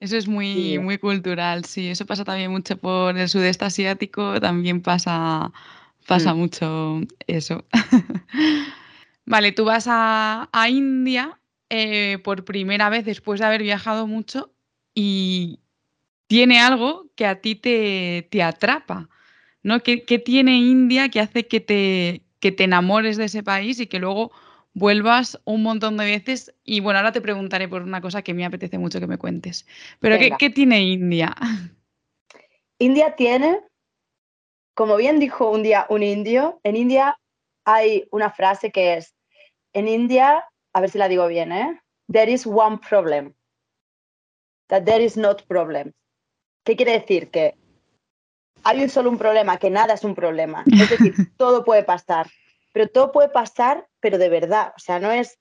Eso 0.00 0.16
es 0.16 0.28
muy, 0.28 0.78
muy 0.78 0.98
cultural, 0.98 1.64
sí, 1.64 1.90
eso 1.90 2.06
pasa 2.06 2.24
también 2.24 2.50
mucho 2.50 2.76
por 2.76 3.16
el 3.18 3.28
sudeste 3.28 3.66
asiático, 3.66 4.40
también 4.40 4.82
pasa, 4.82 5.52
pasa 6.06 6.34
mm. 6.34 6.38
mucho 6.38 7.00
eso. 7.26 7.64
vale, 9.26 9.52
tú 9.52 9.66
vas 9.66 9.86
a, 9.88 10.48
a 10.52 10.68
India 10.70 11.39
eh, 11.70 12.18
por 12.24 12.44
primera 12.44 12.88
vez 12.90 13.04
después 13.04 13.38
de 13.38 13.46
haber 13.46 13.62
viajado 13.62 14.08
mucho 14.08 14.52
y 14.92 15.60
tiene 16.26 16.58
algo 16.58 17.06
que 17.14 17.26
a 17.26 17.40
ti 17.40 17.54
te, 17.54 18.26
te 18.30 18.42
atrapa, 18.42 19.08
¿no? 19.62 19.80
¿Qué, 19.80 19.96
tiene 19.98 20.58
India 20.58 21.08
que 21.08 21.20
hace 21.20 21.46
que 21.46 21.60
te, 21.60 22.22
que 22.40 22.50
te 22.50 22.64
enamores 22.64 23.16
de 23.16 23.26
ese 23.26 23.44
país 23.44 23.78
y 23.78 23.86
que 23.86 24.00
luego 24.00 24.32
vuelvas 24.74 25.40
un 25.44 25.62
montón 25.62 25.96
de 25.96 26.06
veces? 26.06 26.52
Y 26.64 26.80
bueno, 26.80 26.98
ahora 26.98 27.12
te 27.12 27.20
preguntaré 27.20 27.68
por 27.68 27.82
una 27.82 28.00
cosa 28.00 28.22
que 28.22 28.34
me 28.34 28.44
apetece 28.44 28.78
mucho 28.78 28.98
que 28.98 29.06
me 29.06 29.18
cuentes. 29.18 29.64
Pero 30.00 30.18
¿qué, 30.18 30.32
¿qué 30.38 30.50
tiene 30.50 30.82
India? 30.82 31.36
India 32.78 33.14
tiene, 33.14 33.60
como 34.74 34.96
bien 34.96 35.20
dijo 35.20 35.48
un 35.50 35.62
día 35.62 35.86
un 35.88 36.02
indio, 36.02 36.60
en 36.64 36.74
India 36.74 37.16
hay 37.64 38.08
una 38.10 38.30
frase 38.30 38.72
que 38.72 38.96
es, 38.96 39.14
en 39.72 39.86
India 39.86 40.44
a 40.72 40.80
ver 40.80 40.90
si 40.90 40.98
la 40.98 41.08
digo 41.08 41.26
bien, 41.26 41.52
¿eh? 41.52 41.80
There 42.10 42.30
is 42.30 42.46
one 42.46 42.78
problem. 42.78 43.34
That 44.68 44.84
there 44.84 45.02
is 45.02 45.16
not 45.16 45.46
problem. 45.46 45.92
¿Qué 46.64 46.76
quiere 46.76 46.92
decir? 46.92 47.30
Que 47.30 47.56
hay 48.62 48.82
un 48.82 48.90
solo 48.90 49.10
un 49.10 49.18
problema, 49.18 49.58
que 49.58 49.70
nada 49.70 49.94
es 49.94 50.04
un 50.04 50.14
problema. 50.14 50.64
Es 50.66 50.90
decir, 50.90 51.14
todo 51.36 51.64
puede 51.64 51.82
pasar. 51.82 52.28
Pero 52.72 52.88
todo 52.88 53.12
puede 53.12 53.28
pasar, 53.28 53.88
pero 54.00 54.18
de 54.18 54.28
verdad. 54.28 54.72
O 54.76 54.80
sea, 54.80 55.00
no 55.00 55.10
es. 55.10 55.38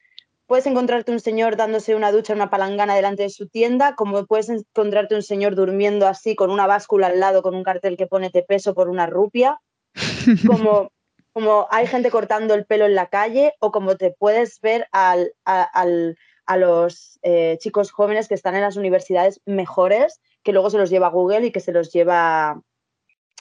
Puedes 0.47 0.65
encontrarte 0.65 1.11
un 1.11 1.19
señor 1.19 1.57
dándose 1.57 1.93
una 1.93 2.11
ducha 2.11 2.33
en 2.33 2.39
una 2.39 2.49
palangana 2.49 2.95
delante 2.95 3.21
de 3.21 3.29
su 3.29 3.47
tienda, 3.47 3.93
como 3.93 4.25
puedes 4.25 4.49
encontrarte 4.49 5.13
un 5.13 5.21
señor 5.21 5.53
durmiendo 5.53 6.07
así 6.07 6.35
con 6.35 6.49
una 6.49 6.65
báscula 6.65 7.05
al 7.05 7.19
lado 7.19 7.43
con 7.43 7.53
un 7.53 7.63
cartel 7.63 7.97
que 7.97 8.07
pone 8.07 8.31
te 8.31 8.41
peso 8.41 8.73
por 8.73 8.89
una 8.89 9.05
rupia, 9.05 9.61
como 10.47 10.89
como 11.33 11.67
hay 11.69 11.87
gente 11.87 12.11
cortando 12.11 12.53
el 12.53 12.65
pelo 12.65 12.85
en 12.85 12.95
la 12.95 13.07
calle 13.07 13.53
o 13.59 13.71
como 13.71 13.97
te 13.97 14.11
puedes 14.11 14.59
ver 14.61 14.87
al, 14.91 15.33
a, 15.45 16.57
los 16.57 17.19
eh, 17.21 17.57
chicos 17.59 17.91
jóvenes 17.91 18.27
que 18.27 18.33
están 18.33 18.55
en 18.55 18.61
las 18.61 18.77
universidades 18.77 19.39
mejores, 19.45 20.19
que 20.43 20.51
luego 20.51 20.69
se 20.69 20.77
los 20.77 20.89
lleva 20.89 21.09
Google 21.09 21.45
y 21.45 21.51
que 21.51 21.59
se 21.59 21.71
los 21.71 21.91
lleva, 21.91 22.61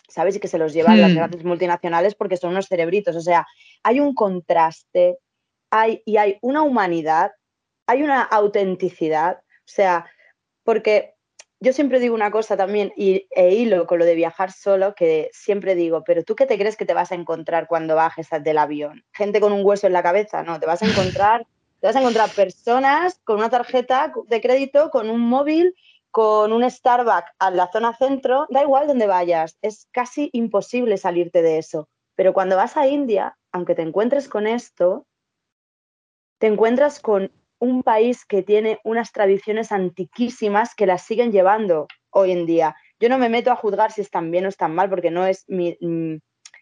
¿sabes? 0.09 0.37
Y 0.37 0.41
que 0.41 0.49
se 0.49 0.59
los 0.59 0.73
llevan 0.73 1.01
las 1.01 1.13
hmm. 1.13 1.17
grandes 1.17 1.45
multinacionales 1.45 2.15
porque 2.15 2.37
son 2.37 2.51
unos 2.51 2.69
cerebritos. 2.69 3.17
O 3.17 3.21
sea, 3.21 3.47
hay 3.83 4.01
un 4.01 4.15
contraste 4.15 5.19
hay, 5.71 6.03
y 6.05 6.17
hay 6.17 6.39
una 6.43 6.63
humanidad, 6.63 7.33
hay 7.87 8.03
una 8.03 8.23
autenticidad. 8.23 9.39
O 9.39 9.71
sea, 9.71 10.07
porque 10.63 11.15
yo 11.61 11.73
siempre 11.73 11.99
digo 11.99 12.15
una 12.15 12.31
cosa 12.31 12.57
también, 12.57 12.93
y, 12.97 13.27
e 13.31 13.55
hilo 13.55 13.87
con 13.87 13.99
lo 13.99 14.05
de 14.05 14.15
viajar 14.15 14.53
solo, 14.53 14.95
que 14.95 15.31
siempre 15.33 15.75
digo, 15.75 16.05
pero 16.05 16.23
tú 16.23 16.37
qué 16.37 16.47
te 16.47 16.59
crees 16.59 16.77
que 16.77 16.87
te 16.87 16.95
vas 16.95 17.11
a 17.11 17.17
encontrar 17.17 17.67
cuando 17.67 17.97
bajes 17.97 18.29
del 18.43 18.59
avión? 18.59 19.05
¿Gente 19.13 19.41
con 19.41 19.53
un 19.53 19.65
hueso 19.65 19.87
en 19.87 19.93
la 19.93 20.03
cabeza? 20.03 20.43
No, 20.43 20.61
te 20.61 20.67
vas 20.67 20.83
a 20.83 20.87
encontrar, 20.87 21.47
te 21.81 21.87
vas 21.87 21.97
a 21.97 22.01
encontrar 22.01 22.31
personas 22.31 23.21
con 23.25 23.39
una 23.39 23.51
tarjeta 23.51 24.13
de 24.29 24.41
crédito, 24.41 24.91
con 24.91 25.11
un 25.11 25.21
móvil, 25.21 25.75
con 26.11 26.53
un 26.53 26.69
Starbucks 26.69 27.33
a 27.39 27.51
la 27.51 27.71
zona 27.71 27.95
centro, 27.97 28.47
da 28.51 28.63
igual 28.63 28.87
donde 28.87 29.07
vayas, 29.07 29.59
es 29.63 29.89
casi 29.93 30.31
imposible 30.33 30.97
salirte 30.97 31.43
de 31.43 31.59
eso. 31.59 31.89
Pero 32.15 32.33
cuando 32.33 32.57
vas 32.57 32.77
a 32.77 32.87
India, 32.87 33.37
aunque 33.53 33.75
te 33.75 33.83
encuentres 33.83 34.29
con 34.29 34.47
esto, 34.47 35.07
te 36.39 36.47
encuentras 36.47 37.01
con 37.01 37.31
un 37.59 37.83
país 37.83 38.25
que 38.25 38.43
tiene 38.43 38.79
unas 38.85 39.13
tradiciones 39.13 39.73
antiquísimas 39.73 40.75
que 40.75 40.87
las 40.87 41.03
siguen 41.03 41.33
llevando 41.33 41.89
hoy 42.11 42.33
en 42.33 42.47
día. 42.47 42.77
Yo 43.01 43.09
no 43.09 43.19
me 43.19 43.29
meto 43.29 43.51
a 43.51 43.57
juzgar 43.57 43.93
si 43.93 44.01
están 44.01 44.31
bien 44.31 44.47
o 44.47 44.49
están 44.49 44.75
mal 44.75 44.89
porque 44.89 45.11
no 45.11 45.27
es 45.27 45.45
mi, 45.49 45.77
mm, 45.81 46.17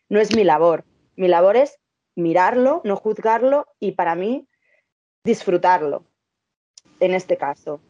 no 0.09 0.21
es 0.21 0.35
mi 0.35 0.45
labor. 0.45 0.85
Mi 1.17 1.29
labor 1.29 1.57
es 1.57 1.79
mirarlo, 2.15 2.81
no 2.85 2.97
juzgarlo 2.97 3.67
y 3.79 3.93
para 3.93 4.15
mí 4.15 4.47
disfrutarlo, 5.25 6.05
en 7.01 7.15
este 7.15 7.37
caso. 7.37 7.81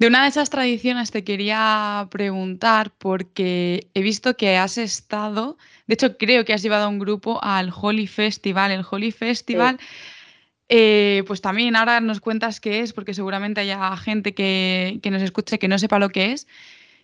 De 0.00 0.06
una 0.06 0.22
de 0.22 0.28
esas 0.28 0.50
tradiciones 0.50 1.10
te 1.10 1.24
quería 1.24 2.08
preguntar 2.10 2.90
porque 2.96 3.88
he 3.94 4.02
visto 4.02 4.36
que 4.36 4.56
has 4.56 4.78
estado, 4.78 5.56
de 5.86 5.94
hecho 5.94 6.16
creo 6.16 6.44
que 6.44 6.52
has 6.52 6.62
llevado 6.62 6.84
a 6.84 6.88
un 6.88 6.98
grupo 6.98 7.38
al 7.42 7.70
Holy 7.70 8.06
Festival. 8.06 8.70
El 8.70 8.84
Holy 8.90 9.12
Festival 9.12 9.78
eh, 10.72 11.24
pues 11.26 11.40
también 11.40 11.74
ahora 11.74 12.00
nos 12.00 12.20
cuentas 12.20 12.60
qué 12.60 12.78
es, 12.78 12.92
porque 12.92 13.12
seguramente 13.12 13.60
haya 13.60 13.96
gente 13.96 14.34
que, 14.34 15.00
nos 15.10 15.20
escuche 15.20 15.58
que 15.58 15.66
no 15.66 15.80
sepa 15.80 15.98
lo 15.98 16.10
que 16.10 16.30
es. 16.30 16.46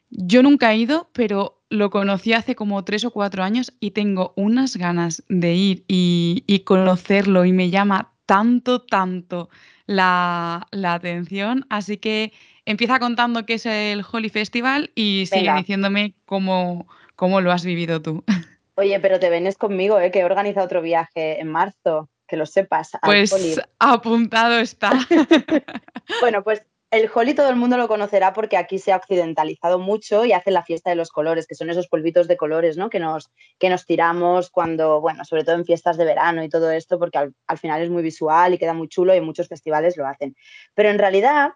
Yo 0.08 0.44
nunca 0.44 0.72
he 0.72 0.76
ido, 0.76 1.10
pero 1.12 1.60
lo 1.68 1.90
conocí 1.90 2.32
hace 2.32 2.54
como 2.54 2.84
tres 2.84 3.04
o 3.04 3.10
cuatro 3.10 3.42
años 3.42 3.74
y 3.80 3.90
tengo 3.90 4.32
unas 4.36 4.76
ganas 4.76 5.24
de 5.28 5.54
ir 5.54 5.84
y, 5.88 6.62
conocerlo 6.64 7.44
y 7.44 7.52
me 7.52 7.68
llama 7.70 8.12
tanto, 8.24 8.82
tanto 8.82 9.50
la, 9.86 10.68
atención. 10.70 11.66
Así 11.68 11.96
que 11.96 12.32
empieza 12.66 13.00
contando 13.00 13.46
qué 13.46 13.54
es 13.54 13.66
el 13.66 14.04
Holy 14.08 14.28
Festival 14.28 14.92
y 14.94 15.26
sigue 15.26 15.52
diciéndome 15.56 16.14
cómo, 16.24 16.86
cómo 17.16 17.40
lo 17.40 17.50
has 17.50 17.64
vivido 17.64 18.00
tú. 18.00 18.22
Oye, 18.76 19.00
pero 19.00 19.18
te 19.18 19.28
vienes 19.28 19.56
conmigo, 19.56 19.98
¿eh? 19.98 20.12
que 20.12 20.20
he 20.20 20.24
organizado 20.24 20.66
otro 20.66 20.82
viaje 20.82 21.40
en 21.40 21.48
marzo 21.48 22.08
que 22.26 22.36
lo 22.36 22.46
sepas. 22.46 22.92
Pues 23.02 23.60
apuntado 23.78 24.58
está. 24.58 24.90
bueno, 26.20 26.42
pues 26.42 26.62
el 26.90 27.10
Holi 27.12 27.34
todo 27.34 27.50
el 27.50 27.56
mundo 27.56 27.76
lo 27.76 27.88
conocerá 27.88 28.32
porque 28.32 28.56
aquí 28.56 28.78
se 28.78 28.92
ha 28.92 28.96
occidentalizado 28.96 29.78
mucho 29.78 30.24
y 30.24 30.32
hace 30.32 30.50
la 30.50 30.62
fiesta 30.62 30.90
de 30.90 30.96
los 30.96 31.10
colores, 31.10 31.46
que 31.46 31.54
son 31.54 31.68
esos 31.68 31.88
polvitos 31.88 32.28
de 32.28 32.36
colores, 32.36 32.76
¿no? 32.76 32.90
Que 32.90 33.00
nos, 33.00 33.30
que 33.58 33.70
nos 33.70 33.86
tiramos 33.86 34.50
cuando, 34.50 35.00
bueno, 35.00 35.24
sobre 35.24 35.44
todo 35.44 35.56
en 35.56 35.64
fiestas 35.64 35.96
de 35.96 36.04
verano 36.04 36.44
y 36.44 36.48
todo 36.48 36.70
esto, 36.70 36.98
porque 36.98 37.18
al, 37.18 37.58
final 37.58 37.82
es 37.82 37.90
muy 37.90 38.02
visual 38.02 38.54
y 38.54 38.58
queda 38.58 38.72
muy 38.72 38.88
chulo 38.88 39.14
y 39.14 39.20
muchos 39.20 39.48
festivales 39.48 39.96
lo 39.96 40.06
hacen. 40.06 40.36
Pero 40.74 40.88
en 40.90 40.98
realidad, 40.98 41.50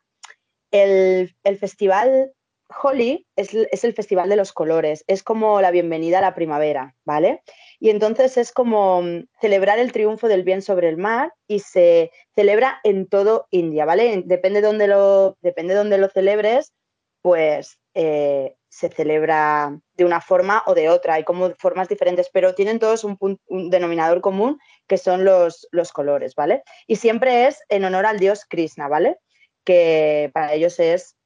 el, 0.72 1.32
festival 1.58 2.32
Holi 2.82 3.26
es, 3.36 3.54
es, 3.54 3.84
el 3.84 3.94
festival 3.94 4.28
de 4.28 4.36
los 4.36 4.52
colores, 4.52 5.04
es 5.06 5.22
como 5.22 5.60
la 5.60 5.70
bienvenida 5.70 6.18
a 6.18 6.22
la 6.22 6.34
primavera, 6.34 6.94
¿vale? 7.04 7.42
Y 7.80 7.88
entonces 7.88 8.36
es 8.36 8.52
como 8.52 9.02
mm, 9.02 9.24
celebrar 9.40 9.78
el 9.78 9.90
triunfo 9.90 10.28
del 10.28 10.44
bien 10.44 10.62
sobre 10.62 10.88
el 10.88 10.98
mal 10.98 11.32
y 11.48 11.60
se 11.60 12.12
celebra 12.34 12.78
en 12.84 13.08
todo 13.08 13.46
India, 13.50 13.86
¿vale? 13.86 14.22
Depende 14.26 14.60
de 14.60 14.66
dónde 14.66 14.86
lo, 14.86 15.36
depende 15.40 15.74
de 15.74 15.98
lo 15.98 16.08
celebres, 16.10 16.72
pues 17.22 17.78
eh, 17.94 18.54
se 18.68 18.88
celebra 18.90 19.80
de 19.94 20.04
una 20.04 20.20
forma 20.20 20.62
o 20.66 20.74
de 20.74 20.90
otra. 20.90 21.14
Hay 21.14 21.24
como 21.24 21.54
formas 21.58 21.88
diferentes, 21.88 22.28
pero 22.32 22.54
tienen 22.54 22.78
todos 22.78 23.02
un, 23.02 23.16
un 23.18 23.70
denominador 23.70 24.20
común 24.20 24.58
que 24.86 24.98
son 24.98 25.24
los, 25.24 25.66
los 25.72 25.90
colores, 25.92 26.34
¿vale? 26.34 26.62
Y 26.86 26.96
siempre 26.96 27.46
es 27.46 27.62
en 27.70 27.84
honor 27.84 28.04
al 28.04 28.18
dios 28.18 28.44
Krishna, 28.48 28.88
¿vale? 28.88 29.16
Que 29.64 30.30
para 30.34 30.52
ellos 30.52 30.78
es 30.78 31.16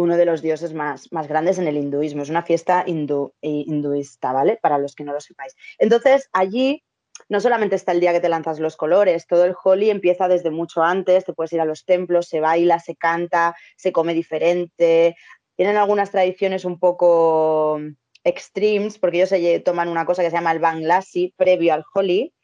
uno 0.00 0.16
de 0.16 0.26
los 0.26 0.42
dioses 0.42 0.74
más, 0.74 1.10
más 1.10 1.26
grandes 1.26 1.58
en 1.58 1.68
el 1.68 1.76
hinduismo. 1.76 2.22
Es 2.22 2.28
una 2.28 2.42
fiesta 2.42 2.84
hindu, 2.86 3.32
hinduista, 3.40 4.32
¿vale? 4.32 4.58
Para 4.60 4.78
los 4.78 4.94
que 4.94 5.04
no 5.04 5.12
lo 5.12 5.20
sepáis. 5.20 5.54
Entonces, 5.78 6.28
allí 6.32 6.84
no 7.30 7.40
solamente 7.40 7.76
está 7.76 7.92
el 7.92 8.00
día 8.00 8.12
que 8.12 8.20
te 8.20 8.28
lanzas 8.28 8.60
los 8.60 8.76
colores, 8.76 9.26
todo 9.26 9.46
el 9.46 9.54
Holi 9.64 9.88
empieza 9.88 10.28
desde 10.28 10.50
mucho 10.50 10.82
antes, 10.82 11.24
te 11.24 11.32
puedes 11.32 11.52
ir 11.54 11.62
a 11.62 11.64
los 11.64 11.86
templos, 11.86 12.28
se 12.28 12.40
baila, 12.40 12.78
se 12.78 12.94
canta, 12.94 13.56
se 13.76 13.90
come 13.90 14.12
diferente. 14.12 15.16
Tienen 15.56 15.78
algunas 15.78 16.10
tradiciones 16.10 16.66
un 16.66 16.78
poco 16.78 17.80
extremes, 18.22 18.98
porque 18.98 19.16
ellos 19.16 19.30
se 19.30 19.60
toman 19.60 19.88
una 19.88 20.04
cosa 20.04 20.22
que 20.22 20.30
se 20.30 20.36
llama 20.36 20.52
el 20.52 20.58
Banglassi 20.58 21.32
previo 21.38 21.72
al 21.72 21.84
Holi, 21.94 22.34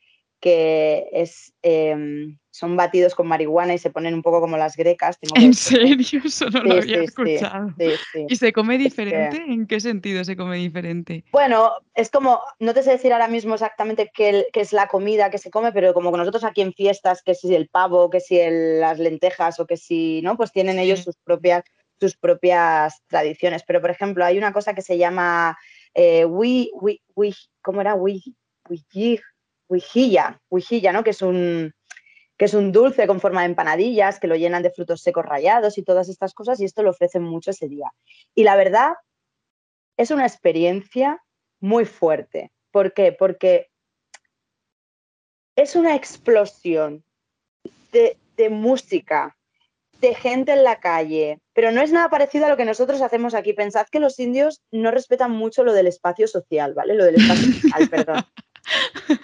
que 0.42 1.08
es, 1.12 1.54
em, 1.62 2.36
son 2.50 2.76
batidos 2.76 3.14
con 3.14 3.28
marihuana 3.28 3.74
y 3.74 3.78
se 3.78 3.90
ponen 3.90 4.12
un 4.12 4.22
poco 4.22 4.40
como 4.40 4.56
las 4.56 4.76
grecas. 4.76 5.16
¿En 5.36 5.54
serio? 5.54 6.20
Eso 6.24 6.50
no 6.50 6.64
lo 6.64 6.74
había 6.74 7.04
escuchado. 7.04 7.72
¿Y 8.28 8.34
se 8.34 8.52
come 8.52 8.76
diferente? 8.76 9.36
¿En 9.36 9.68
qué 9.68 9.78
sentido 9.78 10.24
se 10.24 10.36
come 10.36 10.56
diferente? 10.56 11.24
Bueno, 11.30 11.70
es 11.94 12.10
como, 12.10 12.40
no 12.58 12.74
te 12.74 12.82
sé 12.82 12.90
decir 12.90 13.12
ahora 13.12 13.28
mismo 13.28 13.54
exactamente 13.54 14.10
qué, 14.12 14.48
es 14.52 14.72
la 14.72 14.88
comida 14.88 15.30
que 15.30 15.38
se 15.38 15.52
come, 15.52 15.70
pero 15.70 15.94
como 15.94 16.14
nosotros 16.16 16.42
aquí 16.42 16.60
en 16.60 16.72
fiestas, 16.72 17.22
que 17.22 17.36
si 17.36 17.54
el 17.54 17.68
pavo, 17.68 18.10
que 18.10 18.18
si 18.18 18.40
las 18.50 18.98
lentejas 18.98 19.60
o 19.60 19.66
que 19.68 19.76
si, 19.76 20.22
¿no? 20.22 20.36
Pues 20.36 20.50
tienen 20.50 20.80
ellos 20.80 21.04
sus 21.04 21.16
propias 21.18 21.62
sus 22.00 22.16
propias 22.16 23.00
tradiciones. 23.06 23.62
Pero, 23.64 23.80
por 23.80 23.90
ejemplo, 23.90 24.24
hay 24.24 24.36
una 24.36 24.52
cosa 24.52 24.74
que 24.74 24.82
se 24.82 24.98
llama 24.98 25.56
eh, 25.94 26.26
¿cómo 27.62 27.80
era? 27.80 27.94
Huijilla, 30.50 30.92
¿no? 30.92 31.04
Que 31.04 31.10
es 31.10 31.22
un 31.22 31.72
que 32.38 32.46
es 32.46 32.54
un 32.54 32.72
dulce 32.72 33.06
con 33.06 33.20
forma 33.20 33.42
de 33.42 33.48
empanadillas, 33.48 34.18
que 34.18 34.26
lo 34.26 34.34
llenan 34.34 34.62
de 34.64 34.70
frutos 34.70 35.02
secos 35.02 35.24
rayados 35.24 35.78
y 35.78 35.84
todas 35.84 36.08
estas 36.08 36.34
cosas, 36.34 36.60
y 36.60 36.64
esto 36.64 36.82
lo 36.82 36.90
ofrecen 36.90 37.22
mucho 37.22 37.52
ese 37.52 37.68
día. 37.68 37.92
Y 38.34 38.42
la 38.42 38.56
verdad, 38.56 38.94
es 39.96 40.10
una 40.10 40.26
experiencia 40.26 41.22
muy 41.60 41.84
fuerte. 41.84 42.50
¿Por 42.72 42.94
qué? 42.94 43.12
Porque 43.12 43.70
es 45.54 45.76
una 45.76 45.94
explosión 45.94 47.04
de, 47.92 48.16
de 48.36 48.48
música, 48.48 49.36
de 50.00 50.14
gente 50.14 50.52
en 50.52 50.64
la 50.64 50.80
calle, 50.80 51.38
pero 51.52 51.70
no 51.70 51.80
es 51.80 51.92
nada 51.92 52.08
parecido 52.08 52.46
a 52.46 52.48
lo 52.48 52.56
que 52.56 52.64
nosotros 52.64 53.02
hacemos 53.02 53.34
aquí. 53.34 53.52
Pensad 53.52 53.86
que 53.86 54.00
los 54.00 54.18
indios 54.18 54.62
no 54.72 54.90
respetan 54.90 55.30
mucho 55.30 55.62
lo 55.62 55.72
del 55.72 55.86
espacio 55.86 56.26
social, 56.26 56.74
¿vale? 56.74 56.94
Lo 56.94 57.04
del 57.04 57.16
espacio 57.16 57.52
social, 57.62 57.88
perdón. 57.88 58.24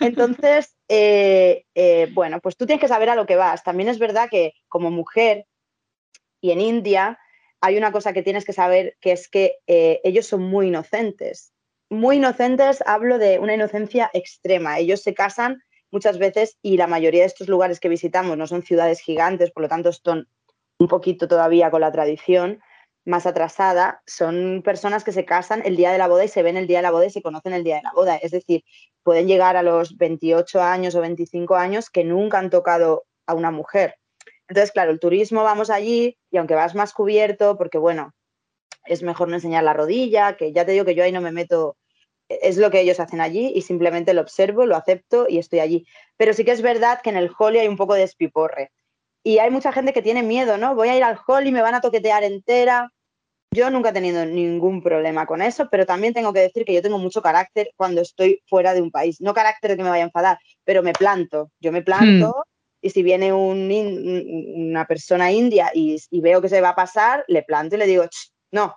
Entonces, 0.00 0.74
eh, 0.88 1.64
eh, 1.74 2.08
bueno, 2.12 2.40
pues 2.40 2.56
tú 2.56 2.66
tienes 2.66 2.80
que 2.80 2.88
saber 2.88 3.10
a 3.10 3.14
lo 3.14 3.26
que 3.26 3.36
vas. 3.36 3.62
También 3.62 3.88
es 3.88 3.98
verdad 3.98 4.28
que 4.30 4.54
como 4.68 4.90
mujer 4.90 5.46
y 6.40 6.50
en 6.50 6.60
India 6.60 7.18
hay 7.60 7.76
una 7.76 7.92
cosa 7.92 8.12
que 8.12 8.22
tienes 8.22 8.44
que 8.44 8.52
saber, 8.52 8.96
que 9.00 9.12
es 9.12 9.28
que 9.28 9.56
eh, 9.66 10.00
ellos 10.04 10.26
son 10.26 10.42
muy 10.42 10.68
inocentes. 10.68 11.52
Muy 11.90 12.16
inocentes, 12.16 12.82
hablo 12.86 13.18
de 13.18 13.38
una 13.38 13.54
inocencia 13.54 14.10
extrema. 14.12 14.78
Ellos 14.78 15.02
se 15.02 15.14
casan 15.14 15.62
muchas 15.90 16.18
veces 16.18 16.58
y 16.62 16.76
la 16.76 16.86
mayoría 16.86 17.22
de 17.22 17.28
estos 17.28 17.48
lugares 17.48 17.80
que 17.80 17.88
visitamos 17.88 18.36
no 18.36 18.46
son 18.46 18.62
ciudades 18.62 19.00
gigantes, 19.00 19.50
por 19.50 19.62
lo 19.62 19.68
tanto 19.68 19.88
están 19.88 20.28
un 20.78 20.86
poquito 20.88 21.26
todavía 21.26 21.70
con 21.70 21.80
la 21.80 21.90
tradición 21.90 22.60
más 23.04 23.26
atrasada, 23.26 24.02
son 24.06 24.62
personas 24.62 25.02
que 25.02 25.12
se 25.12 25.24
casan 25.24 25.62
el 25.64 25.76
día 25.76 25.90
de 25.90 25.98
la 25.98 26.08
boda 26.08 26.24
y 26.24 26.28
se 26.28 26.42
ven 26.42 26.58
el 26.58 26.66
día 26.66 26.78
de 26.78 26.82
la 26.82 26.90
boda 26.90 27.06
y 27.06 27.10
se 27.10 27.22
conocen 27.22 27.54
el 27.54 27.64
día 27.64 27.76
de 27.76 27.82
la 27.82 27.92
boda. 27.92 28.16
Es 28.16 28.32
decir, 28.32 28.64
pueden 29.08 29.26
llegar 29.26 29.56
a 29.56 29.62
los 29.62 29.96
28 29.96 30.60
años 30.60 30.94
o 30.94 31.00
25 31.00 31.56
años 31.56 31.88
que 31.88 32.04
nunca 32.04 32.38
han 32.38 32.50
tocado 32.50 33.06
a 33.26 33.32
una 33.32 33.50
mujer. 33.50 33.94
Entonces, 34.48 34.70
claro, 34.70 34.90
el 34.90 35.00
turismo 35.00 35.42
vamos 35.44 35.70
allí 35.70 36.18
y 36.30 36.36
aunque 36.36 36.54
vas 36.54 36.74
más 36.74 36.92
cubierto, 36.92 37.56
porque 37.56 37.78
bueno, 37.78 38.12
es 38.84 39.02
mejor 39.02 39.28
no 39.28 39.36
enseñar 39.36 39.64
la 39.64 39.72
rodilla, 39.72 40.36
que 40.36 40.52
ya 40.52 40.66
te 40.66 40.72
digo 40.72 40.84
que 40.84 40.94
yo 40.94 41.04
ahí 41.04 41.10
no 41.10 41.22
me 41.22 41.32
meto, 41.32 41.78
es 42.28 42.58
lo 42.58 42.70
que 42.70 42.82
ellos 42.82 43.00
hacen 43.00 43.22
allí 43.22 43.50
y 43.54 43.62
simplemente 43.62 44.12
lo 44.12 44.20
observo, 44.20 44.66
lo 44.66 44.76
acepto 44.76 45.24
y 45.26 45.38
estoy 45.38 45.60
allí. 45.60 45.86
Pero 46.18 46.34
sí 46.34 46.44
que 46.44 46.52
es 46.52 46.60
verdad 46.60 47.00
que 47.02 47.08
en 47.08 47.16
el 47.16 47.30
Holly 47.38 47.60
hay 47.60 47.68
un 47.68 47.78
poco 47.78 47.94
de 47.94 48.02
espiporre. 48.02 48.72
Y 49.24 49.38
hay 49.38 49.50
mucha 49.50 49.72
gente 49.72 49.94
que 49.94 50.02
tiene 50.02 50.22
miedo, 50.22 50.58
¿no? 50.58 50.74
Voy 50.74 50.90
a 50.90 50.98
ir 50.98 51.02
al 51.02 51.18
Holly, 51.26 51.50
me 51.50 51.62
van 51.62 51.76
a 51.76 51.80
toquetear 51.80 52.24
entera. 52.24 52.92
Yo 53.50 53.70
nunca 53.70 53.90
he 53.90 53.92
tenido 53.92 54.24
ningún 54.26 54.82
problema 54.82 55.26
con 55.26 55.40
eso, 55.40 55.68
pero 55.70 55.86
también 55.86 56.12
tengo 56.12 56.32
que 56.32 56.40
decir 56.40 56.64
que 56.64 56.74
yo 56.74 56.82
tengo 56.82 56.98
mucho 56.98 57.22
carácter 57.22 57.70
cuando 57.76 58.02
estoy 58.02 58.42
fuera 58.46 58.74
de 58.74 58.82
un 58.82 58.90
país. 58.90 59.20
No 59.20 59.32
carácter 59.32 59.70
de 59.70 59.76
que 59.76 59.82
me 59.82 59.88
vaya 59.88 60.04
a 60.04 60.06
enfadar, 60.06 60.38
pero 60.64 60.82
me 60.82 60.92
planto. 60.92 61.50
Yo 61.58 61.72
me 61.72 61.82
planto 61.82 62.28
hmm. 62.28 62.42
y 62.82 62.90
si 62.90 63.02
viene 63.02 63.32
una 63.32 64.86
persona 64.86 65.32
india 65.32 65.70
y, 65.72 65.98
veo 66.20 66.42
que 66.42 66.50
se 66.50 66.60
va 66.60 66.70
a 66.70 66.76
pasar, 66.76 67.24
le 67.26 67.42
planto 67.42 67.76
y 67.76 67.78
le 67.78 67.86
digo, 67.86 68.04
no. 68.52 68.76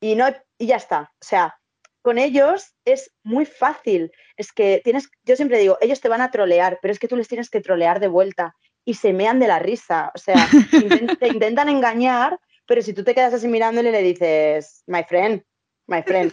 Y, 0.00 0.14
no. 0.14 0.28
y 0.58 0.66
ya 0.66 0.76
está. 0.76 1.12
O 1.20 1.24
sea, 1.24 1.54
con 2.00 2.18
ellos 2.18 2.74
es 2.86 3.10
muy 3.22 3.44
fácil. 3.44 4.12
Es 4.36 4.52
que 4.52 4.80
tienes, 4.82 5.08
yo 5.24 5.36
siempre 5.36 5.58
digo, 5.58 5.76
ellos 5.80 6.00
te 6.00 6.08
van 6.08 6.22
a 6.22 6.30
trolear, 6.30 6.78
pero 6.80 6.92
es 6.92 6.98
que 6.98 7.08
tú 7.08 7.16
les 7.16 7.28
tienes 7.28 7.50
que 7.50 7.60
trolear 7.60 8.00
de 8.00 8.08
vuelta 8.08 8.56
y 8.84 8.94
se 8.94 9.12
mean 9.12 9.40
de 9.40 9.48
la 9.48 9.58
risa. 9.58 10.10
O 10.14 10.18
sea, 10.18 10.36
te 11.20 11.28
intentan 11.28 11.68
engañar 11.68 12.38
pero 12.66 12.82
si 12.82 12.92
tú 12.92 13.04
te 13.04 13.14
quedas 13.14 13.34
así 13.34 13.48
mirándole 13.48 13.88
y 13.88 13.92
le 13.92 14.02
dices, 14.02 14.82
my 14.86 15.04
friend, 15.04 15.42
my 15.86 16.02
friend, 16.02 16.32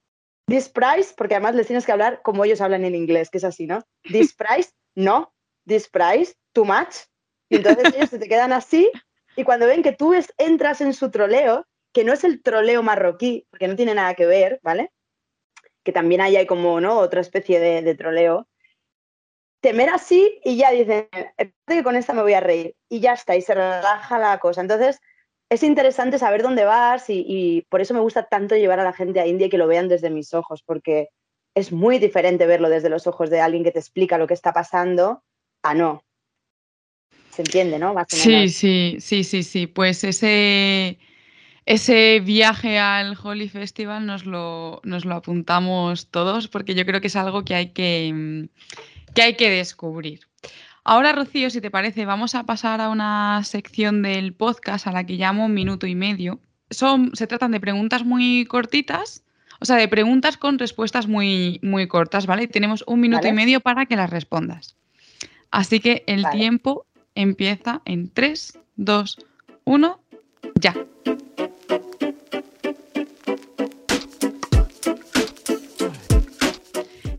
this 0.46 0.68
price, 0.68 1.14
porque 1.16 1.34
además 1.34 1.54
les 1.54 1.66
tienes 1.66 1.86
que 1.86 1.92
hablar 1.92 2.22
como 2.22 2.44
ellos 2.44 2.60
hablan 2.60 2.84
en 2.84 2.94
inglés, 2.94 3.30
que 3.30 3.38
es 3.38 3.44
así, 3.44 3.66
¿no? 3.66 3.84
This 4.02 4.34
price, 4.36 4.70
no, 4.94 5.34
this 5.66 5.88
price, 5.88 6.34
too 6.52 6.64
much. 6.64 7.06
Y 7.48 7.56
entonces 7.56 7.94
ellos 7.94 8.10
se 8.10 8.18
te 8.18 8.28
quedan 8.28 8.52
así 8.52 8.90
y 9.36 9.44
cuando 9.44 9.66
ven 9.66 9.82
que 9.82 9.92
tú 9.92 10.14
entras 10.38 10.80
en 10.80 10.92
su 10.92 11.10
troleo, 11.10 11.66
que 11.92 12.04
no 12.04 12.12
es 12.12 12.24
el 12.24 12.42
troleo 12.42 12.82
marroquí, 12.82 13.46
porque 13.50 13.68
no 13.68 13.76
tiene 13.76 13.94
nada 13.94 14.14
que 14.14 14.26
ver, 14.26 14.60
¿vale? 14.62 14.92
Que 15.82 15.92
también 15.92 16.20
ahí 16.20 16.36
hay 16.36 16.46
como, 16.46 16.80
¿no? 16.80 16.98
Otra 16.98 17.20
especie 17.20 17.60
de, 17.60 17.82
de 17.82 17.94
troleo. 17.94 18.48
Temer 19.60 19.90
así 19.90 20.40
y 20.44 20.56
ya 20.56 20.70
dicen, 20.70 21.08
que 21.66 21.82
con 21.82 21.96
esta 21.96 22.12
me 22.12 22.22
voy 22.22 22.34
a 22.34 22.40
reír. 22.40 22.76
Y 22.88 23.00
ya 23.00 23.12
está, 23.12 23.36
y 23.36 23.42
se 23.42 23.54
relaja 23.54 24.18
la 24.18 24.38
cosa. 24.38 24.60
Entonces, 24.60 25.00
es 25.54 25.62
interesante 25.62 26.18
saber 26.18 26.42
dónde 26.42 26.64
vas 26.64 27.04
y, 27.08 27.64
por 27.68 27.80
eso 27.80 27.94
me 27.94 28.00
gusta 28.00 28.26
tanto 28.26 28.56
llevar 28.56 28.80
a 28.80 28.84
la 28.84 28.92
gente 28.92 29.20
a 29.20 29.26
India 29.26 29.46
y 29.46 29.50
que 29.50 29.58
lo 29.58 29.68
vean 29.68 29.88
desde 29.88 30.10
mis 30.10 30.34
ojos, 30.34 30.62
porque 30.64 31.08
es 31.54 31.70
muy 31.70 31.98
diferente 31.98 32.46
verlo 32.46 32.68
desde 32.68 32.90
los 32.90 33.06
ojos 33.06 33.30
de 33.30 33.40
alguien 33.40 33.62
que 33.62 33.70
te 33.70 33.78
explica 33.78 34.18
lo 34.18 34.26
que 34.26 34.34
está 34.34 34.52
pasando 34.52 35.22
a 35.62 35.74
no. 35.74 36.02
Se 37.30 37.42
entiende, 37.42 37.78
¿no? 37.78 37.94
sí, 38.08 38.48
sí, 38.48 38.96
sí, 38.98 39.24
sí, 39.24 39.42
sí. 39.42 39.66
Pues 39.66 40.02
ese, 40.04 40.98
ese 41.66 42.20
viaje 42.20 42.78
al 42.78 43.16
Holy 43.20 43.48
Festival 43.48 44.06
nos 44.06 44.26
lo, 44.26 44.80
nos 44.84 45.04
lo 45.04 45.14
apuntamos 45.14 46.08
todos 46.10 46.48
porque 46.48 46.74
yo 46.74 46.84
creo 46.84 47.00
que 47.00 47.06
es 47.08 47.16
algo 47.16 47.44
que 47.44 47.54
hay 47.54 47.68
que, 47.68 48.48
que, 49.14 49.22
hay 49.22 49.34
que 49.34 49.50
descubrir. 49.50 50.20
Ahora, 50.86 51.12
Rocío, 51.12 51.48
si 51.48 51.62
te 51.62 51.70
parece, 51.70 52.04
vamos 52.04 52.34
a 52.34 52.44
pasar 52.44 52.82
a 52.82 52.90
una 52.90 53.42
sección 53.42 54.02
del 54.02 54.34
podcast 54.34 54.86
a 54.86 54.92
la 54.92 55.04
que 55.04 55.14
llamo 55.14 55.48
minuto 55.48 55.86
y 55.86 55.94
medio. 55.94 56.40
Son, 56.68 57.10
se 57.14 57.26
tratan 57.26 57.52
de 57.52 57.60
preguntas 57.60 58.04
muy 58.04 58.44
cortitas, 58.44 59.24
o 59.60 59.64
sea, 59.64 59.76
de 59.76 59.88
preguntas 59.88 60.36
con 60.36 60.58
respuestas 60.58 61.06
muy, 61.06 61.58
muy 61.62 61.88
cortas, 61.88 62.26
¿vale? 62.26 62.48
tenemos 62.48 62.84
un 62.86 63.00
minuto 63.00 63.26
y 63.26 63.32
medio 63.32 63.60
para 63.60 63.86
que 63.86 63.96
las 63.96 64.10
respondas. 64.10 64.76
Así 65.50 65.80
que 65.80 66.04
el 66.06 66.28
tiempo 66.30 66.84
empieza 67.14 67.80
en 67.86 68.10
3, 68.10 68.58
2, 68.76 69.18
1, 69.64 70.00
ya. 70.60 70.74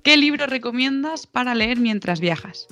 ¿Qué 0.04 0.18
libro 0.18 0.46
recomiendas 0.46 1.26
para 1.26 1.56
leer 1.56 1.80
mientras 1.80 2.20
viajas? 2.20 2.68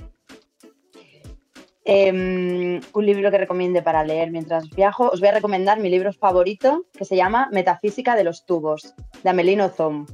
Em, 1.86 2.80
un 2.94 3.06
libro 3.06 3.30
que 3.30 3.38
recomiende 3.38 3.82
para 3.82 4.06
leer 4.06 4.32
mientras 4.32 4.70
viajo, 4.70 5.10
os 5.10 5.20
voy 5.20 5.30
a 5.30 5.34
recomendar 5.34 5.80
mi 5.80 5.90
libro 5.90 6.14
favorito 6.14 6.86
que 6.98 7.04
se 7.04 7.18
llama 7.18 7.50
Metafísica 7.52 8.16
de 8.16 8.24
los 8.24 8.46
tubos, 8.46 8.94
de 9.22 9.30
Amelino 9.30 9.68
Zom. 9.68 10.06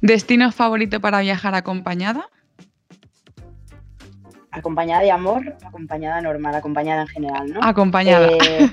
¿Destino 0.00 0.52
favorito 0.52 1.00
para 1.00 1.20
viajar 1.20 1.56
acompañada? 1.56 2.28
Acompañada 4.52 5.02
de 5.02 5.10
amor, 5.10 5.56
acompañada 5.64 6.20
normal, 6.20 6.54
acompañada 6.54 7.02
en 7.02 7.08
general, 7.08 7.52
¿no? 7.52 7.60
Acompañada. 7.62 8.28
Eh, 8.28 8.70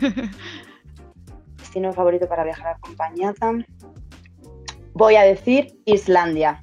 destino 1.58 1.94
favorito 1.94 2.28
para 2.28 2.44
viajar 2.44 2.76
acompañada. 2.76 3.66
Voy 4.94 5.16
a 5.16 5.24
decir 5.24 5.80
Islandia. 5.86 6.62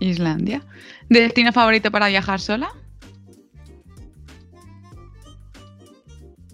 Islandia. 0.00 0.62
¿Destino 1.10 1.52
favorito 1.52 1.90
para 1.90 2.08
viajar 2.08 2.40
sola? 2.40 2.70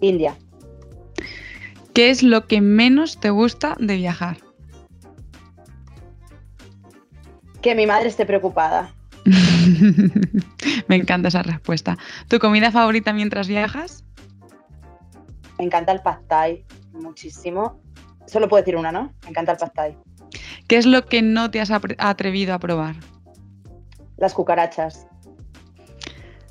India. 0.01 0.35
¿Qué 1.93 2.09
es 2.09 2.23
lo 2.23 2.47
que 2.47 2.61
menos 2.61 3.19
te 3.19 3.29
gusta 3.29 3.75
de 3.79 3.95
viajar? 3.95 4.37
Que 7.61 7.75
mi 7.75 7.85
madre 7.85 8.09
esté 8.09 8.25
preocupada. 8.25 8.93
Me 10.87 10.95
encanta 10.95 11.27
esa 11.27 11.43
respuesta. 11.43 11.97
¿Tu 12.27 12.39
comida 12.39 12.71
favorita 12.71 13.13
mientras 13.13 13.47
viajas? 13.47 14.03
Me 15.59 15.65
encanta 15.65 15.91
el 15.91 16.01
pad 16.01 16.19
thai, 16.27 16.65
muchísimo. 16.93 17.79
Solo 18.25 18.47
puedo 18.47 18.63
decir 18.63 18.77
una, 18.77 18.91
¿no? 18.91 19.13
Me 19.23 19.29
encanta 19.29 19.51
el 19.51 19.57
pad 19.57 19.71
thai. 19.75 19.97
¿Qué 20.67 20.77
es 20.77 20.85
lo 20.85 21.05
que 21.05 21.21
no 21.21 21.51
te 21.51 21.59
has 21.59 21.71
atrevido 21.71 22.53
a 22.53 22.59
probar? 22.59 22.95
Las 24.17 24.33
cucarachas. 24.33 25.05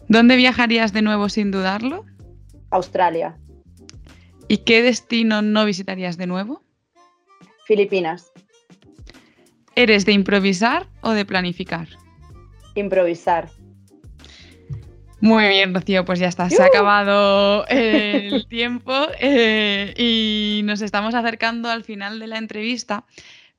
¿Dónde 0.08 0.36
viajarías 0.36 0.92
de 0.92 1.02
nuevo 1.02 1.28
sin 1.28 1.50
dudarlo? 1.50 2.04
Australia. 2.70 3.36
¿Y 4.48 4.58
qué 4.58 4.82
destino 4.82 5.42
no 5.42 5.64
visitarías 5.64 6.16
de 6.16 6.26
nuevo? 6.26 6.62
Filipinas. 7.66 8.32
¿Eres 9.76 10.04
de 10.04 10.12
improvisar 10.12 10.88
o 11.02 11.12
de 11.12 11.24
planificar? 11.24 11.88
Improvisar. 12.74 13.48
Muy 15.20 15.48
bien, 15.48 15.74
Rocío, 15.74 16.04
pues 16.04 16.18
ya 16.18 16.28
está, 16.28 16.48
se 16.48 16.62
ha 16.62 16.66
acabado 16.66 17.66
el 17.68 18.46
tiempo 18.48 18.92
eh, 19.20 19.92
y 19.96 20.62
nos 20.64 20.80
estamos 20.80 21.14
acercando 21.14 21.68
al 21.68 21.84
final 21.84 22.18
de 22.18 22.26
la 22.26 22.38
entrevista, 22.38 23.04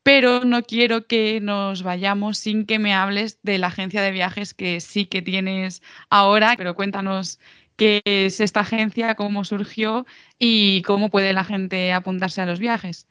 pero 0.01 0.43
no 0.43 0.63
quiero 0.63 1.05
que 1.05 1.39
nos 1.39 1.83
vayamos 1.83 2.39
sin 2.39 2.65
que 2.65 2.79
me 2.79 2.95
hables 2.95 3.39
de 3.43 3.59
la 3.59 3.67
agencia 3.67 4.01
de 4.01 4.09
viajes 4.09 4.55
que 4.55 4.79
sí 4.79 5.05
que 5.05 5.21
tienes 5.21 5.83
ahora, 6.09 6.55
pero 6.57 6.73
cuéntanos 6.73 7.39
qué 7.81 8.03
es 8.05 8.39
esta 8.39 8.59
agencia, 8.59 9.15
cómo 9.15 9.43
surgió 9.43 10.05
y 10.37 10.83
cómo 10.83 11.09
puede 11.09 11.33
la 11.33 11.43
gente 11.43 11.91
apuntarse 11.93 12.39
a 12.39 12.45
los 12.45 12.59
viajes. 12.59 13.07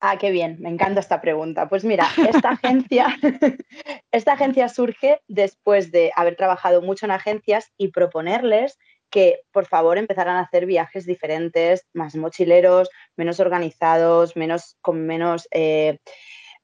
Ah, 0.00 0.18
qué 0.18 0.32
bien, 0.32 0.56
me 0.58 0.70
encanta 0.70 0.98
esta 0.98 1.20
pregunta. 1.20 1.68
Pues 1.68 1.84
mira, 1.84 2.08
esta 2.28 2.50
agencia, 2.50 3.16
esta 4.10 4.32
agencia 4.32 4.68
surge 4.68 5.20
después 5.28 5.92
de 5.92 6.10
haber 6.16 6.34
trabajado 6.34 6.82
mucho 6.82 7.06
en 7.06 7.12
agencias 7.12 7.70
y 7.78 7.92
proponerles 7.92 8.76
que 9.08 9.42
por 9.52 9.66
favor 9.66 9.98
empezaran 9.98 10.34
a 10.34 10.40
hacer 10.40 10.66
viajes 10.66 11.06
diferentes, 11.06 11.86
más 11.92 12.16
mochileros, 12.16 12.90
menos 13.14 13.38
organizados, 13.38 14.34
menos, 14.34 14.76
con 14.80 15.06
menos 15.06 15.46
eh, 15.52 15.98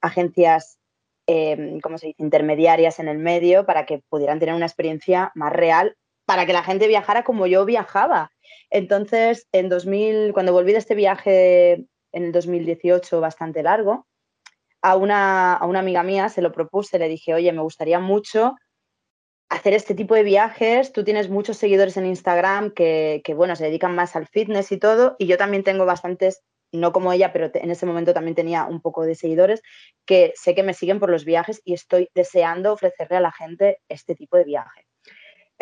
agencias, 0.00 0.80
eh, 1.28 1.78
¿cómo 1.84 1.98
se 1.98 2.08
dice?, 2.08 2.20
intermediarias 2.20 2.98
en 2.98 3.06
el 3.06 3.18
medio, 3.18 3.64
para 3.64 3.86
que 3.86 4.02
pudieran 4.08 4.40
tener 4.40 4.56
una 4.56 4.66
experiencia 4.66 5.30
más 5.36 5.52
real, 5.52 5.96
para 6.24 6.46
que 6.46 6.52
la 6.52 6.62
gente 6.62 6.88
viajara 6.88 7.24
como 7.24 7.46
yo 7.46 7.64
viajaba. 7.64 8.30
Entonces, 8.70 9.46
en 9.52 9.68
2000, 9.68 10.32
cuando 10.32 10.52
volví 10.52 10.72
de 10.72 10.78
este 10.78 10.94
viaje 10.94 11.84
en 12.12 12.24
el 12.24 12.32
2018 12.32 13.20
bastante 13.20 13.62
largo, 13.62 14.06
a 14.82 14.96
una, 14.96 15.54
a 15.54 15.66
una 15.66 15.78
amiga 15.78 16.02
mía 16.02 16.28
se 16.28 16.42
lo 16.42 16.52
propuse, 16.52 16.98
le 16.98 17.08
dije, 17.08 17.34
oye, 17.34 17.52
me 17.52 17.62
gustaría 17.62 18.00
mucho 18.00 18.56
hacer 19.48 19.74
este 19.74 19.94
tipo 19.94 20.14
de 20.14 20.22
viajes. 20.22 20.92
Tú 20.92 21.04
tienes 21.04 21.28
muchos 21.28 21.56
seguidores 21.56 21.96
en 21.96 22.06
Instagram 22.06 22.72
que, 22.72 23.20
que, 23.24 23.34
bueno, 23.34 23.54
se 23.54 23.64
dedican 23.64 23.94
más 23.94 24.16
al 24.16 24.26
fitness 24.26 24.72
y 24.72 24.78
todo, 24.78 25.14
y 25.18 25.26
yo 25.26 25.36
también 25.36 25.62
tengo 25.62 25.84
bastantes, 25.84 26.42
no 26.72 26.92
como 26.92 27.12
ella, 27.12 27.32
pero 27.32 27.50
en 27.52 27.70
ese 27.70 27.86
momento 27.86 28.14
también 28.14 28.34
tenía 28.34 28.64
un 28.64 28.80
poco 28.80 29.04
de 29.04 29.14
seguidores 29.14 29.62
que 30.06 30.32
sé 30.34 30.54
que 30.54 30.62
me 30.62 30.74
siguen 30.74 30.98
por 30.98 31.10
los 31.10 31.24
viajes 31.24 31.60
y 31.64 31.74
estoy 31.74 32.08
deseando 32.14 32.72
ofrecerle 32.72 33.18
a 33.18 33.20
la 33.20 33.32
gente 33.32 33.78
este 33.88 34.14
tipo 34.14 34.36
de 34.36 34.44
viaje. 34.44 34.86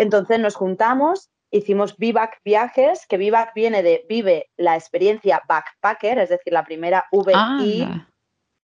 Entonces 0.00 0.38
nos 0.38 0.54
juntamos 0.54 1.30
hicimos 1.50 1.96
Vivac 1.96 2.40
Viajes, 2.44 3.06
que 3.08 3.16
Vivac 3.16 3.52
viene 3.54 3.82
de 3.82 4.04
Vive 4.08 4.50
la 4.56 4.76
experiencia 4.76 5.42
backpacker, 5.48 6.18
es 6.18 6.28
decir, 6.28 6.52
la 6.52 6.64
primera 6.64 7.04
V 7.10 7.32
I 7.60 7.86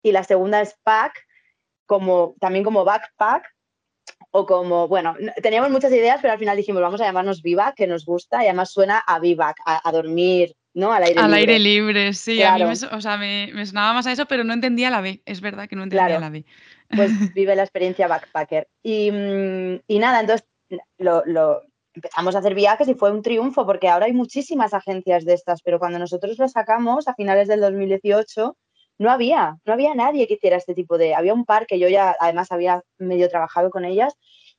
y 0.02 0.12
la 0.12 0.24
segunda 0.24 0.60
es 0.60 0.76
Pack, 0.82 1.12
como, 1.86 2.34
también 2.40 2.64
como 2.64 2.84
backpack, 2.84 3.44
o 4.32 4.46
como, 4.46 4.88
bueno, 4.88 5.14
teníamos 5.42 5.70
muchas 5.70 5.92
ideas, 5.92 6.18
pero 6.20 6.32
al 6.32 6.38
final 6.38 6.56
dijimos, 6.56 6.82
vamos 6.82 7.00
a 7.00 7.04
llamarnos 7.04 7.42
Vivac, 7.42 7.76
que 7.76 7.86
nos 7.86 8.04
gusta, 8.04 8.42
y 8.42 8.46
además 8.46 8.72
suena 8.72 8.98
a 8.98 9.20
Vivac, 9.20 9.56
a, 9.64 9.92
dormir, 9.92 10.54
¿no? 10.74 10.92
Al 10.92 11.04
aire 11.04 11.14
libre. 11.14 11.24
Al 11.24 11.34
aire 11.34 11.58
libre, 11.58 12.14
sí, 12.14 12.42
a 12.42 12.54
mí 12.54 12.64
me, 12.64 12.72
o 12.72 13.00
sea, 13.00 13.16
me, 13.16 13.66
sonaba 13.66 13.92
más 13.92 14.06
a 14.06 14.12
eso, 14.12 14.26
pero 14.26 14.42
no 14.42 14.54
entendía 14.54 14.90
la 14.90 15.02
B, 15.02 15.22
es 15.24 15.40
verdad 15.40 15.68
que 15.68 15.76
no 15.76 15.84
entendía 15.84 16.18
la 16.18 16.30
B. 16.30 16.44
Pues 16.88 17.10
vive 17.34 17.54
la 17.54 17.62
experiencia 17.62 18.08
backpacker. 18.08 18.68
Y, 18.82 19.10
mm, 19.12 19.80
y 19.86 19.98
nada, 19.98 20.20
entonces 20.20 20.46
lo, 20.98 21.22
lo, 21.26 21.62
empezamos 21.94 22.34
a 22.34 22.38
hacer 22.38 22.54
viajes 22.54 22.88
y 22.88 22.94
fue 22.94 23.10
un 23.10 23.22
triunfo 23.22 23.66
porque 23.66 23.88
ahora 23.88 24.06
hay 24.06 24.12
muchísimas 24.12 24.74
agencias 24.74 25.24
de 25.24 25.34
estas, 25.34 25.62
pero 25.62 25.78
cuando 25.78 25.98
nosotros 25.98 26.38
lo 26.38 26.48
sacamos 26.48 27.08
a 27.08 27.14
finales 27.14 27.48
del 27.48 27.60
2018 27.60 28.56
no 28.98 29.10
había, 29.10 29.56
no 29.64 29.72
había 29.72 29.94
nadie 29.94 30.26
que 30.26 30.34
hiciera 30.34 30.56
este 30.56 30.74
tipo 30.74 30.98
de, 30.98 31.14
había 31.14 31.34
un 31.34 31.44
par 31.44 31.66
que 31.66 31.78
yo 31.78 31.88
ya 31.88 32.16
además 32.20 32.52
había 32.52 32.82
medio 32.98 33.28
trabajado 33.28 33.70
con 33.70 33.84
ellas 33.84 34.14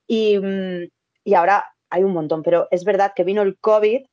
y, 0.08 0.38
mm, 0.38 0.90
y 1.24 1.34
ahora 1.34 1.66
hay 1.90 2.04
un 2.04 2.14
montón, 2.14 2.44
pero 2.44 2.68
es 2.72 2.84
verdad 2.84 3.14
que 3.16 3.24
vino 3.24 3.42
el 3.42 3.58
COVID, 3.60 4.04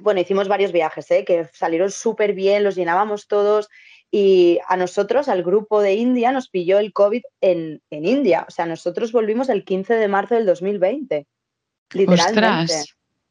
bueno, 0.00 0.20
hicimos 0.20 0.48
varios 0.48 0.72
viajes, 0.72 1.10
¿eh? 1.10 1.24
que 1.24 1.46
salieron 1.52 1.90
súper 1.90 2.32
bien, 2.32 2.64
los 2.64 2.76
llenábamos 2.76 3.26
todos 3.26 3.68
y 4.10 4.58
a 4.66 4.76
nosotros, 4.76 5.28
al 5.28 5.42
grupo 5.42 5.80
de 5.80 5.94
India, 5.94 6.32
nos 6.32 6.48
pilló 6.48 6.78
el 6.78 6.92
COVID 6.92 7.22
en, 7.40 7.82
en 7.90 8.06
India, 8.06 8.46
o 8.48 8.50
sea, 8.50 8.66
nosotros 8.66 9.12
volvimos 9.12 9.48
el 9.48 9.64
15 9.64 9.94
de 9.94 10.08
marzo 10.08 10.34
del 10.34 10.46
2020. 10.46 11.26
Literalmente. 11.92 12.84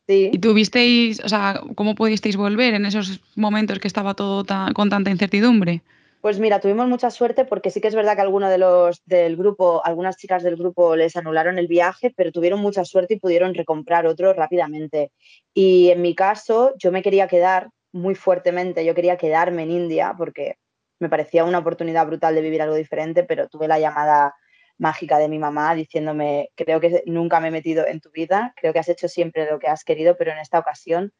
¿Y 0.08 0.40
tuvisteis, 0.40 1.20
o 1.24 1.28
sea, 1.28 1.62
cómo 1.76 1.94
pudisteis 1.94 2.38
volver 2.38 2.74
en 2.74 2.86
esos 2.86 3.20
momentos 3.36 3.80
que 3.80 3.88
estaba 3.88 4.14
todo 4.14 4.46
con 4.74 4.90
tanta 4.90 5.12
incertidumbre? 5.12 5.82
Pues 6.22 6.40
mira, 6.40 6.60
tuvimos 6.60 6.88
mucha 6.88 7.12
suerte 7.12 7.46
porque 7.46 7.70
sí 7.70 7.82
que 7.82 7.90
es 7.90 7.96
verdad 7.96 8.16
que 8.16 8.22
algunos 8.22 8.50
de 8.50 8.58
los 8.58 9.04
del 9.06 9.36
grupo, 9.36 9.86
algunas 9.86 10.18
chicas 10.18 10.44
del 10.44 10.56
grupo 10.56 10.96
les 10.96 11.16
anularon 11.16 11.60
el 11.60 11.68
viaje, 11.68 12.14
pero 12.16 12.32
tuvieron 12.32 12.60
mucha 12.60 12.86
suerte 12.86 13.16
y 13.16 13.20
pudieron 13.20 13.54
recomprar 13.54 14.08
otro 14.08 14.34
rápidamente. 14.34 15.12
Y 15.54 15.90
en 15.90 16.02
mi 16.02 16.16
caso, 16.16 16.74
yo 16.78 16.92
me 16.92 17.04
quería 17.04 17.28
quedar 17.28 17.70
muy 17.92 18.16
fuertemente, 18.16 18.86
yo 18.86 18.96
quería 18.96 19.18
quedarme 19.18 19.64
en 19.64 19.72
India 19.72 20.16
porque 20.18 20.58
me 21.00 21.10
parecía 21.10 21.44
una 21.44 21.60
oportunidad 21.60 22.06
brutal 22.06 22.36
de 22.36 22.42
vivir 22.42 22.62
algo 22.62 22.76
diferente, 22.76 23.24
pero 23.24 23.48
tuve 23.48 23.68
la 23.68 23.80
llamada 23.80 24.36
mágica 24.78 25.18
de 25.18 25.28
mi 25.28 25.40
mamá 25.40 25.74
diciéndome, 25.76 26.52
creo 26.56 26.80
que 26.80 27.04
nunca 27.06 27.40
me 27.40 27.48
he 27.48 27.52
metido 27.52 27.86
en 27.88 28.00
tu 28.00 28.12
vida, 28.12 28.54
creo 28.56 28.74
que 28.74 28.80
has 28.80 28.90
hecho 28.90 29.08
siempre 29.08 29.50
lo 29.50 29.60
que 29.60 29.68
has 29.68 29.84
querido, 29.84 30.16
pero 30.18 30.32
en 30.32 30.38
esta 30.38 30.60
ocasión, 30.60 31.14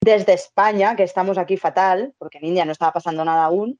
desde 0.00 0.32
España, 0.32 0.96
que 0.96 1.04
estamos 1.04 1.38
aquí 1.38 1.56
fatal, 1.56 2.14
porque 2.18 2.38
en 2.38 2.46
India 2.46 2.64
no 2.64 2.72
estaba 2.72 2.92
pasando 2.92 3.24
nada 3.24 3.44
aún, 3.44 3.78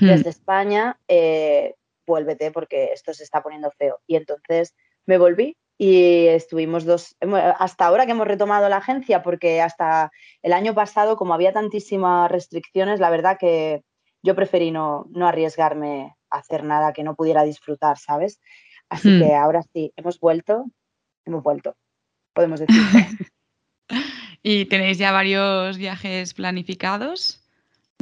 hmm. 0.00 0.06
desde 0.06 0.30
España, 0.30 0.98
eh, 1.08 1.74
vuélvete 2.06 2.50
porque 2.50 2.92
esto 2.92 3.14
se 3.14 3.24
está 3.24 3.42
poniendo 3.42 3.70
feo. 3.70 4.00
Y 4.06 4.16
entonces 4.16 4.74
me 5.06 5.18
volví 5.18 5.56
y 5.78 6.26
estuvimos 6.28 6.84
dos, 6.84 7.16
hasta 7.58 7.86
ahora 7.86 8.06
que 8.06 8.12
hemos 8.12 8.26
retomado 8.26 8.68
la 8.68 8.76
agencia, 8.76 9.22
porque 9.22 9.60
hasta 9.60 10.12
el 10.42 10.52
año 10.52 10.74
pasado, 10.74 11.16
como 11.16 11.34
había 11.34 11.52
tantísimas 11.52 12.30
restricciones, 12.30 13.00
la 13.00 13.10
verdad 13.10 13.36
que 13.38 13.82
yo 14.22 14.34
preferí 14.34 14.70
no, 14.70 15.06
no 15.10 15.26
arriesgarme 15.26 16.16
hacer 16.30 16.64
nada 16.64 16.92
que 16.92 17.04
no 17.04 17.14
pudiera 17.14 17.44
disfrutar, 17.44 17.98
¿sabes? 17.98 18.40
Así 18.88 19.08
hmm. 19.08 19.20
que 19.20 19.34
ahora 19.34 19.62
sí, 19.72 19.92
hemos 19.96 20.18
vuelto, 20.20 20.66
hemos 21.24 21.42
vuelto, 21.42 21.76
podemos 22.32 22.60
decir. 22.60 22.76
¿Y 24.42 24.64
tenéis 24.66 24.98
ya 24.98 25.12
varios 25.12 25.78
viajes 25.78 26.34
planificados? 26.34 27.42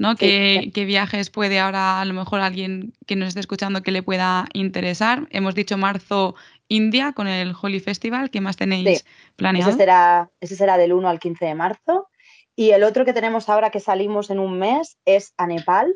¿no? 0.00 0.16
¿Qué, 0.16 0.72
viajes 0.74 1.28
puede 1.28 1.60
ahora 1.60 2.00
a 2.00 2.04
lo 2.06 2.14
mejor 2.14 2.40
alguien 2.40 2.94
que 3.06 3.16
nos 3.16 3.28
esté 3.28 3.40
escuchando 3.40 3.82
que 3.82 3.92
le 3.92 4.02
pueda 4.02 4.46
interesar? 4.54 5.28
Hemos 5.30 5.54
dicho 5.54 5.76
marzo 5.76 6.34
India 6.68 7.12
con 7.12 7.28
el 7.28 7.54
Holy 7.60 7.80
Festival. 7.80 8.30
¿Qué 8.30 8.40
más 8.40 8.56
tenéis 8.56 9.04
planeado? 9.36 9.68
Ese 9.68 9.78
será, 9.78 10.30
ese 10.40 10.56
será 10.56 10.78
del 10.78 10.94
1 10.94 11.06
al 11.06 11.20
15 11.20 11.44
de 11.44 11.54
marzo. 11.54 12.08
Y 12.56 12.70
el 12.70 12.82
otro 12.82 13.04
que 13.04 13.12
tenemos 13.12 13.50
ahora 13.50 13.70
que 13.70 13.78
salimos 13.78 14.30
en 14.30 14.38
un 14.38 14.58
mes 14.58 14.96
es 15.04 15.34
a 15.36 15.46
Nepal, 15.46 15.94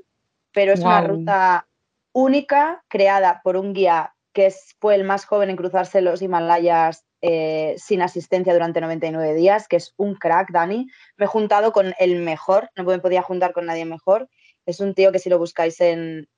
pero 0.54 0.72
es 0.72 0.80
una 0.80 1.02
ruta 1.02 1.68
única, 2.12 2.82
creada 2.88 3.42
por 3.42 3.56
un 3.56 3.74
guía 3.74 4.14
que 4.32 4.52
fue 4.80 4.94
el 4.94 5.04
más 5.04 5.26
joven 5.26 5.50
en 5.50 5.56
cruzarse 5.56 6.00
los 6.00 6.22
Himalayas 6.22 7.04
eh, 7.20 7.74
sin 7.78 8.02
asistencia 8.02 8.52
durante 8.52 8.80
99 8.80 9.34
días, 9.34 9.68
que 9.68 9.76
es 9.76 9.94
un 9.96 10.14
crack, 10.14 10.50
Dani. 10.52 10.86
Me 11.16 11.24
he 11.24 11.28
juntado 11.28 11.72
con 11.72 11.94
el 11.98 12.20
mejor, 12.20 12.70
no 12.76 12.84
me 12.84 12.98
podía 12.98 13.22
juntar 13.22 13.52
con 13.52 13.66
nadie 13.66 13.84
mejor. 13.84 14.28
Es 14.66 14.80
un 14.80 14.94
tío 14.94 15.12
que 15.12 15.18
si 15.18 15.28
lo 15.30 15.38
buscáis 15.38 15.80
en, 15.80 16.28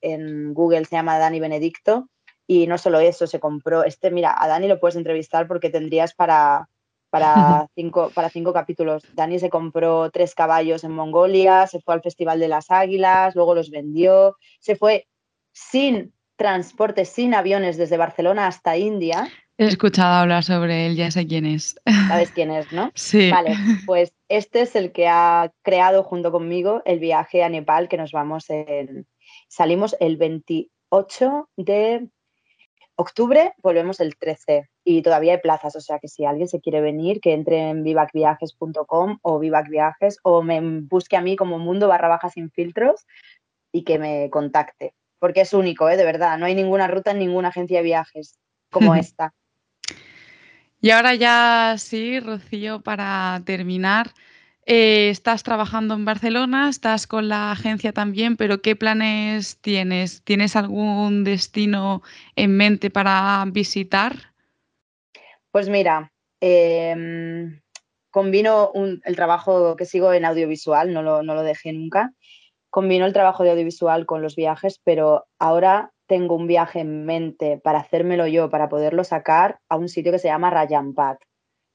Google 0.53 0.85
se 0.85 0.95
llama 0.95 1.19
Dani 1.19 1.39
Benedicto. 1.39 2.09
Y 2.47 2.67
no 2.67 2.77
solo 2.77 2.99
eso, 2.99 3.27
se 3.27 3.39
compró, 3.39 3.83
este, 3.83 4.09
mira, 4.09 4.33
a 4.37 4.47
Dani 4.47 4.67
lo 4.67 4.79
puedes 4.79 4.95
entrevistar 4.95 5.47
porque 5.47 5.69
tendrías 5.69 6.13
para, 6.13 6.69
para, 7.09 7.67
cinco, 7.75 8.11
para 8.13 8.29
cinco 8.29 8.53
capítulos. 8.53 9.03
Dani 9.13 9.39
se 9.39 9.49
compró 9.49 10.09
tres 10.11 10.35
caballos 10.35 10.83
en 10.83 10.91
Mongolia, 10.91 11.67
se 11.67 11.81
fue 11.81 11.93
al 11.93 12.01
Festival 12.01 12.39
de 12.39 12.47
las 12.47 12.71
Águilas, 12.71 13.35
luego 13.35 13.55
los 13.55 13.69
vendió, 13.69 14.37
se 14.59 14.75
fue 14.75 15.07
sin 15.51 16.13
transporte, 16.35 17.05
sin 17.05 17.33
aviones 17.33 17.77
desde 17.77 17.97
Barcelona 17.97 18.47
hasta 18.47 18.77
India. 18.77 19.27
He 19.57 19.65
escuchado 19.65 20.13
hablar 20.13 20.43
sobre 20.43 20.85
él, 20.85 20.95
ya 20.95 21.09
sé 21.09 21.25
quién 21.25 21.45
es. 21.45 21.75
¿Sabes 22.07 22.31
quién 22.31 22.51
es, 22.51 22.71
no? 22.71 22.91
Sí. 22.95 23.31
Vale, 23.31 23.55
pues 23.87 24.13
este 24.29 24.61
es 24.61 24.75
el 24.75 24.91
que 24.91 25.07
ha 25.07 25.51
creado 25.63 26.03
junto 26.03 26.31
conmigo 26.31 26.83
el 26.85 26.99
viaje 26.99 27.43
a 27.43 27.49
Nepal 27.49 27.89
que 27.89 27.97
nos 27.97 28.11
vamos 28.11 28.49
en... 28.49 29.07
Salimos 29.47 29.95
el 29.99 30.17
28 30.17 31.49
de 31.57 32.07
octubre, 32.95 33.53
volvemos 33.63 33.99
el 33.99 34.15
13 34.15 34.69
y 34.89 35.01
todavía 35.01 35.33
hay 35.33 35.39
plazas, 35.39 35.75
o 35.75 35.81
sea 35.81 35.99
que 35.99 36.07
si 36.07 36.23
alguien 36.23 36.47
se 36.47 36.61
quiere 36.61 36.79
venir, 36.81 37.19
que 37.19 37.33
entre 37.33 37.69
en 37.69 37.83
vivacviajes.com 37.83 39.19
o 39.21 39.39
vivacviajes 39.39 40.19
o 40.23 40.41
me 40.41 40.61
busque 40.61 41.17
a 41.17 41.21
mí 41.21 41.35
como 41.35 41.59
mundo 41.59 41.87
barra 41.87 42.07
baja 42.07 42.29
sin 42.29 42.49
filtros 42.51 43.05
y 43.71 43.83
que 43.83 43.99
me 43.99 44.29
contacte 44.29 44.93
porque 45.19 45.41
es 45.41 45.53
único, 45.53 45.89
¿eh? 45.89 45.97
de 45.97 46.05
verdad. 46.05 46.37
No 46.37 46.45
hay 46.45 46.55
ninguna 46.55 46.87
ruta 46.87 47.11
en 47.11 47.19
ninguna 47.19 47.49
agencia 47.49 47.77
de 47.77 47.83
viajes 47.83 48.37
como 48.71 48.95
esta. 48.95 49.33
Y 50.79 50.91
ahora 50.91 51.15
ya 51.15 51.75
sí, 51.77 52.19
Rocío, 52.19 52.81
para 52.81 53.41
terminar, 53.45 54.11
eh, 54.65 55.09
estás 55.09 55.41
trabajando 55.41 55.95
en 55.95 56.05
Barcelona, 56.05 56.69
estás 56.69 57.07
con 57.07 57.29
la 57.29 57.51
agencia 57.51 57.93
también, 57.93 58.37
pero 58.37 58.61
¿qué 58.61 58.75
planes 58.75 59.57
tienes? 59.59 60.21
¿Tienes 60.23 60.55
algún 60.55 61.23
destino 61.23 62.03
en 62.35 62.55
mente 62.57 62.91
para 62.91 63.43
visitar? 63.47 64.26
Pues 65.57 65.69
mira, 65.69 66.13
em, 66.39 67.61
combino 68.11 68.71
el 68.75 69.15
trabajo 69.15 69.75
que 69.75 69.85
sigo 69.85 70.13
en 70.13 70.23
audiovisual, 70.23 70.93
no 70.93 71.01
lo, 71.01 71.23
no 71.23 71.33
lo 71.33 71.41
dejé 71.41 71.73
nunca. 71.73 72.13
Combino 72.69 73.07
el 73.07 73.13
trabajo 73.13 73.43
de 73.43 73.49
audiovisual 73.49 74.05
con 74.05 74.21
los 74.21 74.35
viajes, 74.35 74.79
pero 74.83 75.25
ahora 75.39 75.93
tengo 76.05 76.35
un 76.35 76.45
viaje 76.45 76.81
en 76.81 77.07
mente 77.07 77.59
para 77.63 77.79
hacérmelo 77.79 78.27
yo, 78.27 78.51
para 78.51 78.69
poderlo 78.69 79.03
sacar 79.03 79.57
a 79.67 79.77
un 79.77 79.89
sitio 79.89 80.11
que 80.11 80.19
se 80.19 80.27
llama 80.27 80.51
Rajampat, 80.51 81.17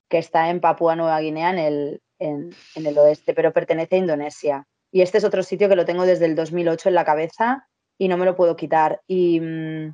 que 0.09 0.19
está 0.19 0.51
en 0.51 0.61
Papúa 0.61 0.95
Nueva 0.95 1.19
Guinea, 1.19 1.51
en 1.51 1.59
el, 1.59 2.03
en, 2.21 2.53
el 2.77 2.97
oeste, 2.97 3.35
pero 3.35 3.53
pertenece 3.53 3.97
a 3.97 3.99
Indonesia. 3.99 4.65
Y 4.93 5.03
este 5.03 5.19
es 5.19 5.25
otro 5.25 5.43
sitio 5.43 5.69
que 5.69 5.75
lo 5.75 5.85
tengo 5.85 6.07
desde 6.07 6.27
el 6.27 6.37
2008 6.37 6.91
en 6.91 6.95
la 6.95 7.05
cabeza 7.05 7.67
y 7.99 8.07
no 8.07 8.17
me 8.17 8.27
lo 8.27 8.37
puedo 8.37 8.55
quitar. 8.55 9.01
Y 9.09 9.41
mm, 9.41 9.93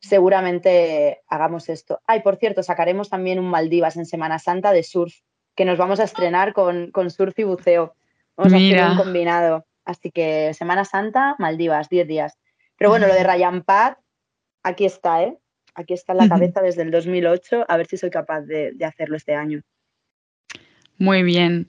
seguramente 0.00 1.22
hagamos 1.28 1.68
esto. 1.68 2.00
Ay, 2.06 2.20
por 2.22 2.36
cierto, 2.36 2.62
sacaremos 2.62 3.08
también 3.08 3.38
un 3.38 3.50
Maldivas 3.50 3.96
en 3.96 4.06
Semana 4.06 4.38
Santa 4.38 4.72
de 4.72 4.82
surf, 4.82 5.14
que 5.54 5.64
nos 5.64 5.78
vamos 5.78 6.00
a 6.00 6.04
estrenar 6.04 6.52
con, 6.52 6.90
con 6.90 7.10
surf 7.10 7.38
y 7.38 7.44
buceo. 7.44 7.94
Vamos 8.36 8.52
a 8.52 8.56
hacer 8.56 8.90
un 8.90 8.96
combinado. 8.96 9.66
Así 9.84 10.10
que 10.10 10.52
Semana 10.54 10.84
Santa, 10.84 11.34
Maldivas, 11.38 11.88
10 11.88 12.06
días. 12.06 12.38
Pero 12.76 12.90
bueno, 12.90 13.06
lo 13.08 13.14
de 13.14 13.24
Ryan 13.24 13.62
Pad, 13.62 13.94
aquí 14.62 14.84
está, 14.84 15.22
¿eh? 15.22 15.36
Aquí 15.74 15.94
está 15.94 16.12
en 16.12 16.18
la 16.18 16.28
cabeza 16.28 16.60
desde 16.60 16.82
el 16.82 16.90
2008, 16.90 17.64
a 17.68 17.76
ver 17.76 17.86
si 17.86 17.96
soy 17.96 18.10
capaz 18.10 18.42
de, 18.42 18.74
hacerlo 18.84 19.16
este 19.16 19.34
año. 19.34 19.62
Muy 20.98 21.22
bien. 21.22 21.66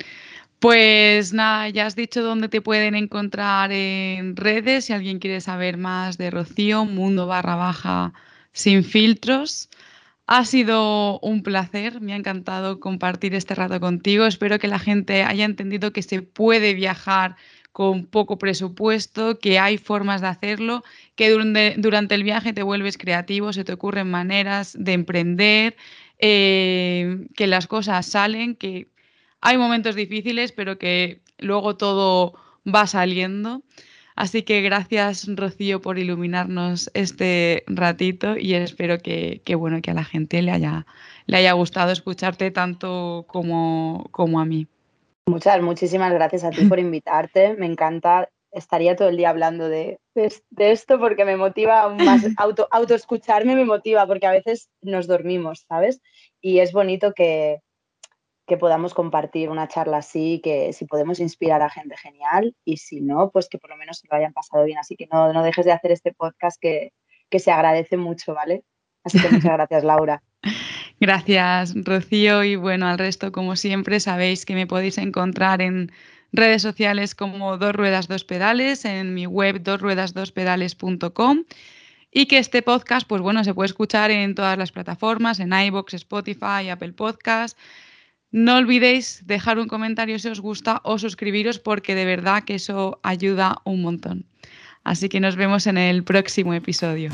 Pues 0.59 1.31
nada, 1.33 1.69
ya 1.69 1.85
has 1.85 1.95
dicho 1.95 2.21
dónde 2.21 2.49
te 2.49 2.61
pueden 2.61 2.93
encontrar 2.95 3.71
en 3.71 4.35
redes. 4.35 4.85
Si 4.85 4.93
alguien 4.93 5.19
quiere 5.19 5.39
saber 5.39 5.77
más 5.77 6.17
de 6.17 6.31
Rocío, 6.31 6.83
mundo 6.83 7.27
barra 7.27 7.55
baja 7.55 8.13
sin 8.51 8.83
filtros. 8.83 9.69
Ha 10.27 10.45
sido 10.45 11.19
un 11.21 11.43
placer, 11.43 12.01
me 12.01 12.13
ha 12.13 12.17
encantado 12.17 12.79
compartir 12.81 13.35
este 13.35 13.55
rato 13.55 13.79
contigo. 13.79 14.25
Espero 14.25 14.59
que 14.59 14.67
la 14.67 14.79
gente 14.79 15.23
haya 15.23 15.45
entendido 15.45 15.93
que 15.93 16.03
se 16.03 16.21
puede 16.23 16.73
viajar 16.73 17.37
con 17.71 18.05
poco 18.05 18.37
presupuesto, 18.37 19.39
que 19.39 19.59
hay 19.59 19.77
formas 19.77 20.21
de 20.21 20.27
hacerlo, 20.27 20.83
que 21.15 21.29
durante, 21.31 22.15
el 22.15 22.23
viaje 22.23 22.53
te 22.53 22.63
vuelves 22.63 22.97
creativo, 22.97 23.53
se 23.53 23.63
te 23.63 23.73
ocurren 23.73 24.11
maneras 24.11 24.75
de 24.77 24.93
emprender, 24.93 25.77
eh, 26.19 27.27
que 27.35 27.47
las 27.47 27.67
cosas 27.67 28.05
salen, 28.07 28.55
que 28.55 28.89
hay 29.41 29.57
momentos 29.57 29.95
difíciles, 29.95 30.51
pero 30.51 30.77
que 30.77 31.21
luego 31.37 31.77
todo 31.77 32.33
va 32.65 32.87
saliendo. 32.87 33.63
Así 34.15 34.43
que 34.43 34.61
gracias, 34.61 35.27
Rocío, 35.33 35.79
por 35.79 35.97
iluminarnos 35.97 36.91
este 36.93 37.63
ratito 37.67 38.35
y 38.37 38.53
espero 38.53 38.97
que, 38.99 39.41
bueno, 39.55 39.81
que 39.81 39.91
a 39.91 39.93
la 39.93 40.03
gente 40.03 40.41
le 40.41 40.51
haya, 40.51 40.85
le 41.25 41.37
haya 41.37 41.53
gustado 41.53 41.91
escucharte 41.91 42.51
tanto 42.51 43.23
como, 43.29 44.09
como 44.11 44.41
a 44.41 44.45
mí. 44.45 44.67
Muchas, 45.25 45.61
muchísimas 45.61 46.11
gracias 46.11 46.43
a 46.43 46.49
ti 46.49 46.65
por 46.65 46.79
invitarte. 46.79 47.53
Me 47.53 47.65
encanta. 47.65 48.29
Estaría 48.51 48.97
todo 48.97 49.07
el 49.07 49.15
día 49.15 49.29
hablando 49.29 49.69
de, 49.69 49.99
esto 50.57 50.99
porque 50.99 51.23
me 51.23 51.37
motiva 51.37 51.87
más. 51.87 52.25
Auto, 52.37 52.67
auto 52.71 52.95
escucharme 52.95 53.55
me 53.55 53.63
motiva 53.63 54.05
porque 54.05 54.27
a 54.27 54.31
veces 54.31 54.69
nos 54.81 55.07
dormimos, 55.07 55.65
¿sabes? 55.69 56.01
Y 56.41 56.59
es 56.59 56.73
bonito 56.73 57.13
que, 57.13 57.61
que 58.49 58.57
podamos 58.57 58.93
compartir 58.93 59.49
una 59.49 59.69
charla 59.69 59.97
así, 59.97 60.41
que 60.43 60.73
si 60.73 60.83
podemos 60.85 61.21
inspirar 61.21 61.61
a 61.61 61.69
gente 61.69 61.95
genial 61.95 62.53
y 62.65 62.77
si 62.77 62.99
no, 62.99 63.29
pues 63.31 63.47
que 63.47 63.57
por 63.57 63.69
lo 63.69 63.77
menos 63.77 63.99
se 63.99 64.07
lo 64.09 64.17
hayan 64.17 64.33
pasado 64.33 64.65
bien. 64.65 64.77
Así 64.77 64.97
que 64.97 65.07
no, 65.09 65.31
no 65.31 65.43
dejes 65.43 65.65
de 65.65 65.71
hacer 65.71 65.93
este 65.93 66.11
podcast 66.11 66.59
que, 66.59 66.91
que 67.29 67.39
se 67.39 67.51
agradece 67.51 67.95
mucho, 67.95 68.33
¿vale? 68.33 68.63
Así 69.05 69.21
que 69.21 69.29
muchas 69.29 69.53
gracias, 69.53 69.83
Laura. 69.85 70.21
Gracias, 71.01 71.73
Rocío. 71.85 72.43
Y 72.43 72.57
bueno, 72.57 72.85
al 72.85 72.97
resto, 72.97 73.31
como 73.31 73.55
siempre, 73.55 74.01
sabéis 74.01 74.45
que 74.45 74.53
me 74.53 74.67
podéis 74.67 74.97
encontrar 74.97 75.61
en 75.61 75.93
redes 76.33 76.61
sociales 76.61 77.15
como 77.15 77.57
Dos 77.57 77.73
Ruedas 77.73 78.09
Dos 78.09 78.25
Pedales, 78.25 78.83
en 78.83 79.13
mi 79.13 79.25
web 79.25 79.63
dosruedasdospedales.com 79.63 81.45
y 82.11 82.25
que 82.25 82.37
este 82.39 82.61
podcast, 82.61 83.07
pues 83.07 83.21
bueno, 83.21 83.43
se 83.45 83.53
puede 83.53 83.67
escuchar 83.67 84.11
en 84.11 84.35
todas 84.35 84.57
las 84.57 84.73
plataformas, 84.73 85.39
en 85.39 85.53
iBox, 85.53 85.93
Spotify, 85.93 86.69
Apple 86.69 86.93
Podcast. 86.93 87.57
No 88.31 88.57
olvidéis 88.57 89.25
dejar 89.25 89.57
un 89.57 89.67
comentario 89.67 90.19
si 90.19 90.29
os 90.29 90.39
gusta 90.39 90.81
o 90.83 90.99
suscribiros 90.99 91.57
porque 91.57 91.95
de 91.95 92.05
verdad 92.05 92.43
que 92.43 92.55
eso 92.55 92.99
ayuda 93.01 93.57
un 93.65 93.81
montón. 93.81 94.25
Así 94.83 95.09
que 95.09 95.19
nos 95.19 95.35
vemos 95.35 95.65
en 95.65 95.77
el 95.77 96.03
próximo 96.03 96.53
episodio. 96.53 97.09